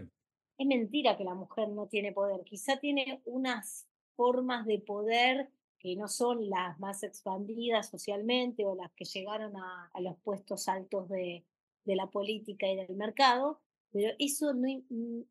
es 0.59 0.67
mentira 0.67 1.17
que 1.17 1.23
la 1.23 1.35
mujer 1.35 1.69
no 1.69 1.87
tiene 1.87 2.11
poder, 2.11 2.43
quizá 2.43 2.77
tiene 2.77 3.21
unas 3.25 3.87
formas 4.15 4.65
de 4.65 4.79
poder 4.79 5.49
que 5.79 5.95
no 5.95 6.09
son 6.09 6.49
las 6.49 6.77
más 6.79 7.03
expandidas 7.03 7.89
socialmente 7.89 8.65
o 8.65 8.75
las 8.75 8.91
que 8.91 9.05
llegaron 9.05 9.55
a, 9.55 9.89
a 9.93 10.01
los 10.01 10.17
puestos 10.17 10.67
altos 10.67 11.07
de, 11.07 11.45
de 11.85 11.95
la 11.95 12.07
política 12.07 12.67
y 12.67 12.75
del 12.75 12.97
mercado, 12.97 13.61
pero 13.91 14.13
eso 14.19 14.53
no, 14.53 14.67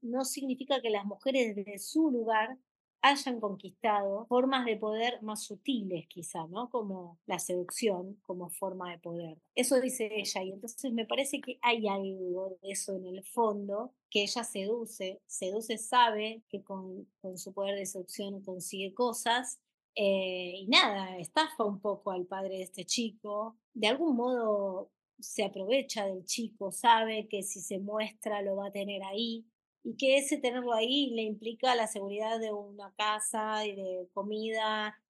no 0.00 0.24
significa 0.24 0.80
que 0.80 0.88
las 0.88 1.04
mujeres 1.04 1.54
desde 1.54 1.78
su 1.78 2.10
lugar 2.10 2.56
hayan 3.02 3.40
conquistado 3.40 4.26
formas 4.26 4.66
de 4.66 4.76
poder 4.76 5.22
más 5.22 5.44
sutiles 5.44 6.06
quizá, 6.08 6.46
¿no? 6.48 6.68
Como 6.70 7.18
la 7.26 7.38
seducción 7.38 8.18
como 8.22 8.50
forma 8.50 8.90
de 8.90 8.98
poder. 8.98 9.38
Eso 9.54 9.80
dice 9.80 10.10
ella 10.12 10.42
y 10.42 10.52
entonces 10.52 10.92
me 10.92 11.06
parece 11.06 11.40
que 11.40 11.58
hay 11.62 11.86
algo 11.88 12.58
de 12.62 12.70
eso 12.70 12.96
en 12.96 13.06
el 13.06 13.22
fondo, 13.24 13.94
que 14.10 14.22
ella 14.22 14.44
seduce, 14.44 15.20
seduce, 15.26 15.78
sabe 15.78 16.42
que 16.48 16.62
con, 16.62 17.08
con 17.20 17.38
su 17.38 17.52
poder 17.52 17.76
de 17.76 17.86
seducción 17.86 18.42
consigue 18.42 18.94
cosas 18.94 19.60
eh, 20.00 20.52
y 20.54 20.68
nada, 20.68 21.18
estafa 21.18 21.64
un 21.64 21.80
poco 21.80 22.12
al 22.12 22.24
padre 22.24 22.58
de 22.58 22.62
este 22.62 22.84
chico, 22.84 23.56
de 23.74 23.88
algún 23.88 24.14
modo 24.14 24.92
se 25.18 25.44
aprovecha 25.44 26.06
del 26.06 26.24
chico, 26.24 26.70
sabe 26.70 27.26
que 27.26 27.42
si 27.42 27.60
se 27.60 27.80
muestra 27.80 28.40
lo 28.42 28.54
va 28.54 28.68
a 28.68 28.72
tener 28.72 29.02
ahí 29.02 29.44
y 29.88 29.96
que 29.96 30.18
ese 30.18 30.36
tenerlo 30.36 30.74
ahí 30.74 31.10
le 31.14 31.22
implica 31.22 31.74
la 31.74 31.86
seguridad 31.86 32.38
de 32.38 32.52
una 32.52 32.92
casa 32.92 33.64
y 33.64 33.74
de 33.74 34.06
comida, 34.12 35.02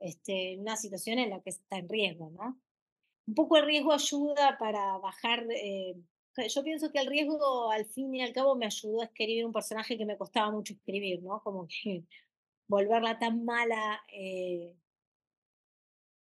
este, 0.00 0.56
una 0.58 0.74
situación 0.76 1.18
en 1.18 1.28
la 1.28 1.42
que 1.42 1.50
está 1.50 1.76
en 1.76 1.86
riesgo, 1.86 2.30
¿no? 2.30 2.58
Un 3.26 3.34
poco 3.34 3.58
el 3.58 3.66
riesgo 3.66 3.92
ayuda 3.92 4.56
para 4.58 4.96
bajar, 4.96 5.44
eh, 5.50 5.96
yo 6.48 6.64
pienso 6.64 6.90
que 6.90 7.00
el 7.00 7.08
riesgo 7.08 7.70
al 7.70 7.84
fin 7.84 8.14
y 8.14 8.22
al 8.22 8.32
cabo 8.32 8.56
me 8.56 8.64
ayudó 8.64 9.02
a 9.02 9.04
escribir 9.04 9.44
un 9.44 9.52
personaje 9.52 9.98
que 9.98 10.06
me 10.06 10.16
costaba 10.16 10.50
mucho 10.50 10.72
escribir, 10.72 11.22
¿no? 11.22 11.42
Como 11.42 11.68
que 11.68 12.04
volverla 12.68 13.18
tan 13.18 13.44
mala, 13.44 14.02
eh, 14.10 14.74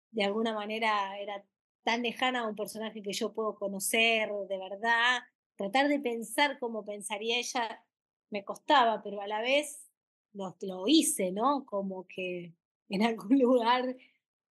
de 0.09 0.23
alguna 0.23 0.55
manera 0.55 1.15
era 1.19 1.45
tan 1.83 2.01
lejana 2.01 2.39
a 2.39 2.47
un 2.47 2.55
personaje 2.55 3.03
que 3.03 3.13
yo 3.13 3.33
puedo 3.33 3.55
conocer 3.55 4.31
de 4.49 4.57
verdad, 4.57 5.19
tratar 5.55 5.87
de 5.89 5.99
pensar 5.99 6.57
como 6.57 6.83
pensaría 6.83 7.37
ella 7.37 7.85
me 8.29 8.43
costaba, 8.43 9.01
pero 9.01 9.21
a 9.21 9.27
la 9.27 9.41
vez 9.41 9.89
lo, 10.33 10.55
lo 10.61 10.87
hice, 10.87 11.31
¿no? 11.31 11.65
Como 11.65 12.07
que 12.07 12.53
en 12.89 13.03
algún 13.03 13.39
lugar 13.39 13.95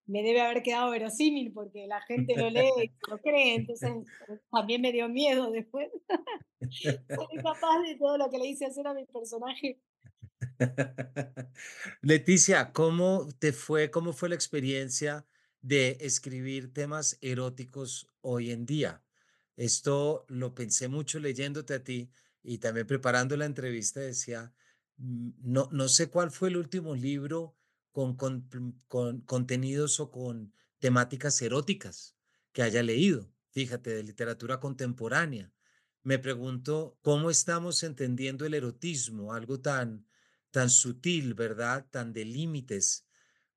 me 0.07 0.23
debe 0.23 0.41
haber 0.41 0.63
quedado 0.63 0.91
verosímil 0.91 1.53
porque 1.53 1.87
la 1.87 2.01
gente 2.01 2.35
lo 2.35 2.49
lee 2.49 2.71
y 2.83 3.11
lo 3.11 3.19
cree, 3.19 3.55
entonces 3.55 3.91
también 4.51 4.81
me 4.81 4.91
dio 4.91 5.09
miedo 5.09 5.51
después. 5.51 5.91
Soy 6.71 7.37
capaz 7.43 7.83
de 7.87 7.97
todo 7.97 8.17
lo 8.17 8.31
que 8.31 8.39
le 8.39 8.47
hice 8.47 8.67
hacer 8.67 8.87
a 8.87 8.95
mi 8.95 9.05
personaje. 9.05 9.79
Leticia, 12.01 12.73
¿cómo 12.73 13.29
te 13.39 13.53
fue, 13.53 13.91
cómo 13.91 14.13
fue 14.13 14.31
la 14.31 14.35
experiencia 14.35 15.27
de 15.61 15.99
escribir 16.01 16.73
temas 16.73 17.19
eróticos 17.21 18.09
hoy 18.23 18.51
en 18.51 18.65
día? 18.65 19.03
Esto 19.57 20.25
lo 20.29 20.55
pensé 20.55 20.89
mucho 20.89 21.19
leyéndote 21.19 21.75
a 21.75 21.85
ti 21.85 22.11
y 22.43 22.59
también 22.59 22.87
preparando 22.87 23.37
la 23.37 23.47
entrevista 23.47 24.01
decía, 24.01 24.53
"Mm, 24.97 25.31
no, 25.43 25.69
no 25.73 25.89
sé 25.89 26.09
cuál 26.11 26.31
fue 26.31 26.49
el 26.49 26.57
último 26.57 26.95
libro 26.95 27.57
con, 27.93 28.17
con, 28.17 28.83
con 28.89 29.21
contenidos 29.23 30.01
o 30.01 30.11
con 30.11 30.53
temáticas 30.79 31.41
eróticas 31.43 32.17
que 32.53 32.63
haya 32.63 32.83
leído, 32.83 33.33
fíjate, 33.51 33.91
de 33.91 34.03
literatura 34.03 34.61
contemporánea. 34.61 35.53
Me 36.03 36.19
pregunto 36.19 36.99
cómo 37.03 37.31
estamos 37.31 37.83
entendiendo 37.83 38.47
el 38.47 38.55
erotismo, 38.55 39.33
algo 39.35 39.61
tan 39.61 40.07
tan 40.51 40.71
sutil, 40.71 41.35
¿verdad? 41.35 41.87
Tan 41.91 42.13
de 42.13 42.25
límites, 42.25 43.07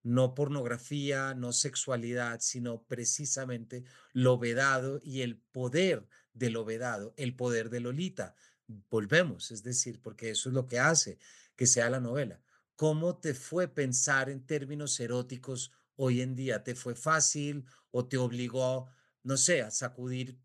no 0.04 0.34
pornografía, 0.34 1.34
no 1.36 1.54
sexualidad, 1.54 2.40
sino 2.42 2.84
precisamente 2.84 3.84
lo 4.14 4.38
vedado 4.38 5.00
y 5.04 5.22
el 5.22 5.38
poder 5.38 6.08
de 6.34 6.50
lo 6.50 6.66
vedado, 6.66 7.14
el 7.18 7.36
poder 7.36 7.70
de 7.70 7.82
Lolita. 7.82 8.36
Volvemos, 8.90 9.52
es 9.52 9.64
decir, 9.64 10.02
porque 10.02 10.30
eso 10.32 10.50
es 10.50 10.56
lo 10.56 10.68
que 10.68 10.80
hace 10.80 11.18
que 11.56 11.68
sea 11.68 11.90
la 11.90 12.00
novela. 12.00 12.42
¿Cómo 12.76 13.18
te 13.18 13.34
fue 13.34 13.68
pensar 13.68 14.30
en 14.30 14.46
términos 14.46 15.00
eróticos 15.00 15.72
hoy 15.96 16.22
en 16.22 16.36
día? 16.36 16.64
¿Te 16.64 16.74
fue 16.74 16.96
fácil 16.96 17.66
o 17.92 18.08
te 18.08 18.18
obligó, 18.18 18.88
no 19.24 19.38
sé, 19.38 19.62
a 19.62 19.70
sacudir 19.70 20.40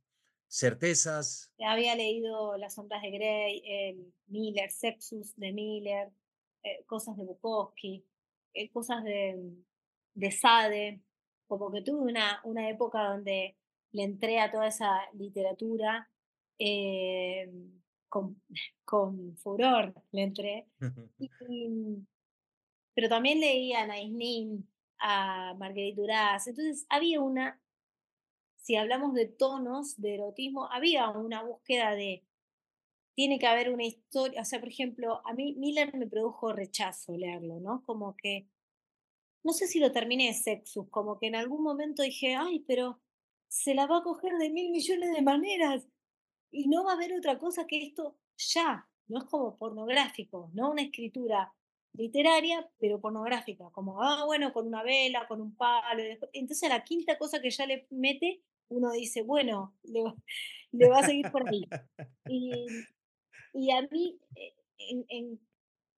certezas? 0.49 1.53
Había 1.59 1.95
leído 1.95 2.57
Las 2.57 2.75
sombras 2.75 3.03
de 3.03 3.11
Grey, 3.11 3.63
el 3.65 4.15
Miller, 4.27 4.71
Sexus 4.71 5.35
de 5.37 5.53
Miller, 5.53 6.11
eh, 6.63 6.85
cosas 6.87 7.17
de 7.17 7.25
Bukowski, 7.25 8.05
eh, 8.53 8.71
cosas 8.71 9.03
de, 9.05 9.55
de 10.15 10.31
Sade, 10.31 11.01
como 11.47 11.73
que 11.73 11.83
tuve 11.83 12.11
una, 12.11 12.41
una 12.45 12.69
época 12.69 13.03
donde 13.05 13.57
le 13.93 14.03
entré 14.03 14.41
a 14.41 14.51
toda 14.51 14.67
esa 14.67 15.01
literatura 15.15 16.11
eh, 16.59 17.51
con, 18.09 18.41
con 18.85 19.37
furor, 19.37 19.95
le 20.13 20.23
entré. 20.23 20.67
Y, 21.19 21.31
y- 21.49 22.07
pero 22.95 23.09
también 23.09 23.41
leía 23.41 23.83
a 23.83 23.87
Naisnin, 23.87 24.67
a 24.99 25.55
Marguerite 25.59 26.01
Duras, 26.01 26.47
entonces 26.47 26.87
había 26.89 27.21
una, 27.21 27.61
si 28.57 28.77
hablamos 28.77 29.15
de 29.15 29.27
tonos 29.27 30.01
de 30.01 30.15
erotismo, 30.15 30.71
había 30.73 31.11
una 31.11 31.43
búsqueda 31.43 31.95
de 31.95 32.25
tiene 33.15 33.39
que 33.39 33.47
haber 33.47 33.73
una 33.73 33.85
historia, 33.85 34.43
o 34.43 34.45
sea, 34.45 34.61
por 34.61 34.69
ejemplo, 34.69 35.23
a 35.27 35.33
mí 35.33 35.55
Miller 35.57 35.95
me 35.97 36.07
produjo 36.07 36.53
rechazo 36.53 37.17
leerlo, 37.17 37.61
¿no? 37.61 37.83
Como 37.85 38.15
que, 38.17 38.47
no 39.43 39.53
sé 39.53 39.67
si 39.69 39.79
lo 39.81 39.93
terminé 39.93 40.35
Sexus, 40.35 40.89
como 40.91 41.19
que 41.19 41.29
en 41.29 41.37
algún 41.37 41.63
momento 41.63 42.03
dije, 42.03 42.35
ay, 42.37 42.61
pero 42.67 43.01
se 43.49 43.75
la 43.75 43.87
va 43.87 43.99
a 43.99 44.03
coger 44.03 44.35
de 44.39 44.51
mil 44.51 44.71
millones 44.71 45.13
de 45.15 45.23
maneras 45.23 45.87
y 46.51 46.69
no 46.69 46.85
va 46.85 46.93
a 46.93 46.95
haber 46.95 47.13
otra 47.15 47.39
cosa 47.39 47.67
que 47.67 47.83
esto 47.83 48.17
ya, 48.37 48.89
no 49.09 49.19
es 49.19 49.25
como 49.25 49.57
pornográfico, 49.57 50.51
no 50.55 50.71
una 50.71 50.83
escritura 50.83 51.53
literaria, 51.93 52.69
pero 52.79 53.01
pornográfica, 53.01 53.71
como, 53.71 54.03
ah, 54.03 54.25
bueno, 54.27 54.53
con 54.53 54.67
una 54.67 54.83
vela, 54.83 55.27
con 55.27 55.41
un 55.41 55.57
palo, 55.57 56.03
entonces 56.33 56.63
a 56.71 56.75
la 56.75 56.85
quinta 56.85 57.17
cosa 57.19 57.41
que 57.41 57.51
ya 57.51 57.67
le 57.67 57.87
mete, 57.91 58.43
uno 58.69 58.93
dice, 58.93 59.23
bueno, 59.23 59.75
le, 59.85 60.03
va- 60.03 60.15
a 60.99 61.03
seguir 61.07 61.31
por 61.31 61.49
ahí. 61.49 61.65
Y, 62.29 63.71
a 63.71 63.83
mí, 63.91 64.19
eh, 64.35 64.55
en, 64.79 65.05
en- 65.09 65.41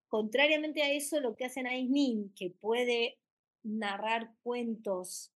contrariamente 0.09 0.83
a 0.83 0.93
eso, 0.93 1.21
lo 1.21 1.35
que 1.35 1.45
hace 1.47 1.63
Naís 1.63 1.91
Nin, 1.91 2.33
que 2.35 2.51
puede 2.51 3.19
narrar 3.63 4.35
cuentos 4.43 5.33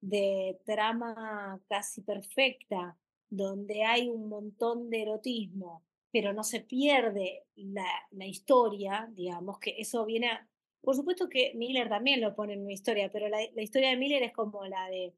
de 0.00 0.60
trama 0.66 1.60
casi 1.68 2.02
perfecta, 2.02 2.98
donde 3.36 3.84
hay 3.84 4.08
un 4.08 4.28
montón 4.28 4.90
de 4.90 5.02
erotismo, 5.02 5.82
pero 6.12 6.32
no 6.32 6.44
se 6.44 6.60
pierde 6.60 7.44
la, 7.56 7.86
la 8.10 8.26
historia, 8.26 9.08
digamos, 9.12 9.58
que 9.58 9.74
eso 9.78 10.04
viene 10.04 10.28
a... 10.28 10.48
Por 10.80 10.94
supuesto 10.94 11.28
que 11.28 11.52
Miller 11.54 11.88
también 11.88 12.20
lo 12.20 12.34
pone 12.34 12.52
en 12.54 12.62
una 12.62 12.72
historia, 12.72 13.10
pero 13.10 13.28
la, 13.28 13.38
la 13.54 13.62
historia 13.62 13.90
de 13.90 13.96
Miller 13.96 14.22
es 14.22 14.32
como 14.32 14.64
la 14.66 14.88
de 14.90 15.14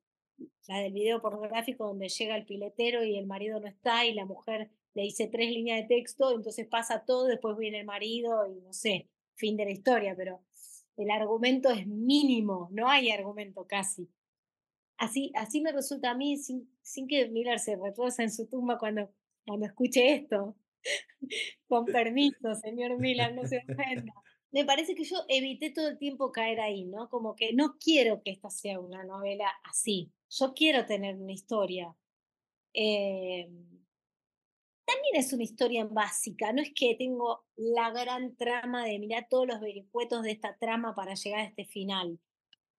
la 0.69 0.79
del 0.79 0.93
video 0.93 1.21
pornográfico 1.21 1.87
donde 1.87 2.09
llega 2.09 2.37
el 2.37 2.45
piletero 2.45 3.05
y 3.05 3.17
el 3.17 3.27
marido 3.27 3.61
no 3.61 3.69
está 3.69 4.05
y 4.05 4.15
la 4.15 4.27
mujer 4.27 4.71
le 4.95 5.03
dice 5.03 5.29
tres 5.29 5.51
líneas 5.51 5.83
de 5.83 5.97
texto, 5.97 6.35
entonces 6.35 6.67
pasa 6.67 7.05
todo, 7.05 7.27
después 7.27 7.57
viene 7.57 7.81
el 7.81 7.87
marido 7.87 8.47
y 8.47 8.61
no 8.61 8.73
sé, 8.73 9.09
fin 9.35 9.57
de 9.57 9.65
la 9.65 9.71
historia, 9.71 10.15
pero 10.17 10.41
el 10.97 11.11
argumento 11.11 11.71
es 11.71 11.87
mínimo, 11.87 12.69
no 12.73 12.89
hay 12.89 13.11
argumento 13.11 13.67
casi. 13.67 14.09
Así, 14.99 15.31
así 15.35 15.61
me 15.61 15.73
resulta 15.73 16.11
a 16.13 16.15
mí, 16.15 16.37
sin, 16.39 16.71
sin 16.83 17.07
que 17.07 17.29
Miller 17.29 17.59
se 17.59 17.77
retuerza 17.77 18.23
en 18.23 18.31
su 18.33 18.47
tumba 18.49 18.79
cuando, 18.79 19.11
cuando 19.47 19.67
escuche 19.67 20.15
esto. 20.15 20.57
Con 21.69 21.85
permiso, 21.87 22.55
señor 22.55 22.99
Miller, 22.99 23.35
no 23.35 23.45
se 23.47 23.59
ofenda. 23.59 24.13
Me 24.53 24.65
parece 24.65 24.95
que 24.95 25.05
yo 25.05 25.17
evité 25.29 25.71
todo 25.71 25.89
el 25.89 25.99
tiempo 25.99 26.33
caer 26.33 26.61
ahí, 26.61 26.85
¿no? 26.87 27.09
Como 27.11 27.35
que 27.37 27.53
no 27.53 27.77
quiero 27.79 28.23
que 28.23 28.31
esta 28.31 28.49
sea 28.49 28.81
una 28.81 29.05
novela 29.05 29.51
así. 29.65 30.13
Yo 30.31 30.55
quiero 30.55 30.87
tener 30.87 31.17
una 31.17 31.33
historia. 31.33 31.95
Eh, 32.75 33.49
también 34.85 35.17
es 35.17 35.33
una 35.33 35.43
historia 35.43 35.85
básica, 35.85 36.53
no 36.53 36.63
es 36.63 36.73
que 36.75 36.95
tengo 36.97 37.45
la 37.57 37.91
gran 37.91 38.37
trama 38.37 38.85
de 38.85 38.99
mirar 38.99 39.27
todos 39.29 39.47
los 39.47 39.61
vericuetos 39.61 40.23
de 40.23 40.31
esta 40.31 40.57
trama 40.59 40.95
para 40.95 41.15
llegar 41.15 41.41
a 41.41 41.45
este 41.45 41.65
final. 41.65 42.21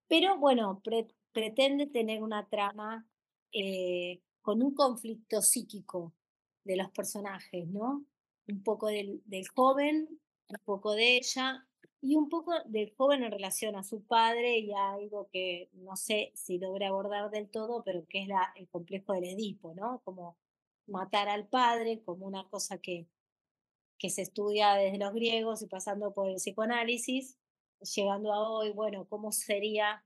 Pero 0.07 0.37
bueno, 0.37 0.81
pre- 0.83 1.07
pretende 1.37 1.85
tener 1.85 2.23
una 2.23 2.49
trama 2.49 3.07
eh, 3.53 4.23
con 4.41 4.63
un 4.63 4.73
conflicto 4.73 5.43
psíquico 5.43 6.15
de 6.63 6.77
los 6.77 6.89
personajes, 6.89 7.67
¿no? 7.67 8.07
Un 8.47 8.63
poco 8.63 8.87
del, 8.87 9.21
joven, 9.53 10.19
un 10.47 10.57
poco 10.65 10.93
de 10.93 11.17
ella 11.17 11.63
y 12.01 12.15
un 12.15 12.27
poco 12.27 12.53
del 12.65 12.91
joven 12.95 13.23
en 13.23 13.31
relación 13.31 13.75
a 13.75 13.83
su 13.83 14.03
padre 14.03 14.57
y 14.57 14.73
a 14.73 14.93
algo 14.93 15.29
que 15.31 15.69
no 15.73 15.95
sé 15.95 16.31
si 16.33 16.57
logré 16.57 16.87
abordar 16.87 17.29
del 17.29 17.51
todo, 17.51 17.83
pero 17.83 18.03
que 18.07 18.23
es 18.23 18.29
el 18.55 18.67
complejo 18.69 19.13
del 19.13 19.25
Edipo, 19.25 19.75
¿no? 19.75 20.01
Como 20.03 20.39
matar 20.87 21.29
al 21.29 21.47
padre 21.47 22.01
como 22.03 22.25
una 22.25 22.49
cosa 22.49 22.79
que, 22.79 23.05
que 23.99 24.09
se 24.09 24.23
estudia 24.23 24.73
desde 24.73 24.97
los 24.97 25.13
griegos 25.13 25.61
y 25.61 25.67
pasando 25.67 26.15
por 26.15 26.29
el 26.29 26.37
psicoanálisis, 26.37 27.37
llegando 27.95 28.33
a 28.33 28.49
hoy, 28.49 28.71
bueno, 28.71 29.05
¿cómo 29.07 29.31
sería 29.31 30.03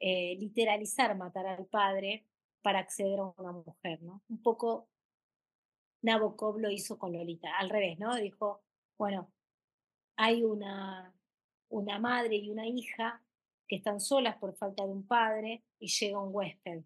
eh, 0.00 0.36
literalizar 0.38 1.16
matar 1.16 1.46
al 1.46 1.66
padre 1.66 2.26
para 2.62 2.80
acceder 2.80 3.20
a 3.20 3.34
una 3.36 3.52
mujer, 3.52 4.02
¿no? 4.02 4.22
Un 4.28 4.42
poco 4.42 4.88
Nabokov 6.02 6.58
lo 6.58 6.70
hizo 6.70 6.98
con 6.98 7.12
Lolita, 7.12 7.56
al 7.58 7.70
revés, 7.70 7.98
¿no? 7.98 8.16
Dijo, 8.16 8.62
bueno, 8.98 9.32
hay 10.16 10.42
una, 10.44 11.14
una 11.68 11.98
madre 11.98 12.36
y 12.36 12.50
una 12.50 12.66
hija 12.66 13.22
que 13.68 13.76
están 13.76 14.00
solas 14.00 14.36
por 14.38 14.54
falta 14.56 14.84
de 14.84 14.90
un 14.90 15.06
padre 15.06 15.64
y 15.78 15.88
llega 15.88 16.20
un 16.20 16.34
huésped. 16.34 16.82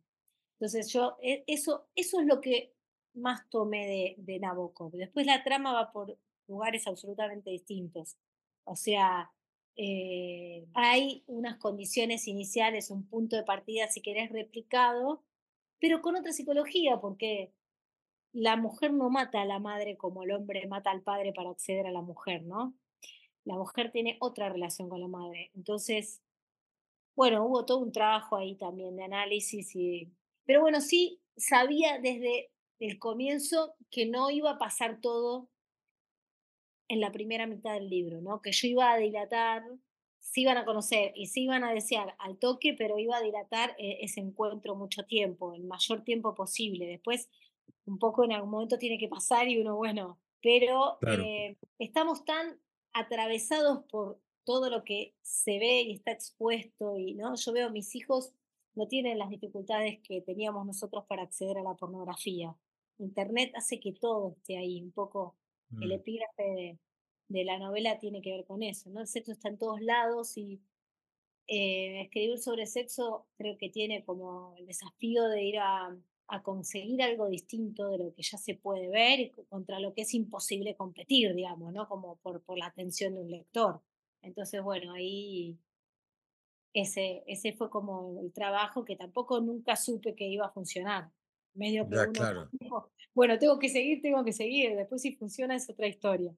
Entonces 0.58 0.92
yo, 0.92 1.16
e- 1.22 1.44
eso, 1.46 1.88
eso 1.94 2.20
es 2.20 2.26
lo 2.26 2.40
que 2.40 2.74
más 3.14 3.48
tomé 3.48 3.86
de, 3.86 4.14
de 4.18 4.40
Nabokov. 4.40 4.92
Después 4.92 5.26
la 5.26 5.42
trama 5.42 5.72
va 5.72 5.92
por 5.92 6.18
lugares 6.48 6.86
absolutamente 6.86 7.50
distintos. 7.50 8.16
O 8.64 8.76
sea, 8.76 9.32
eh, 9.76 10.66
hay 10.74 11.24
unas 11.26 11.58
condiciones 11.58 12.28
iniciales, 12.28 12.90
un 12.90 13.06
punto 13.06 13.36
de 13.36 13.42
partida, 13.42 13.88
si 13.88 14.00
querés, 14.02 14.30
replicado, 14.30 15.22
pero 15.80 16.00
con 16.00 16.16
otra 16.16 16.32
psicología, 16.32 17.00
porque 17.00 17.52
la 18.32 18.56
mujer 18.56 18.92
no 18.92 19.10
mata 19.10 19.42
a 19.42 19.44
la 19.44 19.58
madre 19.58 19.96
como 19.96 20.22
el 20.24 20.32
hombre 20.32 20.66
mata 20.66 20.90
al 20.90 21.02
padre 21.02 21.32
para 21.32 21.50
acceder 21.50 21.86
a 21.86 21.92
la 21.92 22.02
mujer, 22.02 22.42
¿no? 22.42 22.74
La 23.44 23.54
mujer 23.54 23.92
tiene 23.92 24.16
otra 24.20 24.48
relación 24.48 24.88
con 24.88 25.00
la 25.00 25.08
madre. 25.08 25.50
Entonces, 25.54 26.20
bueno, 27.14 27.44
hubo 27.44 27.64
todo 27.64 27.78
un 27.78 27.92
trabajo 27.92 28.36
ahí 28.36 28.56
también 28.56 28.96
de 28.96 29.04
análisis 29.04 29.74
y... 29.76 30.10
Pero 30.46 30.60
bueno, 30.60 30.80
sí 30.80 31.20
sabía 31.36 31.98
desde 32.00 32.50
el 32.80 32.98
comienzo 32.98 33.74
que 33.90 34.06
no 34.06 34.30
iba 34.30 34.50
a 34.50 34.58
pasar 34.58 35.00
todo 35.00 35.48
en 36.88 37.00
la 37.00 37.12
primera 37.12 37.46
mitad 37.46 37.74
del 37.74 37.88
libro, 37.88 38.20
¿no? 38.20 38.40
Que 38.42 38.52
yo 38.52 38.68
iba 38.68 38.92
a 38.92 38.96
dilatar 38.98 39.62
se 40.24 40.40
iban 40.40 40.56
a 40.56 40.64
conocer 40.64 41.12
y 41.14 41.26
se 41.26 41.40
iban 41.40 41.64
a 41.64 41.72
desear 41.72 42.16
al 42.18 42.38
toque, 42.38 42.74
pero 42.76 42.98
iba 42.98 43.16
a 43.18 43.20
dilatar 43.20 43.76
eh, 43.78 43.98
ese 44.00 44.20
encuentro 44.20 44.74
mucho 44.74 45.04
tiempo, 45.04 45.52
el 45.52 45.64
mayor 45.64 46.02
tiempo 46.02 46.34
posible. 46.34 46.86
Después, 46.86 47.28
un 47.84 47.98
poco 47.98 48.24
en 48.24 48.32
algún 48.32 48.50
momento 48.50 48.78
tiene 48.78 48.96
que 48.96 49.06
pasar 49.06 49.48
y 49.48 49.60
uno, 49.60 49.76
bueno, 49.76 50.18
pero 50.42 50.96
Claro. 51.00 51.22
eh, 51.24 51.58
estamos 51.78 52.24
tan 52.24 52.58
atravesados 52.94 53.84
por 53.84 54.18
todo 54.44 54.70
lo 54.70 54.82
que 54.82 55.14
se 55.20 55.58
ve 55.58 55.82
y 55.82 55.92
está 55.92 56.12
expuesto 56.12 56.96
y 56.96 57.14
no 57.14 57.34
yo 57.36 57.52
veo 57.52 57.66
a 57.68 57.70
mis 57.70 57.94
hijos 57.94 58.32
no 58.74 58.88
tienen 58.88 59.18
las 59.18 59.30
dificultades 59.30 60.00
que 60.00 60.20
teníamos 60.20 60.66
nosotros 60.66 61.04
para 61.06 61.22
acceder 61.22 61.58
a 61.58 61.62
la 61.62 61.74
pornografía 61.74 62.54
internet 62.98 63.52
hace 63.56 63.80
que 63.80 63.92
todo 63.92 64.32
esté 64.36 64.58
ahí 64.58 64.82
un 64.82 64.92
poco 64.92 65.34
el 65.80 65.92
Mm, 65.92 65.94
epígrafe 65.94 66.42
de, 66.42 66.78
de 67.28 67.44
la 67.44 67.58
novela 67.58 67.98
tiene 67.98 68.22
que 68.22 68.32
ver 68.32 68.44
con 68.46 68.62
eso 68.62 68.90
no 68.90 69.00
el 69.00 69.06
sexo 69.08 69.32
está 69.32 69.48
en 69.48 69.58
todos 69.58 69.80
lados 69.82 70.36
y 70.36 70.60
eh, 71.46 72.02
escribir 72.02 72.38
sobre 72.38 72.66
sexo 72.66 73.26
creo 73.36 73.58
que 73.58 73.70
tiene 73.70 74.04
como 74.04 74.54
el 74.58 74.66
desafío 74.66 75.28
de 75.28 75.42
ir 75.44 75.58
a, 75.58 75.96
a 76.28 76.42
conseguir 76.42 77.02
algo 77.02 77.28
distinto 77.28 77.88
de 77.90 77.98
lo 77.98 78.14
que 78.14 78.22
ya 78.22 78.38
se 78.38 78.54
puede 78.54 78.88
ver 78.88 79.20
y 79.20 79.30
co- 79.30 79.44
contra 79.48 79.78
lo 79.80 79.92
que 79.94 80.02
es 80.02 80.14
imposible 80.14 80.74
competir, 80.76 81.34
digamos, 81.34 81.72
¿no? 81.72 81.86
Como 81.88 82.16
por, 82.16 82.42
por 82.42 82.58
la 82.58 82.66
atención 82.66 83.14
de 83.14 83.20
un 83.22 83.30
lector. 83.30 83.82
Entonces, 84.22 84.62
bueno, 84.62 84.94
ahí 84.94 85.58
ese, 86.72 87.22
ese 87.26 87.52
fue 87.52 87.70
como 87.70 88.20
el 88.20 88.32
trabajo 88.32 88.84
que 88.84 88.96
tampoco 88.96 89.40
nunca 89.40 89.76
supe 89.76 90.14
que 90.14 90.26
iba 90.26 90.46
a 90.46 90.50
funcionar. 90.52 91.10
Medio 91.54 91.88
que 91.88 91.98
ya, 91.98 92.06
uno, 92.06 92.28
claro. 92.28 92.50
dijo, 92.50 92.90
bueno, 93.14 93.38
tengo 93.38 93.58
que 93.58 93.68
seguir, 93.68 94.02
tengo 94.02 94.24
que 94.24 94.32
seguir, 94.32 94.76
después 94.76 95.02
si 95.02 95.16
funciona 95.16 95.56
es 95.56 95.68
otra 95.70 95.86
historia. 95.86 96.34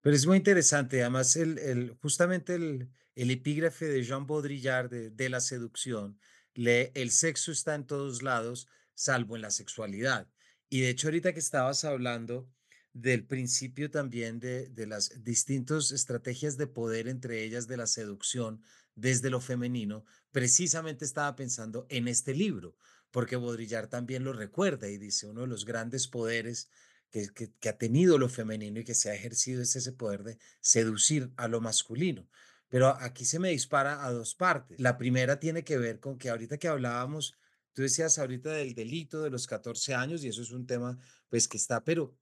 Pero 0.00 0.16
es 0.16 0.26
muy 0.26 0.38
interesante, 0.38 1.00
además, 1.02 1.36
el, 1.36 1.58
el, 1.58 1.90
justamente 2.00 2.54
el, 2.54 2.90
el 3.14 3.30
epígrafe 3.30 3.86
de 3.86 4.02
Jean 4.02 4.26
Baudrillard 4.26 4.90
de, 4.90 5.10
de 5.10 5.28
la 5.28 5.40
seducción, 5.40 6.18
lee, 6.54 6.90
el 6.94 7.10
sexo 7.10 7.52
está 7.52 7.74
en 7.74 7.86
todos 7.86 8.22
lados, 8.22 8.68
salvo 8.94 9.36
en 9.36 9.42
la 9.42 9.50
sexualidad. 9.50 10.28
Y 10.68 10.80
de 10.80 10.90
hecho, 10.90 11.08
ahorita 11.08 11.32
que 11.32 11.40
estabas 11.40 11.84
hablando 11.84 12.50
del 12.92 13.26
principio 13.26 13.90
también 13.90 14.40
de, 14.40 14.68
de 14.68 14.86
las 14.86 15.22
distintas 15.22 15.92
estrategias 15.92 16.56
de 16.56 16.66
poder, 16.66 17.08
entre 17.08 17.44
ellas 17.44 17.66
de 17.66 17.76
la 17.76 17.86
seducción 17.86 18.62
desde 18.94 19.28
lo 19.28 19.40
femenino, 19.42 20.06
precisamente 20.30 21.04
estaba 21.04 21.36
pensando 21.36 21.86
en 21.90 22.08
este 22.08 22.34
libro, 22.34 22.76
porque 23.16 23.36
Baudrillard 23.36 23.88
también 23.88 24.24
lo 24.24 24.34
recuerda 24.34 24.90
y 24.90 24.98
dice, 24.98 25.26
uno 25.26 25.40
de 25.40 25.46
los 25.46 25.64
grandes 25.64 26.06
poderes 26.06 26.68
que, 27.10 27.30
que, 27.32 27.68
ha 27.70 27.78
tenido 27.78 28.18
lo 28.18 28.28
femenino 28.28 28.78
y 28.78 28.84
que 28.84 28.94
se 28.94 29.08
ha 29.08 29.14
ejercido 29.14 29.62
es 29.62 29.74
ese 29.74 29.92
poder 29.92 30.22
de 30.22 30.38
seducir 30.60 31.32
a 31.38 31.48
lo 31.48 31.62
masculino. 31.62 32.28
Pero 32.68 32.88
aquí 32.88 33.24
se 33.24 33.38
me 33.38 33.48
dispara 33.48 34.04
a 34.04 34.12
dos 34.12 34.34
partes. 34.34 34.78
La 34.78 34.98
primera 34.98 35.40
tiene 35.40 35.64
que 35.64 35.78
ver 35.78 35.98
con 35.98 36.18
que 36.18 36.28
ahorita 36.28 36.58
que 36.58 36.68
hablábamos, 36.68 37.38
tú 37.72 37.80
decías 37.80 38.18
ahorita 38.18 38.50
del 38.50 38.74
delito 38.74 39.22
de 39.22 39.30
los 39.30 39.46
14 39.46 39.94
años 39.94 40.22
y 40.22 40.28
eso 40.28 40.42
es 40.42 40.50
un 40.50 40.66
tema 40.66 40.98
pues 41.30 41.48
que 41.48 41.56
está, 41.56 41.84
pero, 41.84 42.14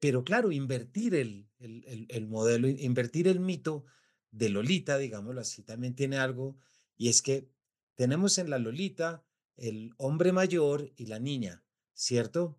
pero 0.00 0.24
claro, 0.24 0.50
invertir 0.50 1.14
el, 1.14 1.48
el, 1.60 1.84
el, 1.86 2.06
el 2.08 2.26
modelo, 2.26 2.66
invertir 2.66 3.28
el 3.28 3.38
mito 3.38 3.84
de 4.32 4.48
Lolita, 4.48 4.98
digámoslo 4.98 5.40
así, 5.40 5.62
también 5.62 5.94
tiene 5.94 6.18
algo 6.18 6.58
y 6.96 7.10
es 7.10 7.22
que 7.22 7.48
tenemos 7.94 8.38
en 8.38 8.50
la 8.50 8.58
Lolita 8.58 9.22
el 9.56 9.92
hombre 9.98 10.32
mayor 10.32 10.92
y 10.96 11.06
la 11.06 11.18
niña, 11.18 11.64
¿cierto? 11.92 12.58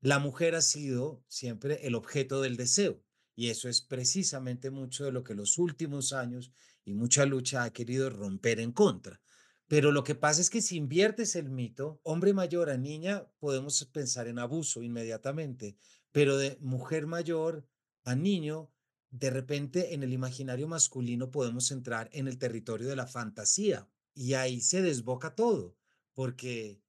La 0.00 0.18
mujer 0.18 0.54
ha 0.54 0.62
sido 0.62 1.24
siempre 1.28 1.86
el 1.86 1.94
objeto 1.94 2.40
del 2.40 2.56
deseo 2.56 3.02
y 3.34 3.48
eso 3.48 3.68
es 3.68 3.80
precisamente 3.80 4.70
mucho 4.70 5.04
de 5.04 5.12
lo 5.12 5.24
que 5.24 5.34
los 5.34 5.58
últimos 5.58 6.12
años 6.12 6.52
y 6.84 6.94
mucha 6.94 7.26
lucha 7.26 7.64
ha 7.64 7.72
querido 7.72 8.10
romper 8.10 8.60
en 8.60 8.72
contra. 8.72 9.20
Pero 9.68 9.90
lo 9.90 10.04
que 10.04 10.14
pasa 10.14 10.40
es 10.40 10.50
que 10.50 10.60
si 10.60 10.76
inviertes 10.76 11.34
el 11.34 11.48
mito, 11.48 12.00
hombre 12.02 12.34
mayor 12.34 12.68
a 12.68 12.76
niña, 12.76 13.26
podemos 13.38 13.82
pensar 13.86 14.28
en 14.28 14.38
abuso 14.38 14.82
inmediatamente, 14.82 15.76
pero 16.10 16.36
de 16.36 16.58
mujer 16.60 17.06
mayor 17.06 17.66
a 18.04 18.14
niño, 18.14 18.70
de 19.10 19.30
repente 19.30 19.94
en 19.94 20.02
el 20.02 20.12
imaginario 20.12 20.68
masculino 20.68 21.30
podemos 21.30 21.70
entrar 21.70 22.10
en 22.12 22.28
el 22.28 22.38
territorio 22.38 22.88
de 22.88 22.96
la 22.96 23.06
fantasía 23.06 23.88
y 24.14 24.34
ahí 24.34 24.60
se 24.60 24.82
desboca 24.82 25.34
todo, 25.34 25.76
porque 26.14 26.82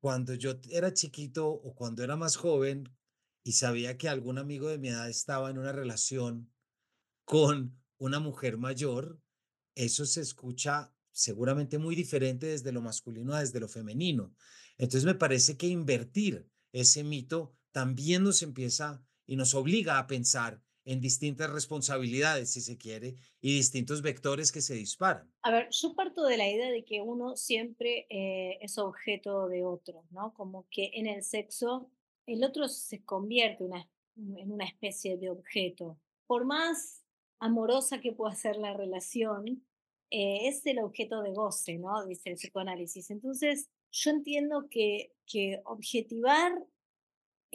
cuando 0.00 0.34
yo 0.34 0.58
era 0.70 0.92
chiquito 0.92 1.48
o 1.48 1.74
cuando 1.74 2.02
era 2.02 2.16
más 2.16 2.36
joven 2.36 2.88
y 3.42 3.52
sabía 3.52 3.96
que 3.96 4.08
algún 4.08 4.38
amigo 4.38 4.68
de 4.68 4.78
mi 4.78 4.88
edad 4.88 5.08
estaba 5.08 5.50
en 5.50 5.58
una 5.58 5.72
relación 5.72 6.52
con 7.24 7.80
una 7.98 8.20
mujer 8.20 8.58
mayor, 8.58 9.20
eso 9.74 10.06
se 10.06 10.20
escucha 10.20 10.92
seguramente 11.12 11.78
muy 11.78 11.94
diferente 11.94 12.46
desde 12.46 12.72
lo 12.72 12.82
masculino 12.82 13.34
a 13.34 13.40
desde 13.40 13.60
lo 13.60 13.68
femenino. 13.68 14.34
Entonces 14.78 15.04
me 15.04 15.14
parece 15.14 15.56
que 15.56 15.66
invertir 15.66 16.48
ese 16.72 17.04
mito 17.04 17.56
también 17.72 18.22
nos 18.22 18.42
empieza 18.42 19.02
y 19.26 19.36
nos 19.36 19.54
obliga 19.54 19.98
a 19.98 20.06
pensar 20.06 20.62
en 20.86 21.00
distintas 21.00 21.50
responsabilidades, 21.50 22.50
si 22.52 22.62
se 22.62 22.78
quiere, 22.78 23.16
y 23.42 23.54
distintos 23.56 24.00
vectores 24.00 24.50
que 24.52 24.62
se 24.62 24.74
disparan. 24.74 25.30
A 25.42 25.50
ver, 25.50 25.68
yo 25.70 25.94
parto 25.94 26.24
de 26.24 26.38
la 26.38 26.48
idea 26.48 26.70
de 26.70 26.84
que 26.84 27.02
uno 27.02 27.36
siempre 27.36 28.06
eh, 28.08 28.58
es 28.62 28.78
objeto 28.78 29.48
de 29.48 29.62
otro, 29.64 30.04
¿no? 30.10 30.32
Como 30.32 30.66
que 30.70 30.90
en 30.94 31.06
el 31.06 31.22
sexo 31.22 31.90
el 32.26 32.42
otro 32.42 32.68
se 32.68 33.04
convierte 33.04 33.62
una- 33.64 33.88
en 34.16 34.50
una 34.50 34.64
especie 34.64 35.18
de 35.18 35.28
objeto. 35.28 35.98
Por 36.26 36.44
más 36.46 37.04
amorosa 37.38 38.00
que 38.00 38.12
pueda 38.12 38.34
ser 38.34 38.56
la 38.56 38.72
relación, 38.72 39.66
eh, 40.10 40.48
es 40.48 40.64
el 40.66 40.78
objeto 40.78 41.20
de 41.22 41.32
goce, 41.34 41.78
¿no? 41.78 42.06
Dice 42.06 42.30
el 42.30 42.36
psicoanálisis. 42.36 43.10
Entonces, 43.10 43.68
yo 43.90 44.10
entiendo 44.10 44.68
que, 44.70 45.12
que 45.26 45.60
objetivar 45.64 46.52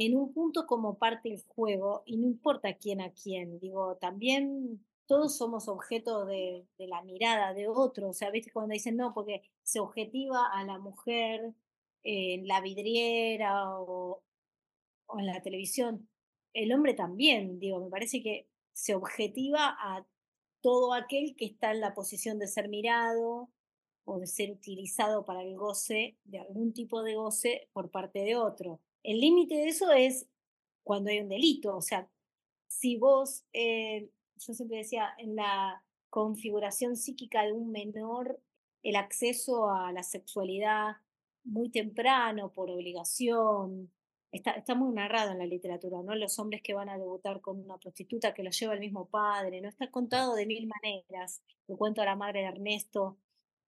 en 0.05 0.17
un 0.17 0.33
punto 0.33 0.65
como 0.65 0.97
parte 0.97 1.29
del 1.29 1.43
juego, 1.47 2.03
y 2.05 2.17
no 2.17 2.27
importa 2.27 2.73
quién 2.77 3.01
a 3.01 3.11
quién, 3.11 3.59
digo, 3.59 3.97
también 3.97 4.85
todos 5.05 5.37
somos 5.37 5.67
objeto 5.67 6.25
de, 6.25 6.65
la 6.77 7.01
mirada 7.03 7.53
de 7.53 7.67
otro, 7.67 8.09
o 8.09 8.13
sea, 8.13 8.31
viste 8.31 8.51
cuando 8.51 8.73
dicen 8.73 8.97
no, 8.97 9.13
porque 9.13 9.41
se 9.63 9.79
objetiva 9.79 10.47
a 10.51 10.63
la 10.63 10.79
mujer 10.79 11.53
en 12.03 12.47
la 12.47 12.61
vidriera 12.61 13.77
o, 13.79 14.23
o 15.07 15.19
en 15.19 15.27
la 15.27 15.41
televisión, 15.41 16.09
el 16.53 16.73
hombre 16.73 16.93
también, 16.93 17.59
digo, 17.59 17.79
me 17.79 17.89
parece 17.89 18.21
que 18.21 18.47
se 18.73 18.95
objetiva 18.95 19.75
a 19.79 20.05
todo 20.61 20.93
aquel 20.93 21.35
que 21.35 21.45
está 21.45 21.71
en 21.71 21.81
la 21.81 21.93
posición 21.93 22.39
de 22.39 22.47
ser 22.47 22.69
mirado 22.69 23.49
o 24.05 24.19
de 24.19 24.27
ser 24.27 24.51
utilizado 24.51 25.25
para 25.25 25.43
el 25.43 25.55
goce, 25.55 26.17
de 26.23 26.39
algún 26.39 26.73
tipo 26.73 27.03
de 27.03 27.15
goce 27.15 27.69
por 27.73 27.91
parte 27.91 28.19
de 28.19 28.35
otro. 28.35 28.79
El 29.03 29.19
límite 29.19 29.55
de 29.55 29.67
eso 29.67 29.91
es 29.91 30.27
cuando 30.83 31.09
hay 31.09 31.19
un 31.19 31.29
delito, 31.29 31.75
o 31.75 31.81
sea, 31.81 32.09
si 32.67 32.97
vos, 32.97 33.43
eh, 33.53 34.09
yo 34.37 34.53
siempre 34.53 34.77
decía, 34.77 35.13
en 35.17 35.35
la 35.35 35.83
configuración 36.09 36.95
psíquica 36.95 37.43
de 37.43 37.51
un 37.51 37.71
menor, 37.71 38.41
el 38.83 38.95
acceso 38.95 39.69
a 39.69 39.91
la 39.91 40.03
sexualidad 40.03 40.97
muy 41.43 41.69
temprano, 41.69 42.51
por 42.53 42.69
obligación, 42.69 43.91
está, 44.31 44.51
está 44.51 44.75
muy 44.75 44.93
narrado 44.93 45.31
en 45.31 45.39
la 45.39 45.45
literatura, 45.45 46.01
¿no? 46.01 46.15
Los 46.15 46.39
hombres 46.39 46.61
que 46.61 46.73
van 46.73 46.89
a 46.89 46.97
debutar 46.97 47.41
con 47.41 47.59
una 47.59 47.77
prostituta 47.77 48.33
que 48.33 48.43
los 48.43 48.59
lleva 48.59 48.73
el 48.73 48.79
mismo 48.79 49.07
padre, 49.07 49.61
¿no? 49.61 49.69
Está 49.69 49.91
contado 49.91 50.35
de 50.35 50.45
mil 50.45 50.67
maneras. 50.67 51.41
Le 51.67 51.75
cuento 51.75 52.01
a 52.01 52.05
la 52.05 52.15
madre 52.15 52.41
de 52.41 52.47
Ernesto, 52.47 53.17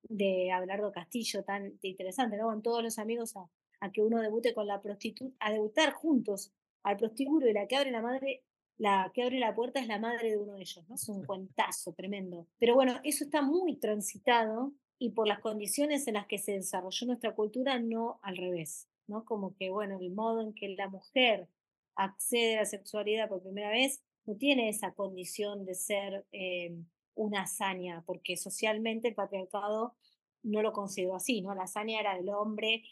de 0.03 0.51
Abelardo 0.51 0.91
Castillo, 0.91 1.43
tan 1.43 1.77
interesante, 1.81 2.37
¿no? 2.37 2.45
Con 2.45 2.61
todos 2.61 2.83
los 2.83 2.99
amigos 2.99 3.35
a, 3.35 3.49
a 3.83 3.91
que 3.91 4.01
uno 4.01 4.21
debute 4.21 4.53
con 4.53 4.65
la 4.65 4.81
prostituta, 4.81 5.35
a 5.41 5.51
debutar 5.51 5.91
juntos 5.91 6.53
al 6.83 6.95
prostíbulo 6.95 7.49
y 7.49 7.53
la 7.53 7.67
que 7.67 7.75
abre 7.75 7.91
la 7.91 8.01
madre, 8.01 8.41
la 8.77 9.11
que 9.13 9.23
abre 9.23 9.39
la 9.39 9.53
puerta 9.53 9.81
es 9.81 9.87
la 9.87 9.99
madre 9.99 10.31
de 10.31 10.37
uno 10.37 10.53
de 10.53 10.61
ellos, 10.61 10.87
¿no? 10.87 10.95
Es 10.95 11.09
un 11.09 11.25
cuentazo 11.25 11.91
tremendo. 11.91 12.47
Pero 12.59 12.75
bueno, 12.75 13.01
eso 13.03 13.25
está 13.25 13.41
muy 13.41 13.75
transitado 13.75 14.71
y 14.97 15.09
por 15.09 15.27
las 15.27 15.39
condiciones 15.39 16.07
en 16.07 16.13
las 16.13 16.27
que 16.27 16.37
se 16.37 16.53
desarrolló 16.53 17.07
nuestra 17.07 17.35
cultura, 17.35 17.77
no 17.77 18.19
al 18.21 18.37
revés, 18.37 18.87
¿no? 19.05 19.25
Como 19.25 19.53
que, 19.53 19.69
bueno, 19.69 19.99
el 19.99 20.11
modo 20.11 20.41
en 20.41 20.53
que 20.53 20.69
la 20.69 20.87
mujer 20.87 21.49
accede 21.95 22.55
a 22.55 22.59
la 22.61 22.65
sexualidad 22.65 23.27
por 23.27 23.43
primera 23.43 23.69
vez 23.69 24.01
no 24.25 24.37
tiene 24.37 24.69
esa 24.69 24.93
condición 24.93 25.65
de 25.65 25.75
ser 25.75 26.25
eh, 26.31 26.73
una 27.15 27.41
hazaña, 27.41 28.01
porque 28.05 28.37
socialmente 28.37 29.09
el 29.09 29.15
patriarcado 29.15 29.93
no 30.41 30.61
lo 30.61 30.71
consideró 30.71 31.15
así, 31.15 31.41
¿no? 31.41 31.53
La 31.53 31.63
hazaña 31.63 31.99
era 31.99 32.15
del 32.15 32.29
hombre 32.29 32.83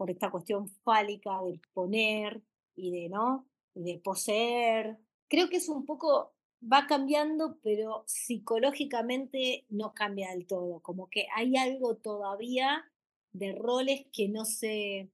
por 0.00 0.10
esta 0.10 0.30
cuestión 0.30 0.66
fálica 0.66 1.42
de 1.42 1.60
poner 1.74 2.40
y 2.74 2.90
de, 2.90 3.10
¿no? 3.10 3.46
Y 3.74 3.82
de 3.82 3.98
poseer. 3.98 4.96
Creo 5.28 5.50
que 5.50 5.58
es 5.58 5.68
un 5.68 5.84
poco, 5.84 6.32
va 6.60 6.86
cambiando, 6.86 7.58
pero 7.62 8.04
psicológicamente 8.06 9.66
no 9.68 9.92
cambia 9.92 10.30
del 10.30 10.46
todo, 10.46 10.80
como 10.80 11.10
que 11.10 11.26
hay 11.36 11.54
algo 11.58 11.96
todavía 11.96 12.90
de 13.32 13.52
roles 13.52 14.06
que 14.10 14.30
no 14.30 14.46
se, 14.46 15.10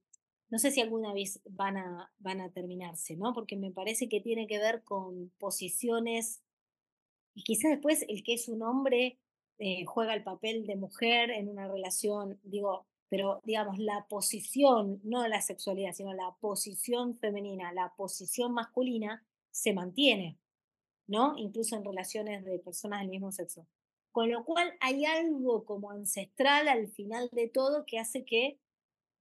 no 0.49 0.57
sé 0.57 0.71
si 0.71 0.79
alguna 0.79 1.11
vez 1.11 1.41
van 1.49 1.75
a, 1.75 2.09
van 2.19 2.39
a 2.39 2.53
terminarse, 2.53 3.17
¿no? 3.17 3.33
Porque 3.33 3.57
me 3.57 3.71
parece 3.71 4.07
que 4.07 4.21
tiene 4.21 4.47
que 4.47 4.57
ver 4.57 4.85
con 4.85 5.33
posiciones 5.37 6.43
y 7.35 7.43
quizás 7.43 7.71
después 7.71 8.05
el 8.07 8.23
que 8.23 8.35
es 8.35 8.47
un 8.47 8.63
hombre 8.63 9.19
eh, 9.59 9.83
juega 9.83 10.13
el 10.13 10.23
papel 10.23 10.65
de 10.65 10.77
mujer 10.77 11.29
en 11.29 11.49
una 11.49 11.67
relación, 11.67 12.39
digo, 12.43 12.87
pero 13.09 13.41
digamos, 13.43 13.79
la 13.79 14.05
posición, 14.09 14.99
no 15.03 15.27
la 15.27 15.41
sexualidad, 15.41 15.93
sino 15.93 16.13
la 16.13 16.35
posición 16.39 17.15
femenina, 17.15 17.71
la 17.71 17.93
posición 17.95 18.53
masculina, 18.53 19.25
se 19.51 19.73
mantiene, 19.73 20.37
¿no? 21.07 21.37
Incluso 21.37 21.75
en 21.75 21.85
relaciones 21.85 22.43
de 22.43 22.59
personas 22.59 23.01
del 23.01 23.09
mismo 23.09 23.31
sexo. 23.31 23.65
Con 24.11 24.31
lo 24.31 24.43
cual 24.43 24.73
hay 24.79 25.05
algo 25.05 25.63
como 25.63 25.91
ancestral 25.91 26.67
al 26.67 26.89
final 26.89 27.29
de 27.31 27.47
todo 27.47 27.85
que 27.85 27.99
hace 27.99 28.25
que 28.25 28.59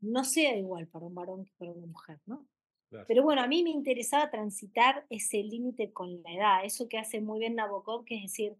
no 0.00 0.24
sea 0.24 0.56
igual 0.56 0.88
para 0.88 1.06
un 1.06 1.14
varón 1.14 1.44
que 1.44 1.52
para 1.56 1.72
una 1.72 1.86
mujer, 1.86 2.20
¿no? 2.26 2.46
Claro. 2.88 3.04
Pero 3.08 3.22
bueno, 3.22 3.42
a 3.42 3.46
mí 3.46 3.62
me 3.62 3.70
interesaba 3.70 4.30
transitar 4.30 5.06
ese 5.10 5.42
límite 5.42 5.92
con 5.92 6.22
la 6.22 6.32
edad, 6.32 6.64
eso 6.64 6.88
que 6.88 6.98
hace 6.98 7.20
muy 7.20 7.40
bien 7.40 7.56
Nabokov, 7.56 8.04
que 8.04 8.16
es 8.16 8.22
decir, 8.22 8.56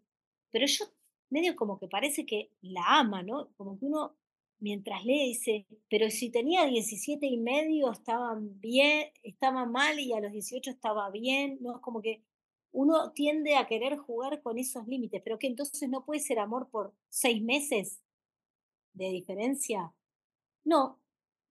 pero 0.51 0.65
yo 0.65 0.85
medio 1.29 1.55
como 1.55 1.79
que 1.79 1.87
parece 1.87 2.25
que 2.25 2.51
la 2.61 2.99
ama, 2.99 3.23
¿no? 3.23 3.49
Como 3.55 3.77
que 3.77 3.85
uno 3.85 4.15
mientras 4.59 5.05
lee 5.05 5.29
dice, 5.29 5.65
pero 5.89 6.09
si 6.09 6.29
tenía 6.29 6.65
17 6.65 7.25
y 7.25 7.37
medio 7.37 7.91
estaban 7.91 8.59
bien, 8.59 9.11
estaba 9.23 9.65
mal 9.65 9.99
y 9.99 10.13
a 10.13 10.19
los 10.19 10.31
18 10.31 10.71
estaba 10.71 11.09
bien, 11.11 11.57
¿no? 11.61 11.75
Es 11.75 11.81
como 11.81 12.01
que 12.01 12.23
uno 12.71 13.11
tiende 13.11 13.55
a 13.55 13.67
querer 13.67 13.97
jugar 13.97 14.41
con 14.41 14.57
esos 14.57 14.87
límites, 14.87 15.21
pero 15.23 15.39
que 15.39 15.47
entonces 15.47 15.89
no 15.89 16.05
puede 16.05 16.19
ser 16.19 16.39
amor 16.39 16.69
por 16.69 16.93
seis 17.09 17.41
meses 17.41 18.01
de 18.93 19.09
diferencia. 19.09 19.93
No, 20.63 20.99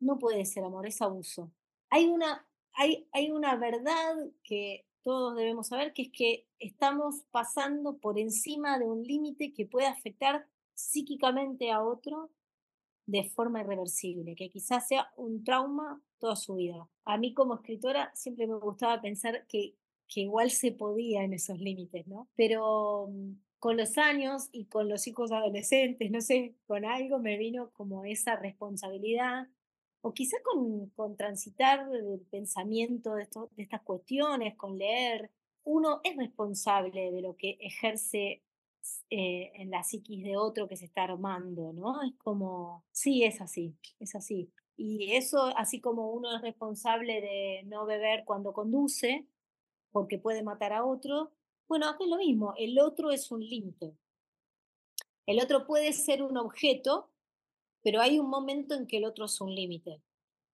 no 0.00 0.18
puede 0.18 0.44
ser 0.44 0.64
amor, 0.64 0.86
es 0.86 1.00
abuso. 1.00 1.50
Hay 1.90 2.06
una, 2.06 2.46
hay, 2.74 3.08
hay 3.12 3.30
una 3.30 3.56
verdad 3.56 4.16
que 4.42 4.84
todos 5.02 5.36
debemos 5.36 5.68
saber, 5.68 5.92
que 5.94 6.02
es 6.02 6.10
que 6.10 6.46
estamos 6.58 7.22
pasando 7.30 7.98
por 7.98 8.18
encima 8.18 8.78
de 8.78 8.86
un 8.86 9.02
límite 9.02 9.52
que 9.52 9.64
puede 9.64 9.86
afectar 9.86 10.46
psíquicamente 10.74 11.70
a 11.70 11.82
otro 11.82 12.30
de 13.06 13.24
forma 13.24 13.60
irreversible, 13.60 14.34
que 14.34 14.50
quizás 14.50 14.88
sea 14.88 15.10
un 15.16 15.44
trauma 15.44 16.02
toda 16.18 16.36
su 16.36 16.56
vida. 16.56 16.88
A 17.04 17.18
mí 17.18 17.34
como 17.34 17.54
escritora 17.54 18.10
siempre 18.14 18.46
me 18.46 18.56
gustaba 18.56 19.00
pensar 19.00 19.46
que, 19.46 19.74
que 20.08 20.22
igual 20.22 20.50
se 20.50 20.72
podía 20.72 21.22
en 21.22 21.32
esos 21.32 21.58
límites, 21.58 22.06
¿no? 22.06 22.28
Pero 22.36 23.08
mm, 23.10 23.32
con 23.58 23.76
los 23.76 23.96
años 23.98 24.48
y 24.52 24.66
con 24.66 24.88
los 24.88 25.06
hijos 25.06 25.32
adolescentes, 25.32 26.10
no 26.10 26.20
sé, 26.20 26.56
con 26.66 26.84
algo 26.84 27.18
me 27.18 27.38
vino 27.38 27.70
como 27.72 28.04
esa 28.04 28.36
responsabilidad 28.36 29.48
o 30.00 30.12
quizá 30.12 30.36
con, 30.42 30.90
con 30.90 31.16
transitar 31.16 31.88
el 31.92 32.20
pensamiento 32.30 33.14
de, 33.14 33.24
esto, 33.24 33.50
de 33.56 33.62
estas 33.64 33.82
cuestiones, 33.82 34.56
con 34.56 34.78
leer, 34.78 35.30
uno 35.64 36.00
es 36.04 36.16
responsable 36.16 37.10
de 37.10 37.22
lo 37.22 37.36
que 37.36 37.58
ejerce 37.60 38.42
eh, 39.10 39.52
en 39.54 39.70
la 39.70 39.82
psiquis 39.82 40.24
de 40.24 40.36
otro 40.36 40.68
que 40.68 40.76
se 40.76 40.86
está 40.86 41.04
armando, 41.04 41.72
¿no? 41.72 42.02
Es 42.02 42.14
como, 42.18 42.84
sí, 42.92 43.24
es 43.24 43.40
así, 43.40 43.76
es 43.98 44.14
así. 44.14 44.50
Y 44.76 45.12
eso, 45.12 45.46
así 45.56 45.80
como 45.80 46.10
uno 46.10 46.34
es 46.36 46.42
responsable 46.42 47.20
de 47.20 47.62
no 47.66 47.86
beber 47.86 48.24
cuando 48.24 48.52
conduce, 48.52 49.26
porque 49.90 50.18
puede 50.18 50.42
matar 50.42 50.72
a 50.72 50.84
otro, 50.84 51.32
bueno, 51.68 51.86
es 51.98 52.08
lo 52.08 52.16
mismo, 52.16 52.54
el 52.56 52.78
otro 52.78 53.10
es 53.10 53.30
un 53.30 53.40
límite. 53.40 53.96
El 55.26 55.40
otro 55.40 55.66
puede 55.66 55.92
ser 55.92 56.22
un 56.22 56.36
objeto 56.36 57.10
pero 57.86 58.00
hay 58.00 58.18
un 58.18 58.28
momento 58.28 58.74
en 58.74 58.88
que 58.88 58.96
el 58.96 59.04
otro 59.04 59.26
es 59.26 59.40
un 59.40 59.54
límite. 59.54 60.02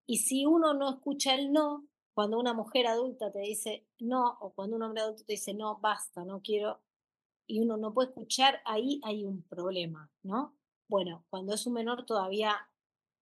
Y 0.07 0.19
si 0.19 0.45
uno 0.45 0.75
no 0.75 0.91
escucha 0.91 1.35
el 1.35 1.51
no, 1.51 1.89
cuando 2.13 2.39
una 2.39 2.53
mujer 2.53 2.87
adulta 2.87 3.33
te 3.33 3.39
dice 3.39 3.87
no, 4.01 4.37
o 4.41 4.53
cuando 4.53 4.77
un 4.77 4.83
hombre 4.83 5.01
adulto 5.01 5.25
te 5.25 5.33
dice 5.33 5.55
no, 5.55 5.79
basta, 5.81 6.27
no 6.27 6.43
quiero, 6.43 6.83
y 7.47 7.61
uno 7.61 7.77
no 7.77 7.93
puede 7.95 8.09
escuchar, 8.09 8.61
ahí 8.65 9.01
hay 9.05 9.25
un 9.25 9.43
problema, 9.43 10.11
¿no? 10.23 10.55
Bueno, 10.89 11.25
cuando 11.31 11.55
es 11.55 11.67
un 11.67 11.75
menor 11.75 12.07
todavía 12.07 12.57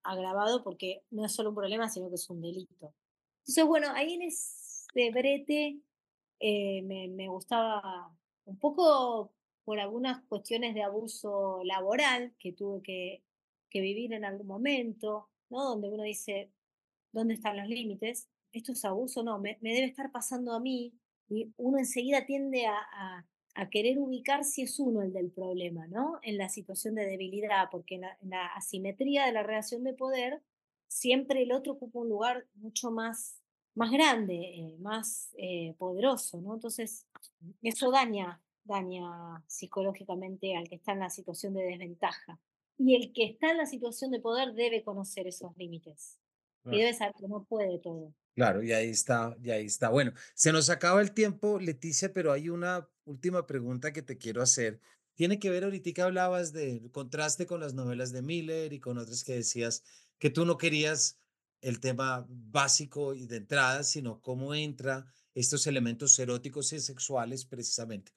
agravado 0.02 0.62
porque 0.64 1.04
no 1.10 1.24
es 1.24 1.32
solo 1.32 1.50
un 1.50 1.56
problema, 1.56 1.88
sino 1.88 2.08
que 2.08 2.16
es 2.16 2.30
un 2.30 2.40
delito. 2.40 2.94
Entonces, 3.40 3.64
bueno, 3.66 3.88
ahí 3.94 4.14
en 4.14 4.22
ese 4.22 5.10
brete 5.12 5.80
eh, 6.40 6.82
me, 6.82 7.08
me 7.08 7.28
gustaba 7.28 8.12
un 8.44 8.58
poco 8.58 9.32
por 9.64 9.78
algunas 9.78 10.22
cuestiones 10.24 10.74
de 10.74 10.82
abuso 10.82 11.60
laboral 11.64 12.34
que 12.38 12.52
tuve 12.52 12.82
que 12.82 13.22
que 13.70 13.80
vivir 13.80 14.12
en 14.12 14.24
algún 14.24 14.46
momento, 14.46 15.30
¿no? 15.48 15.64
Donde 15.64 15.88
uno 15.88 16.02
dice, 16.02 16.50
¿dónde 17.12 17.34
están 17.34 17.56
los 17.56 17.68
límites? 17.68 18.28
Esto 18.52 18.72
es 18.72 18.84
abuso, 18.84 19.22
no, 19.22 19.38
me, 19.38 19.56
debe 19.62 19.84
estar 19.84 20.10
pasando 20.12 20.52
a 20.52 20.60
mí. 20.60 20.92
Y 21.28 21.54
uno 21.56 21.78
enseguida 21.78 22.26
tiende 22.26 22.66
a, 22.66 23.24
querer 23.70 23.98
ubicar 23.98 24.44
si 24.44 24.62
es 24.62 24.78
uno 24.78 25.02
el 25.02 25.12
del 25.12 25.30
problema, 25.30 25.86
¿no? 25.88 26.18
En 26.22 26.38
la 26.38 26.48
situación 26.48 26.94
de 26.94 27.06
debilidad, 27.06 27.68
porque 27.70 27.96
en 27.96 28.30
la, 28.30 28.46
asimetría 28.54 29.26
de 29.26 29.32
la 29.32 29.42
relación 29.42 29.84
de 29.84 29.94
poder, 29.94 30.42
siempre 30.86 31.42
el 31.42 31.52
otro 31.52 31.74
ocupa 31.74 32.00
un 32.00 32.08
lugar 32.08 32.46
mucho 32.54 32.90
más, 32.90 33.40
más 33.74 33.90
grande, 33.90 34.34
eh, 34.34 34.76
más 34.78 35.30
eh, 35.36 35.74
poderoso, 35.78 36.40
¿no? 36.40 36.54
Entonces, 36.54 37.06
eso 37.62 37.90
daña, 37.90 38.40
daña 38.64 39.42
psicológicamente 39.46 40.56
al 40.56 40.68
que 40.68 40.76
está 40.76 40.92
en 40.92 41.00
la 41.00 41.10
situación 41.10 41.54
de 41.54 41.64
desventaja. 41.64 42.40
Y 42.78 42.94
el 42.94 43.12
que 43.12 43.24
está 43.24 43.50
en 43.50 43.58
la 43.58 43.66
situación 43.66 44.10
de 44.10 44.20
poder 44.20 44.54
debe 44.54 44.82
conocer 44.82 45.26
esos 45.26 45.56
límites. 45.56 46.18
Y 46.64 46.78
debe 46.78 46.94
saber 46.94 47.14
que 47.18 47.28
no 47.28 47.44
puede 47.44 47.78
todo. 47.78 48.14
Claro, 48.34 48.62
y 48.62 48.72
ahí 48.72 48.88
está, 48.88 49.36
y 49.42 49.50
ahí 49.50 49.66
está. 49.66 49.90
Bueno, 49.90 50.12
se 50.34 50.52
nos 50.52 50.70
acaba 50.70 51.00
el 51.02 51.12
tiempo, 51.12 51.58
Leticia, 51.58 52.12
pero 52.12 52.32
hay 52.32 52.48
una 52.48 52.88
última 53.04 53.46
pregunta 53.46 53.92
que 53.92 54.02
te 54.02 54.18
quiero 54.18 54.40
hacer. 54.40 54.80
Tiene 55.14 55.38
que 55.38 55.50
ver, 55.50 55.64
ahorita 55.64 56.04
hablabas 56.04 56.52
del 56.52 56.90
contraste 56.90 57.46
con 57.46 57.60
las 57.60 57.74
novelas 57.74 58.12
de 58.12 58.22
Miller 58.22 58.72
y 58.72 58.80
con 58.80 58.96
otras 58.98 59.24
que 59.24 59.34
decías 59.34 59.82
que 60.18 60.30
tú 60.30 60.46
no 60.46 60.56
querías 60.56 61.18
el 61.60 61.80
tema 61.80 62.26
básico 62.28 63.14
y 63.14 63.26
de 63.26 63.36
entrada, 63.36 63.82
sino 63.84 64.20
cómo 64.22 64.54
entra 64.54 65.06
estos 65.34 65.66
elementos 65.66 66.18
eróticos 66.18 66.72
y 66.72 66.80
sexuales 66.80 67.44
precisamente 67.44 68.12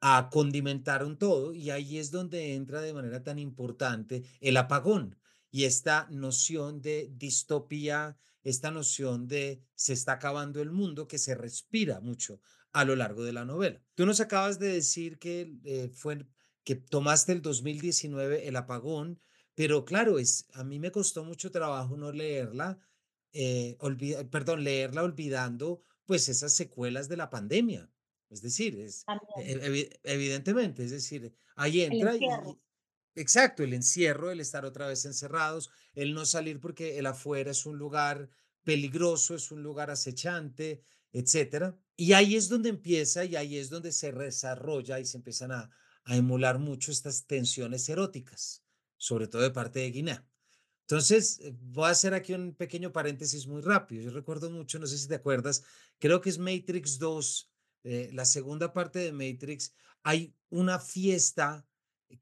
a 0.00 0.28
condimentar 0.30 1.02
un 1.02 1.16
todo 1.16 1.54
y 1.54 1.70
ahí 1.70 1.98
es 1.98 2.10
donde 2.10 2.54
entra 2.54 2.82
de 2.82 2.92
manera 2.92 3.22
tan 3.22 3.38
importante 3.38 4.22
el 4.40 4.58
apagón 4.58 5.16
y 5.54 5.66
esta 5.66 6.08
noción 6.10 6.82
de 6.82 7.12
distopía, 7.12 8.18
esta 8.42 8.72
noción 8.72 9.28
de 9.28 9.62
se 9.76 9.92
está 9.92 10.14
acabando 10.14 10.60
el 10.60 10.72
mundo 10.72 11.06
que 11.06 11.16
se 11.16 11.36
respira 11.36 12.00
mucho 12.00 12.40
a 12.72 12.84
lo 12.84 12.96
largo 12.96 13.22
de 13.22 13.32
la 13.32 13.44
novela. 13.44 13.80
Tú 13.94 14.04
nos 14.04 14.18
acabas 14.18 14.58
de 14.58 14.66
decir 14.66 15.16
que 15.20 15.54
eh, 15.62 15.90
fue 15.94 16.26
que 16.64 16.74
tomaste 16.74 17.30
el 17.30 17.40
2019 17.40 18.48
el 18.48 18.56
apagón, 18.56 19.20
pero 19.54 19.84
claro, 19.84 20.18
es 20.18 20.48
a 20.54 20.64
mí 20.64 20.80
me 20.80 20.90
costó 20.90 21.22
mucho 21.22 21.52
trabajo 21.52 21.96
no 21.96 22.10
leerla, 22.10 22.80
eh, 23.32 23.78
perdón, 24.32 24.64
leerla 24.64 25.04
olvidando 25.04 25.84
pues 26.04 26.28
esas 26.28 26.52
secuelas 26.52 27.08
de 27.08 27.16
la 27.16 27.30
pandemia. 27.30 27.88
Es 28.28 28.42
decir, 28.42 28.76
es 28.80 29.04
e 29.38 30.00
evidentemente, 30.02 30.82
es 30.82 30.90
decir, 30.90 31.32
ahí 31.54 31.82
entra 31.82 32.16
y 32.16 32.26
exacto, 33.14 33.62
el 33.62 33.74
encierro, 33.74 34.30
el 34.30 34.40
estar 34.40 34.64
otra 34.64 34.86
vez 34.88 35.04
encerrados, 35.04 35.70
el 35.94 36.14
no 36.14 36.24
salir 36.26 36.60
porque 36.60 36.98
el 36.98 37.06
afuera 37.06 37.50
es 37.50 37.66
un 37.66 37.78
lugar 37.78 38.30
peligroso, 38.62 39.34
es 39.34 39.50
un 39.50 39.62
lugar 39.62 39.90
acechante, 39.90 40.82
etcétera. 41.12 41.76
Y 41.96 42.12
ahí 42.12 42.36
es 42.36 42.48
donde 42.48 42.70
empieza 42.70 43.24
y 43.24 43.36
ahí 43.36 43.56
es 43.56 43.70
donde 43.70 43.92
se 43.92 44.12
desarrolla 44.12 44.98
y 45.00 45.04
se 45.04 45.18
empiezan 45.18 45.52
a 45.52 45.70
a 46.04 46.16
emular 46.16 46.58
mucho 46.58 46.92
estas 46.92 47.26
tensiones 47.26 47.88
eróticas, 47.88 48.62
sobre 48.96 49.26
todo 49.26 49.42
de 49.42 49.50
parte 49.50 49.80
de 49.80 49.90
Guinea. 49.90 50.26
Entonces, 50.82 51.40
eh, 51.40 51.54
voy 51.58 51.86
a 51.86 51.90
hacer 51.90 52.12
aquí 52.12 52.34
un 52.34 52.54
pequeño 52.54 52.92
paréntesis 52.92 53.46
muy 53.46 53.62
rápido. 53.62 54.02
Yo 54.02 54.10
recuerdo 54.10 54.50
mucho, 54.50 54.78
no 54.78 54.86
sé 54.86 54.98
si 54.98 55.08
te 55.08 55.14
acuerdas, 55.14 55.64
creo 55.98 56.20
que 56.20 56.28
es 56.28 56.38
Matrix 56.38 56.98
2, 56.98 57.50
eh, 57.84 58.10
la 58.12 58.24
segunda 58.26 58.72
parte 58.72 58.98
de 58.98 59.12
Matrix, 59.12 59.74
hay 60.02 60.36
una 60.50 60.78
fiesta 60.78 61.66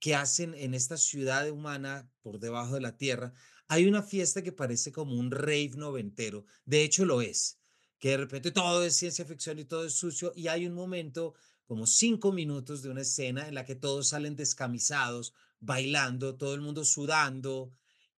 que 0.01 0.15
hacen 0.15 0.55
en 0.55 0.75
esta 0.75 0.97
ciudad 0.97 1.51
humana 1.51 2.11
por 2.23 2.39
debajo 2.39 2.75
de 2.75 2.81
la 2.81 2.97
tierra. 2.97 3.33
Hay 3.69 3.87
una 3.87 4.03
fiesta 4.03 4.43
que 4.43 4.53
parece 4.53 4.93
como 4.93 5.15
un 5.15 5.31
rave 5.31 5.73
noventero. 5.77 6.47
De 6.65 6.83
hecho, 6.83 7.05
lo 7.05 7.23
es. 7.23 7.59
Que 7.99 8.11
de 8.11 8.17
repente 8.19 8.51
todo 8.51 8.85
es 8.85 8.97
ciencia 8.97 9.25
ficción 9.25 9.59
y 9.59 9.65
todo 9.65 9.85
es 9.85 9.95
sucio. 9.95 10.33
Y 10.35 10.49
hay 10.49 10.67
un 10.67 10.75
momento, 10.75 11.35
como 11.65 11.87
cinco 11.87 12.33
minutos 12.33 12.83
de 12.83 12.91
una 12.91 13.03
escena 13.03 13.47
en 13.49 13.55
la 13.55 13.65
que 13.65 13.77
todos 13.77 14.09
salen 14.09 14.37
descamisados, 14.37 15.35
bailando, 15.61 16.37
todo 16.37 16.55
el 16.55 16.61
mundo 16.61 16.85
sudando. 16.85 17.73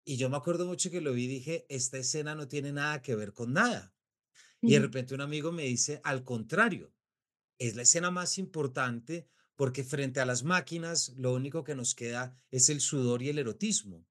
Y 0.04 0.16
yo 0.16 0.28
me 0.30 0.36
acuerdo 0.36 0.66
mucho 0.66 0.90
que 0.90 1.00
lo 1.00 1.12
vi 1.12 1.24
y 1.24 1.28
dije, 1.28 1.66
esta 1.68 1.98
escena 1.98 2.34
no 2.34 2.48
tiene 2.48 2.72
nada 2.72 3.02
que 3.02 3.14
ver 3.14 3.32
con 3.32 3.52
nada. 3.52 3.94
Y 4.60 4.72
de 4.72 4.80
repente 4.80 5.14
un 5.14 5.20
amigo 5.20 5.52
me 5.52 5.64
dice, 5.64 6.00
al 6.04 6.24
contrario, 6.24 6.94
es 7.58 7.76
la 7.76 7.82
escena 7.82 8.10
más 8.10 8.38
importante 8.38 9.28
porque 9.56 9.84
frente 9.84 10.20
a 10.20 10.26
las 10.26 10.42
máquinas 10.42 11.12
lo 11.16 11.32
único 11.32 11.64
que 11.64 11.74
nos 11.74 11.94
queda 11.94 12.36
es 12.50 12.68
el 12.68 12.80
sudor 12.80 13.22
y 13.22 13.28
el 13.28 13.38
erotismo. 13.38 14.06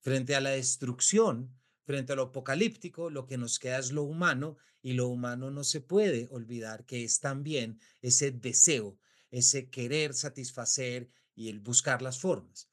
Frente 0.00 0.34
a 0.34 0.40
la 0.40 0.50
destrucción, 0.50 1.54
frente 1.84 2.12
a 2.12 2.16
lo 2.16 2.22
apocalíptico, 2.22 3.10
lo 3.10 3.26
que 3.26 3.38
nos 3.38 3.58
queda 3.58 3.78
es 3.78 3.92
lo 3.92 4.02
humano 4.02 4.56
y 4.82 4.92
lo 4.92 5.08
humano 5.08 5.50
no 5.50 5.64
se 5.64 5.80
puede 5.80 6.28
olvidar 6.30 6.84
que 6.84 7.04
es 7.04 7.20
también 7.20 7.80
ese 8.02 8.30
deseo, 8.30 8.98
ese 9.30 9.70
querer 9.70 10.14
satisfacer 10.14 11.10
y 11.34 11.48
el 11.48 11.60
buscar 11.60 12.02
las 12.02 12.18
formas. 12.18 12.68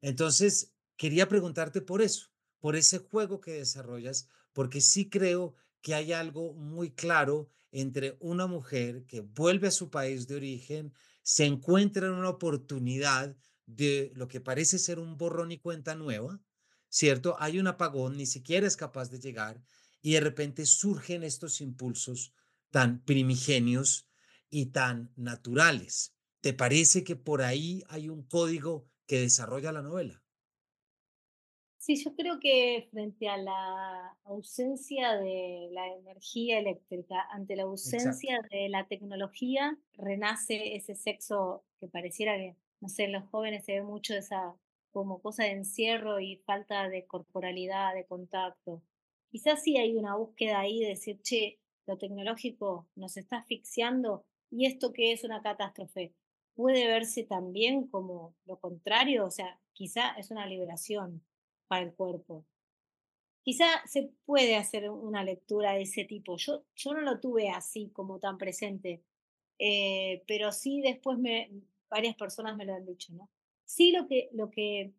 Entonces, 0.00 0.74
quería 0.96 1.28
preguntarte 1.28 1.80
por 1.80 2.02
eso, 2.02 2.28
por 2.60 2.76
ese 2.76 2.98
juego 2.98 3.40
que 3.40 3.52
desarrollas, 3.52 4.28
porque 4.52 4.80
sí 4.80 5.08
creo 5.08 5.54
que 5.80 5.94
hay 5.94 6.12
algo 6.12 6.52
muy 6.52 6.90
claro 6.90 7.50
entre 7.72 8.16
una 8.20 8.46
mujer 8.46 9.04
que 9.06 9.20
vuelve 9.20 9.68
a 9.68 9.72
su 9.72 9.90
país 9.90 10.28
de 10.28 10.36
origen, 10.36 10.94
se 11.24 11.46
encuentra 11.46 12.06
en 12.06 12.12
una 12.12 12.28
oportunidad 12.28 13.36
de 13.66 14.12
lo 14.14 14.28
que 14.28 14.40
parece 14.40 14.78
ser 14.78 14.98
un 14.98 15.16
borrón 15.16 15.52
y 15.52 15.58
cuenta 15.58 15.94
nueva, 15.94 16.40
¿cierto? 16.90 17.36
Hay 17.40 17.58
un 17.58 17.66
apagón, 17.66 18.18
ni 18.18 18.26
siquiera 18.26 18.66
es 18.66 18.76
capaz 18.76 19.10
de 19.10 19.18
llegar 19.18 19.64
y 20.02 20.12
de 20.12 20.20
repente 20.20 20.66
surgen 20.66 21.24
estos 21.24 21.62
impulsos 21.62 22.34
tan 22.70 23.02
primigenios 23.04 24.06
y 24.50 24.66
tan 24.66 25.12
naturales. 25.16 26.14
¿Te 26.42 26.52
parece 26.52 27.04
que 27.04 27.16
por 27.16 27.40
ahí 27.40 27.82
hay 27.88 28.10
un 28.10 28.22
código 28.22 28.86
que 29.06 29.20
desarrolla 29.20 29.72
la 29.72 29.82
novela? 29.82 30.23
Sí, 31.84 32.02
yo 32.02 32.14
creo 32.14 32.40
que 32.40 32.88
frente 32.90 33.28
a 33.28 33.36
la 33.36 34.16
ausencia 34.24 35.18
de 35.18 35.68
la 35.70 35.86
energía 35.88 36.58
eléctrica, 36.58 37.28
ante 37.30 37.56
la 37.56 37.64
Exacto. 37.64 37.98
ausencia 37.98 38.40
de 38.50 38.70
la 38.70 38.86
tecnología, 38.86 39.76
renace 39.92 40.76
ese 40.76 40.94
sexo 40.94 41.62
que 41.78 41.86
pareciera 41.86 42.38
que, 42.38 42.56
no 42.80 42.88
sé, 42.88 43.04
en 43.04 43.12
los 43.12 43.24
jóvenes 43.24 43.66
se 43.66 43.74
ve 43.74 43.82
mucho 43.82 44.14
esa 44.14 44.56
como 44.92 45.20
cosa 45.20 45.44
de 45.44 45.50
encierro 45.50 46.20
y 46.20 46.38
falta 46.46 46.88
de 46.88 47.04
corporalidad, 47.04 47.92
de 47.92 48.06
contacto. 48.06 48.82
Quizás 49.30 49.62
sí 49.62 49.76
hay 49.76 49.94
una 49.94 50.16
búsqueda 50.16 50.60
ahí 50.60 50.80
de 50.80 50.88
decir, 50.88 51.20
che, 51.20 51.60
lo 51.86 51.98
tecnológico 51.98 52.88
nos 52.94 53.18
está 53.18 53.40
asfixiando 53.40 54.24
y 54.50 54.64
esto 54.64 54.94
que 54.94 55.12
es 55.12 55.22
una 55.22 55.42
catástrofe 55.42 56.14
puede 56.54 56.86
verse 56.86 57.24
también 57.24 57.88
como 57.88 58.34
lo 58.46 58.58
contrario, 58.58 59.26
o 59.26 59.30
sea, 59.30 59.60
quizá 59.74 60.12
es 60.12 60.30
una 60.30 60.46
liberación 60.46 61.22
para 61.68 61.82
el 61.84 61.94
cuerpo. 61.94 62.44
Quizá 63.42 63.66
se 63.86 64.10
puede 64.24 64.56
hacer 64.56 64.88
una 64.90 65.22
lectura 65.22 65.72
de 65.72 65.82
ese 65.82 66.04
tipo. 66.04 66.36
Yo, 66.36 66.64
yo 66.74 66.94
no 66.94 67.00
lo 67.00 67.20
tuve 67.20 67.50
así 67.50 67.90
como 67.92 68.18
tan 68.18 68.38
presente, 68.38 69.02
eh, 69.58 70.22
pero 70.26 70.50
sí 70.52 70.80
después 70.80 71.18
me, 71.18 71.50
varias 71.90 72.16
personas 72.16 72.56
me 72.56 72.64
lo 72.64 72.74
han 72.74 72.86
dicho, 72.86 73.12
¿no? 73.12 73.28
Sí 73.66 73.92
lo 73.92 74.06
que, 74.08 74.30
lo 74.32 74.50
que 74.50 74.92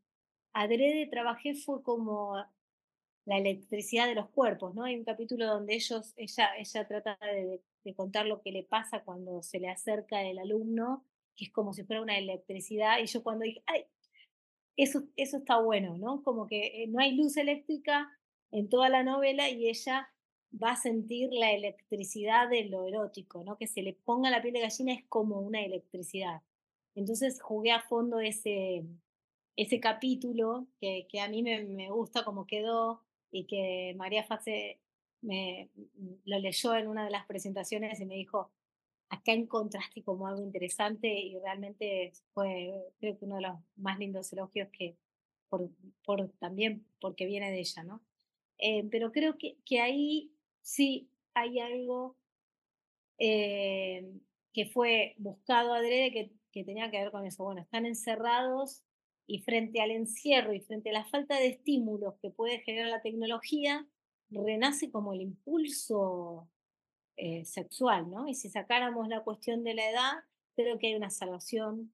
adrede 0.54 1.08
trabajé 1.08 1.56
fue 1.56 1.82
como 1.84 2.36
la 3.26 3.38
electricidad 3.38 4.08
de 4.08 4.16
los 4.16 4.30
cuerpos, 4.30 4.76
¿no? 4.76 4.84
Hay 4.84 4.96
un 4.96 5.04
capítulo 5.04 5.48
donde 5.48 5.74
ellos, 5.76 6.14
ella, 6.16 6.56
ella 6.58 6.88
trata 6.88 7.18
de, 7.22 7.62
de 7.84 7.94
contar 7.96 8.28
lo 8.28 8.42
que 8.42 8.52
le 8.52 8.64
pasa 8.64 9.04
cuando 9.04 9.42
se 9.42 9.60
le 9.60 9.70
acerca 9.70 10.22
el 10.24 10.40
alumno, 10.40 11.04
que 11.36 11.46
es 11.46 11.52
como 11.52 11.74
si 11.74 11.84
fuera 11.84 12.02
una 12.02 12.18
electricidad, 12.18 13.00
y 13.00 13.08
yo 13.08 13.24
cuando 13.24 13.46
dije, 13.46 13.64
ay, 13.66 13.86
eso 14.78 15.04
eso 15.18 15.38
está 15.38 15.60
bueno, 15.60 15.98
¿no? 15.98 16.24
Como 16.24 16.48
que, 16.48 16.84
eh, 16.84 16.88
no 16.88 17.00
hay 17.00 17.16
luz 17.16 17.38
eléctrica 17.38 18.10
en 18.52 18.70
toda 18.70 18.90
la 18.90 19.04
novela 19.04 19.50
y 19.50 19.70
ella 19.70 20.10
va 20.62 20.72
a 20.72 20.76
sentir 20.78 21.30
la 21.34 21.52
electricidad 21.52 22.50
de 22.50 22.66
lo 22.66 22.86
erótico, 22.88 23.44
¿no? 23.44 23.58
Que 23.58 23.68
se 23.68 23.82
le 23.84 23.94
ponga 23.94 24.30
la 24.32 24.42
piel 24.42 24.54
de 24.54 24.62
gallina 24.62 24.94
es 24.94 25.04
como 25.10 25.40
una 25.40 25.62
electricidad. 25.64 26.42
Entonces 26.96 27.42
jugué 27.42 27.72
a 27.72 27.82
fondo 27.82 28.20
ese 28.20 28.86
ese 29.58 29.80
capítulo 29.80 30.68
que 30.82 31.08
que 31.10 31.22
a 31.22 31.30
mí 31.30 31.44
me 31.44 31.64
me 31.66 31.90
gusta 31.92 32.24
cómo 32.26 32.46
quedó 32.48 33.02
y 33.32 33.46
que 33.48 33.94
María 33.98 34.24
Fase 34.26 34.80
me 35.22 35.70
lo 36.26 36.40
leyó 36.40 36.76
en 36.76 36.88
una 36.88 37.06
de 37.06 37.12
las 37.12 37.26
presentaciones 37.26 38.00
y 38.02 38.06
me 38.06 38.16
dijo: 38.16 38.52
acá 39.10 39.34
encontraste 39.34 40.04
como 40.04 40.28
algo 40.28 40.42
interesante 40.44 41.08
y 41.08 41.38
realmente 41.40 42.12
fue, 42.34 42.74
creo 43.00 43.18
que 43.18 43.26
uno 43.26 43.36
de 43.36 43.42
los 43.44 43.58
más 43.76 44.00
lindos 44.00 44.32
elogios 44.34 44.70
que, 44.72 44.98
por, 45.50 45.70
por 46.04 46.30
también 46.40 46.86
porque 47.00 47.26
viene 47.26 47.52
de 47.52 47.60
ella, 47.60 47.84
¿no? 47.84 48.02
Eh, 48.58 48.88
pero 48.90 49.12
creo 49.12 49.38
que, 49.38 49.58
que 49.66 49.82
ahí 49.82 50.32
sí 50.62 51.10
hay 51.34 51.60
algo 51.60 52.16
eh, 53.20 54.10
que 54.54 54.66
fue 54.68 55.16
buscado 55.18 55.74
adrede 55.74 56.12
que, 56.12 56.32
que 56.52 56.64
tenía 56.64 56.90
que 56.90 57.00
ver 57.00 57.12
con 57.12 57.26
eso. 57.26 57.44
Bueno, 57.44 57.62
están 57.62 57.86
encerrados 57.86 58.84
y 59.28 59.40
frente 59.40 59.82
al 59.82 59.92
encierro 59.92 60.54
y 60.54 60.62
frente 60.62 60.90
a 60.90 60.94
la 60.94 61.06
falta 61.06 61.38
de 61.38 61.48
estímulos 61.48 62.16
que 62.22 62.30
puede 62.30 62.60
generar 62.60 62.90
la 62.90 63.02
tecnología, 63.02 63.88
renace 64.30 64.92
como 64.92 65.14
el 65.14 65.22
impulso 65.22 66.50
eh, 67.18 67.46
sexual, 67.46 68.10
¿no? 68.10 68.28
Y 68.28 68.36
si 68.36 68.50
sacáramos 68.50 69.08
la 69.08 69.22
cuestión 69.24 69.64
de 69.64 69.74
la 69.74 69.90
edad, 69.90 70.14
creo 70.56 70.78
que 70.80 70.88
hay 70.88 70.96
una 70.96 71.10
salvación 71.10 71.94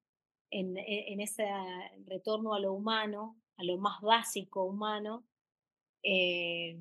en, 0.50 0.76
e- 0.78 1.22
ese 1.22 1.46
retorno 2.06 2.54
a 2.54 2.60
lo 2.60 2.72
humano, 2.72 3.36
a 3.56 3.64
lo 3.64 3.78
más 3.78 4.00
básico 4.00 4.64
humano, 4.64 5.24
eh, 6.02 6.78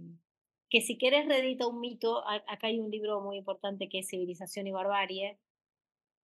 que 0.70 0.82
si 0.82 0.98
querés 0.98 1.28
redita 1.28 1.68
un 1.68 1.80
mito, 1.82 2.28
acá 2.28 2.68
hay 2.68 2.80
un 2.80 2.90
libro 2.92 3.22
muy 3.22 3.38
importante 3.38 3.90
que 3.90 4.00
es 4.00 4.08
Civilización 4.10 4.68
y 4.68 4.72
Barbarie, 4.72 5.38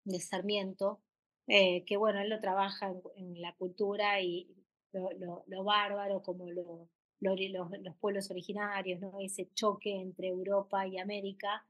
de 0.05 0.21
Sarmiento, 0.21 1.01
eh, 1.49 1.85
que 1.85 1.97
bueno, 1.97 2.21
él 2.21 2.31
lo 2.31 2.41
trabaja 2.41 2.95
en, 3.17 3.41
la 3.41 3.55
cultura 3.57 4.21
y 4.21 4.49
lo, 4.93 5.11
lo- 5.47 5.65
bárbaro 5.65 6.23
como 6.23 6.51
los, 6.51 6.89
los 7.21 7.97
pueblos 7.97 8.31
originarios, 8.31 9.01
¿no? 9.01 9.19
Ese 9.21 9.51
choque 9.55 9.95
entre 10.01 10.29
Europa 10.29 10.87
y 10.87 10.99
América 10.99 11.67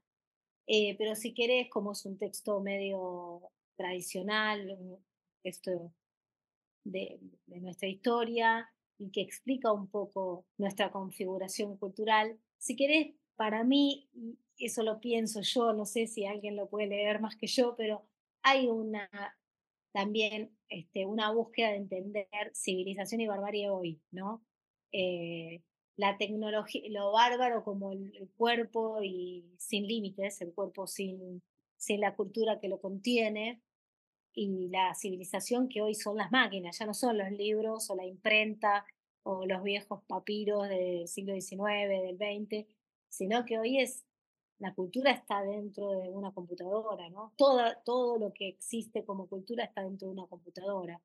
eh, 0.67 0.95
pero 0.97 1.15
si 1.15 1.33
querés, 1.33 1.69
como 1.69 1.93
es 1.93 2.05
un 2.05 2.17
texto 2.17 2.59
medio 2.59 3.41
tradicional, 3.75 4.69
un 4.79 4.97
de, 6.83 7.19
nuestra 7.45 7.87
historia 7.87 8.69
y 8.97 9.11
que 9.11 9.21
explica 9.21 9.71
un 9.71 9.87
poco 9.87 10.45
nuestra 10.57 10.91
configuración 10.91 11.77
cultural, 11.77 12.37
si 12.57 12.75
querés, 12.75 13.15
para 13.35 13.63
mí, 13.63 14.09
eso 14.57 14.83
lo 14.83 14.99
pienso 14.99 15.41
yo, 15.41 15.73
no 15.73 15.85
sé 15.85 16.07
si 16.07 16.25
alguien 16.25 16.55
lo 16.55 16.69
puede 16.69 16.87
leer 16.87 17.21
más 17.21 17.35
que 17.35 17.47
yo, 17.47 17.75
pero 17.77 18.03
hay 18.41 18.67
una 18.67 19.09
también 19.93 20.51
este, 20.69 21.05
una 21.05 21.31
búsqueda 21.31 21.69
de 21.69 21.77
entender 21.77 22.27
civilización 22.53 23.21
y 23.21 23.27
barbarie 23.27 23.69
hoy, 23.69 24.01
¿no? 24.11 24.43
Eh, 24.91 25.63
la 25.97 26.17
tecnología, 26.17 26.81
lo 26.89 27.11
bárbaro 27.11 27.63
como 27.63 27.91
el, 27.91 28.15
el 28.15 28.29
cuerpo 28.29 29.03
y 29.03 29.43
sin 29.57 29.85
límites, 29.87 30.41
el 30.41 30.53
cuerpo 30.53 30.87
sin, 30.87 31.41
sin 31.75 31.99
la 31.99 32.15
cultura 32.15 32.59
que 32.59 32.69
lo 32.69 32.79
contiene, 32.79 33.61
y 34.37 34.67
la 34.69 34.93
civilización 34.93 35.67
que 35.67 35.81
hoy 35.81 35.95
son 35.95 36.15
las 36.15 36.31
máquinas, 36.31 36.77
ya 36.77 36.85
no 36.85 36.93
son 36.93 37.17
los 37.17 37.31
libros 37.31 37.89
o 37.89 37.95
la 37.95 38.05
imprenta 38.05 38.85
o 39.23 39.47
los 39.47 39.63
viejos 39.63 40.03
papiros 40.03 40.69
del 40.69 41.07
siglo 41.07 41.33
XIX, 41.33 41.89
del 41.89 42.17
XX, 42.17 42.67
sino 43.09 43.45
que 43.45 43.57
hoy 43.57 43.79
es 43.79 44.05
la 44.59 44.75
cultura 44.75 45.11
está 45.11 45.41
dentro 45.41 45.89
de 45.91 46.09
una 46.09 46.31
computadora, 46.31 47.09
¿no? 47.09 47.33
Toda, 47.35 47.81
todo 47.83 48.19
lo 48.19 48.31
que 48.31 48.47
existe 48.47 49.03
como 49.05 49.27
cultura 49.27 49.63
está 49.63 49.83
dentro 49.83 50.07
de 50.07 50.13
una 50.13 50.27
computadora. 50.27 51.01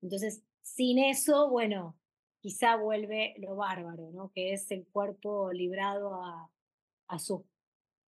Entonces, 0.00 0.42
sin 0.62 0.98
eso, 0.98 1.50
bueno, 1.50 1.96
quizá 2.40 2.76
vuelve 2.76 3.34
lo 3.38 3.56
bárbaro, 3.56 4.10
¿no? 4.12 4.32
Que 4.34 4.52
es 4.52 4.70
el 4.70 4.86
cuerpo 4.86 5.52
librado 5.52 6.14
a, 6.14 7.18
sus 7.18 7.42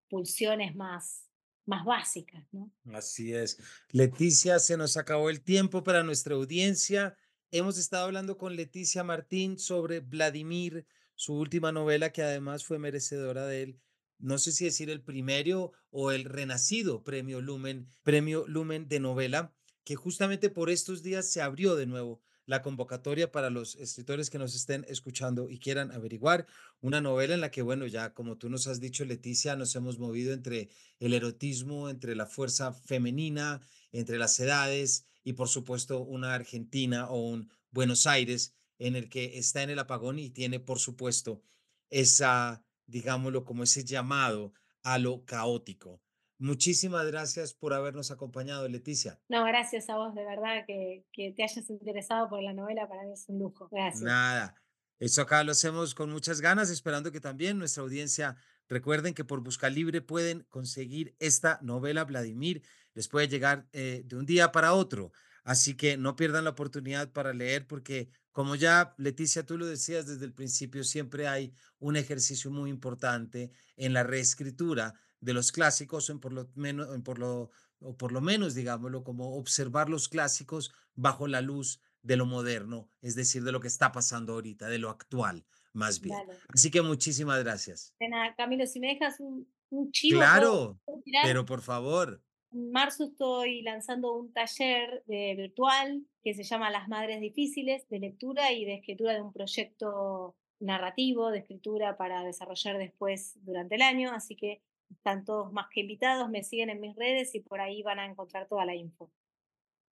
pulsiones 0.08 0.74
más, 0.76 1.28
más 1.66 1.84
básicas. 1.84 2.44
Así 2.92 3.34
es. 3.34 3.58
Leticia, 3.90 4.58
se 4.58 4.76
nos 4.76 4.96
acabó 4.96 5.28
el 5.28 5.42
tiempo 5.42 5.82
para 5.82 6.02
nuestra 6.02 6.34
audiencia. 6.34 7.16
Hemos 7.50 7.78
estado 7.78 8.04
hablando 8.06 8.38
con 8.38 8.54
Leticia 8.56 9.02
Martín 9.04 9.58
sobre 9.58 10.00
Vladimir, 10.00 10.86
su 11.14 11.34
última 11.34 11.72
novela, 11.72 12.10
que 12.12 12.22
además 12.22 12.64
fue 12.64 12.78
merecedora 12.78 13.46
de 13.46 13.62
él. 13.62 13.80
No 14.18 14.38
sé 14.38 14.52
si 14.52 14.64
decir 14.64 14.88
el 14.88 15.02
primero 15.02 15.72
o 15.90 16.12
el 16.12 16.24
renacido 16.24 17.02
premio 17.02 17.40
Lumen, 17.40 17.88
premio 18.04 18.46
Lumen 18.46 18.86
de 18.88 19.00
novela, 19.00 19.52
que 19.84 19.96
justamente 19.96 20.48
por 20.48 20.70
estos 20.70 21.02
días 21.02 21.28
se 21.28 21.42
abrió 21.42 21.74
de 21.74 21.86
nuevo 21.86 22.22
la 22.46 22.62
convocatoria 22.62 23.30
para 23.30 23.50
los 23.50 23.76
escritores 23.76 24.30
que 24.30 24.38
nos 24.38 24.54
estén 24.54 24.84
escuchando 24.88 25.48
y 25.48 25.58
quieran 25.58 25.92
averiguar 25.92 26.46
una 26.80 27.00
novela 27.00 27.34
en 27.34 27.40
la 27.40 27.50
que, 27.50 27.62
bueno, 27.62 27.86
ya 27.86 28.14
como 28.14 28.36
tú 28.36 28.48
nos 28.50 28.66
has 28.66 28.80
dicho, 28.80 29.04
Leticia, 29.04 29.56
nos 29.56 29.74
hemos 29.76 29.98
movido 29.98 30.32
entre 30.32 30.68
el 30.98 31.14
erotismo 31.14 31.88
entre 31.88 32.14
la 32.14 32.26
fuerza 32.26 32.72
femenina, 32.72 33.60
entre 33.92 34.18
las 34.18 34.38
edades 34.40 35.04
y 35.24 35.34
por 35.34 35.48
supuesto 35.48 36.00
una 36.00 36.34
Argentina 36.34 37.08
o 37.08 37.20
un 37.20 37.50
Buenos 37.70 38.06
Aires 38.06 38.54
en 38.78 38.96
el 38.96 39.08
que 39.08 39.38
está 39.38 39.62
en 39.62 39.70
el 39.70 39.78
apagón 39.78 40.18
y 40.18 40.30
tiene 40.30 40.60
por 40.60 40.78
supuesto 40.78 41.42
esa, 41.90 42.64
digámoslo, 42.86 43.44
como 43.44 43.62
ese 43.62 43.84
llamado 43.84 44.52
a 44.82 44.98
lo 44.98 45.24
caótico. 45.24 46.00
Muchísimas 46.42 47.06
gracias 47.06 47.54
por 47.54 47.72
habernos 47.72 48.10
acompañado, 48.10 48.68
Leticia. 48.68 49.20
No, 49.28 49.44
gracias 49.44 49.88
a 49.88 49.96
vos, 49.96 50.14
de 50.14 50.24
verdad, 50.24 50.64
que, 50.66 51.04
que 51.12 51.32
te 51.32 51.44
hayas 51.44 51.70
interesado 51.70 52.28
por 52.28 52.42
la 52.42 52.52
novela, 52.52 52.88
para 52.88 53.04
mí 53.04 53.12
es 53.12 53.28
un 53.28 53.38
lujo. 53.38 53.68
Gracias. 53.70 54.02
Nada, 54.02 54.54
eso 54.98 55.22
acá 55.22 55.44
lo 55.44 55.52
hacemos 55.52 55.94
con 55.94 56.10
muchas 56.10 56.40
ganas, 56.40 56.70
esperando 56.70 57.12
que 57.12 57.20
también 57.20 57.58
nuestra 57.58 57.82
audiencia 57.82 58.36
recuerden 58.68 59.14
que 59.14 59.24
por 59.24 59.40
Busca 59.40 59.70
Libre 59.70 60.00
pueden 60.00 60.44
conseguir 60.48 61.14
esta 61.18 61.58
novela, 61.62 62.04
Vladimir, 62.04 62.62
les 62.94 63.08
puede 63.08 63.28
llegar 63.28 63.68
eh, 63.72 64.02
de 64.04 64.16
un 64.16 64.26
día 64.26 64.52
para 64.52 64.74
otro 64.74 65.12
Así 65.44 65.74
que 65.74 65.96
no 65.96 66.14
pierdan 66.14 66.44
la 66.44 66.50
oportunidad 66.50 67.10
para 67.10 67.32
leer 67.32 67.66
porque, 67.66 68.10
como 68.30 68.54
ya 68.54 68.94
Leticia, 68.96 69.44
tú 69.44 69.58
lo 69.58 69.66
decías 69.66 70.06
desde 70.06 70.24
el 70.24 70.32
principio, 70.32 70.84
siempre 70.84 71.26
hay 71.26 71.52
un 71.78 71.96
ejercicio 71.96 72.50
muy 72.50 72.70
importante 72.70 73.50
en 73.76 73.92
la 73.92 74.04
reescritura 74.04 74.94
de 75.22 75.32
los 75.32 75.52
clásicos, 75.52 76.10
en 76.10 76.20
por 76.20 76.32
lo 76.32 76.50
menos, 76.54 76.94
en 76.94 77.02
por 77.02 77.18
lo, 77.18 77.50
o 77.80 77.96
por 77.96 78.12
lo 78.12 78.20
menos, 78.20 78.54
digámoslo, 78.54 79.04
como 79.04 79.36
observar 79.36 79.88
los 79.88 80.08
clásicos 80.08 80.74
bajo 80.94 81.26
la 81.28 81.40
luz 81.40 81.80
de 82.02 82.16
lo 82.16 82.26
moderno, 82.26 82.90
es 83.00 83.14
decir, 83.14 83.44
de 83.44 83.52
lo 83.52 83.60
que 83.60 83.68
está 83.68 83.92
pasando 83.92 84.34
ahorita, 84.34 84.68
de 84.68 84.78
lo 84.78 84.90
actual, 84.90 85.46
más 85.72 86.00
bien. 86.00 86.16
Dale. 86.18 86.38
Así 86.48 86.70
que 86.70 86.82
muchísimas 86.82 87.42
gracias. 87.42 87.94
De 88.00 88.08
nada, 88.08 88.34
Camilo, 88.34 88.66
si 88.66 88.80
me 88.80 88.88
dejas 88.88 89.20
un, 89.20 89.48
un 89.70 89.92
chivo, 89.92 90.18
¿puedo, 90.18 90.80
Claro, 91.04 91.22
pero 91.22 91.46
por 91.46 91.62
favor, 91.62 92.20
En 92.50 92.72
marzo 92.72 93.04
estoy 93.04 93.62
lanzando 93.62 94.12
un 94.14 94.32
taller 94.32 95.04
de 95.06 95.34
virtual 95.36 96.04
que 96.24 96.34
se 96.34 96.42
llama 96.42 96.70
Las 96.70 96.88
Madres 96.88 97.20
Difíciles 97.20 97.88
de 97.88 98.00
lectura 98.00 98.52
y 98.52 98.64
de 98.64 98.74
escritura 98.74 99.14
de 99.14 99.22
un 99.22 99.32
proyecto 99.32 100.36
narrativo 100.58 101.30
de 101.30 101.38
escritura 101.38 101.96
para 101.96 102.24
desarrollar 102.24 102.78
después 102.78 103.38
durante 103.44 103.76
el 103.76 103.82
año. 103.82 104.12
Así 104.12 104.34
que 104.34 104.62
están 104.92 105.24
todos 105.24 105.52
más 105.52 105.66
que 105.72 105.80
invitados, 105.80 106.28
me 106.30 106.42
siguen 106.42 106.70
en 106.70 106.80
mis 106.80 106.96
redes 106.96 107.34
y 107.34 107.40
por 107.40 107.60
ahí 107.60 107.82
van 107.82 107.98
a 107.98 108.06
encontrar 108.06 108.48
toda 108.48 108.64
la 108.64 108.74
info. 108.74 109.10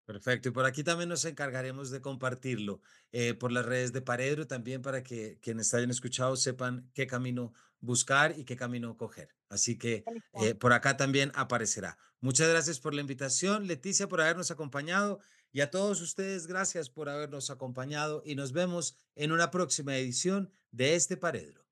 Perfecto. 0.05 0.48
Y 0.48 0.53
por 0.53 0.66
aquí 0.66 0.82
también 0.82 1.09
nos 1.09 1.24
encargaremos 1.24 1.90
de 1.90 2.01
compartirlo 2.01 2.80
eh, 3.12 3.34
por 3.34 3.53
las 3.53 3.64
redes 3.64 3.92
de 3.92 4.03
Paredro 4.03 4.46
también 4.46 4.82
para 4.82 5.05
que 5.05 5.38
quienes 5.40 5.72
hayan 5.72 5.90
escuchado 5.90 6.34
sepan 6.34 6.90
qué 6.94 7.07
camino 7.07 7.53
buscar 7.80 8.36
y 8.36 8.44
qué 8.44 8.57
camino 8.57 8.96
coger. 8.96 9.28
Así 9.48 9.78
que 9.78 10.05
eh, 10.42 10.55
por 10.55 10.72
acá 10.72 10.96
también 10.96 11.30
aparecerá. 11.34 11.96
Muchas 12.20 12.48
gracias 12.48 12.80
por 12.80 12.92
la 12.92 13.01
invitación, 13.01 13.68
Leticia, 13.68 14.09
por 14.09 14.20
habernos 14.20 14.51
acompañado 14.51 15.20
y 15.53 15.61
a 15.61 15.70
todos 15.70 16.01
ustedes, 16.01 16.46
gracias 16.46 16.90
por 16.90 17.09
habernos 17.09 17.51
acompañado 17.51 18.22
y 18.24 18.34
nos 18.34 18.53
vemos 18.53 18.96
en 19.16 19.32
una 19.32 19.51
próxima 19.51 19.96
edición 19.96 20.53
de 20.70 20.94
este 20.94 21.16
Paredro. 21.16 21.64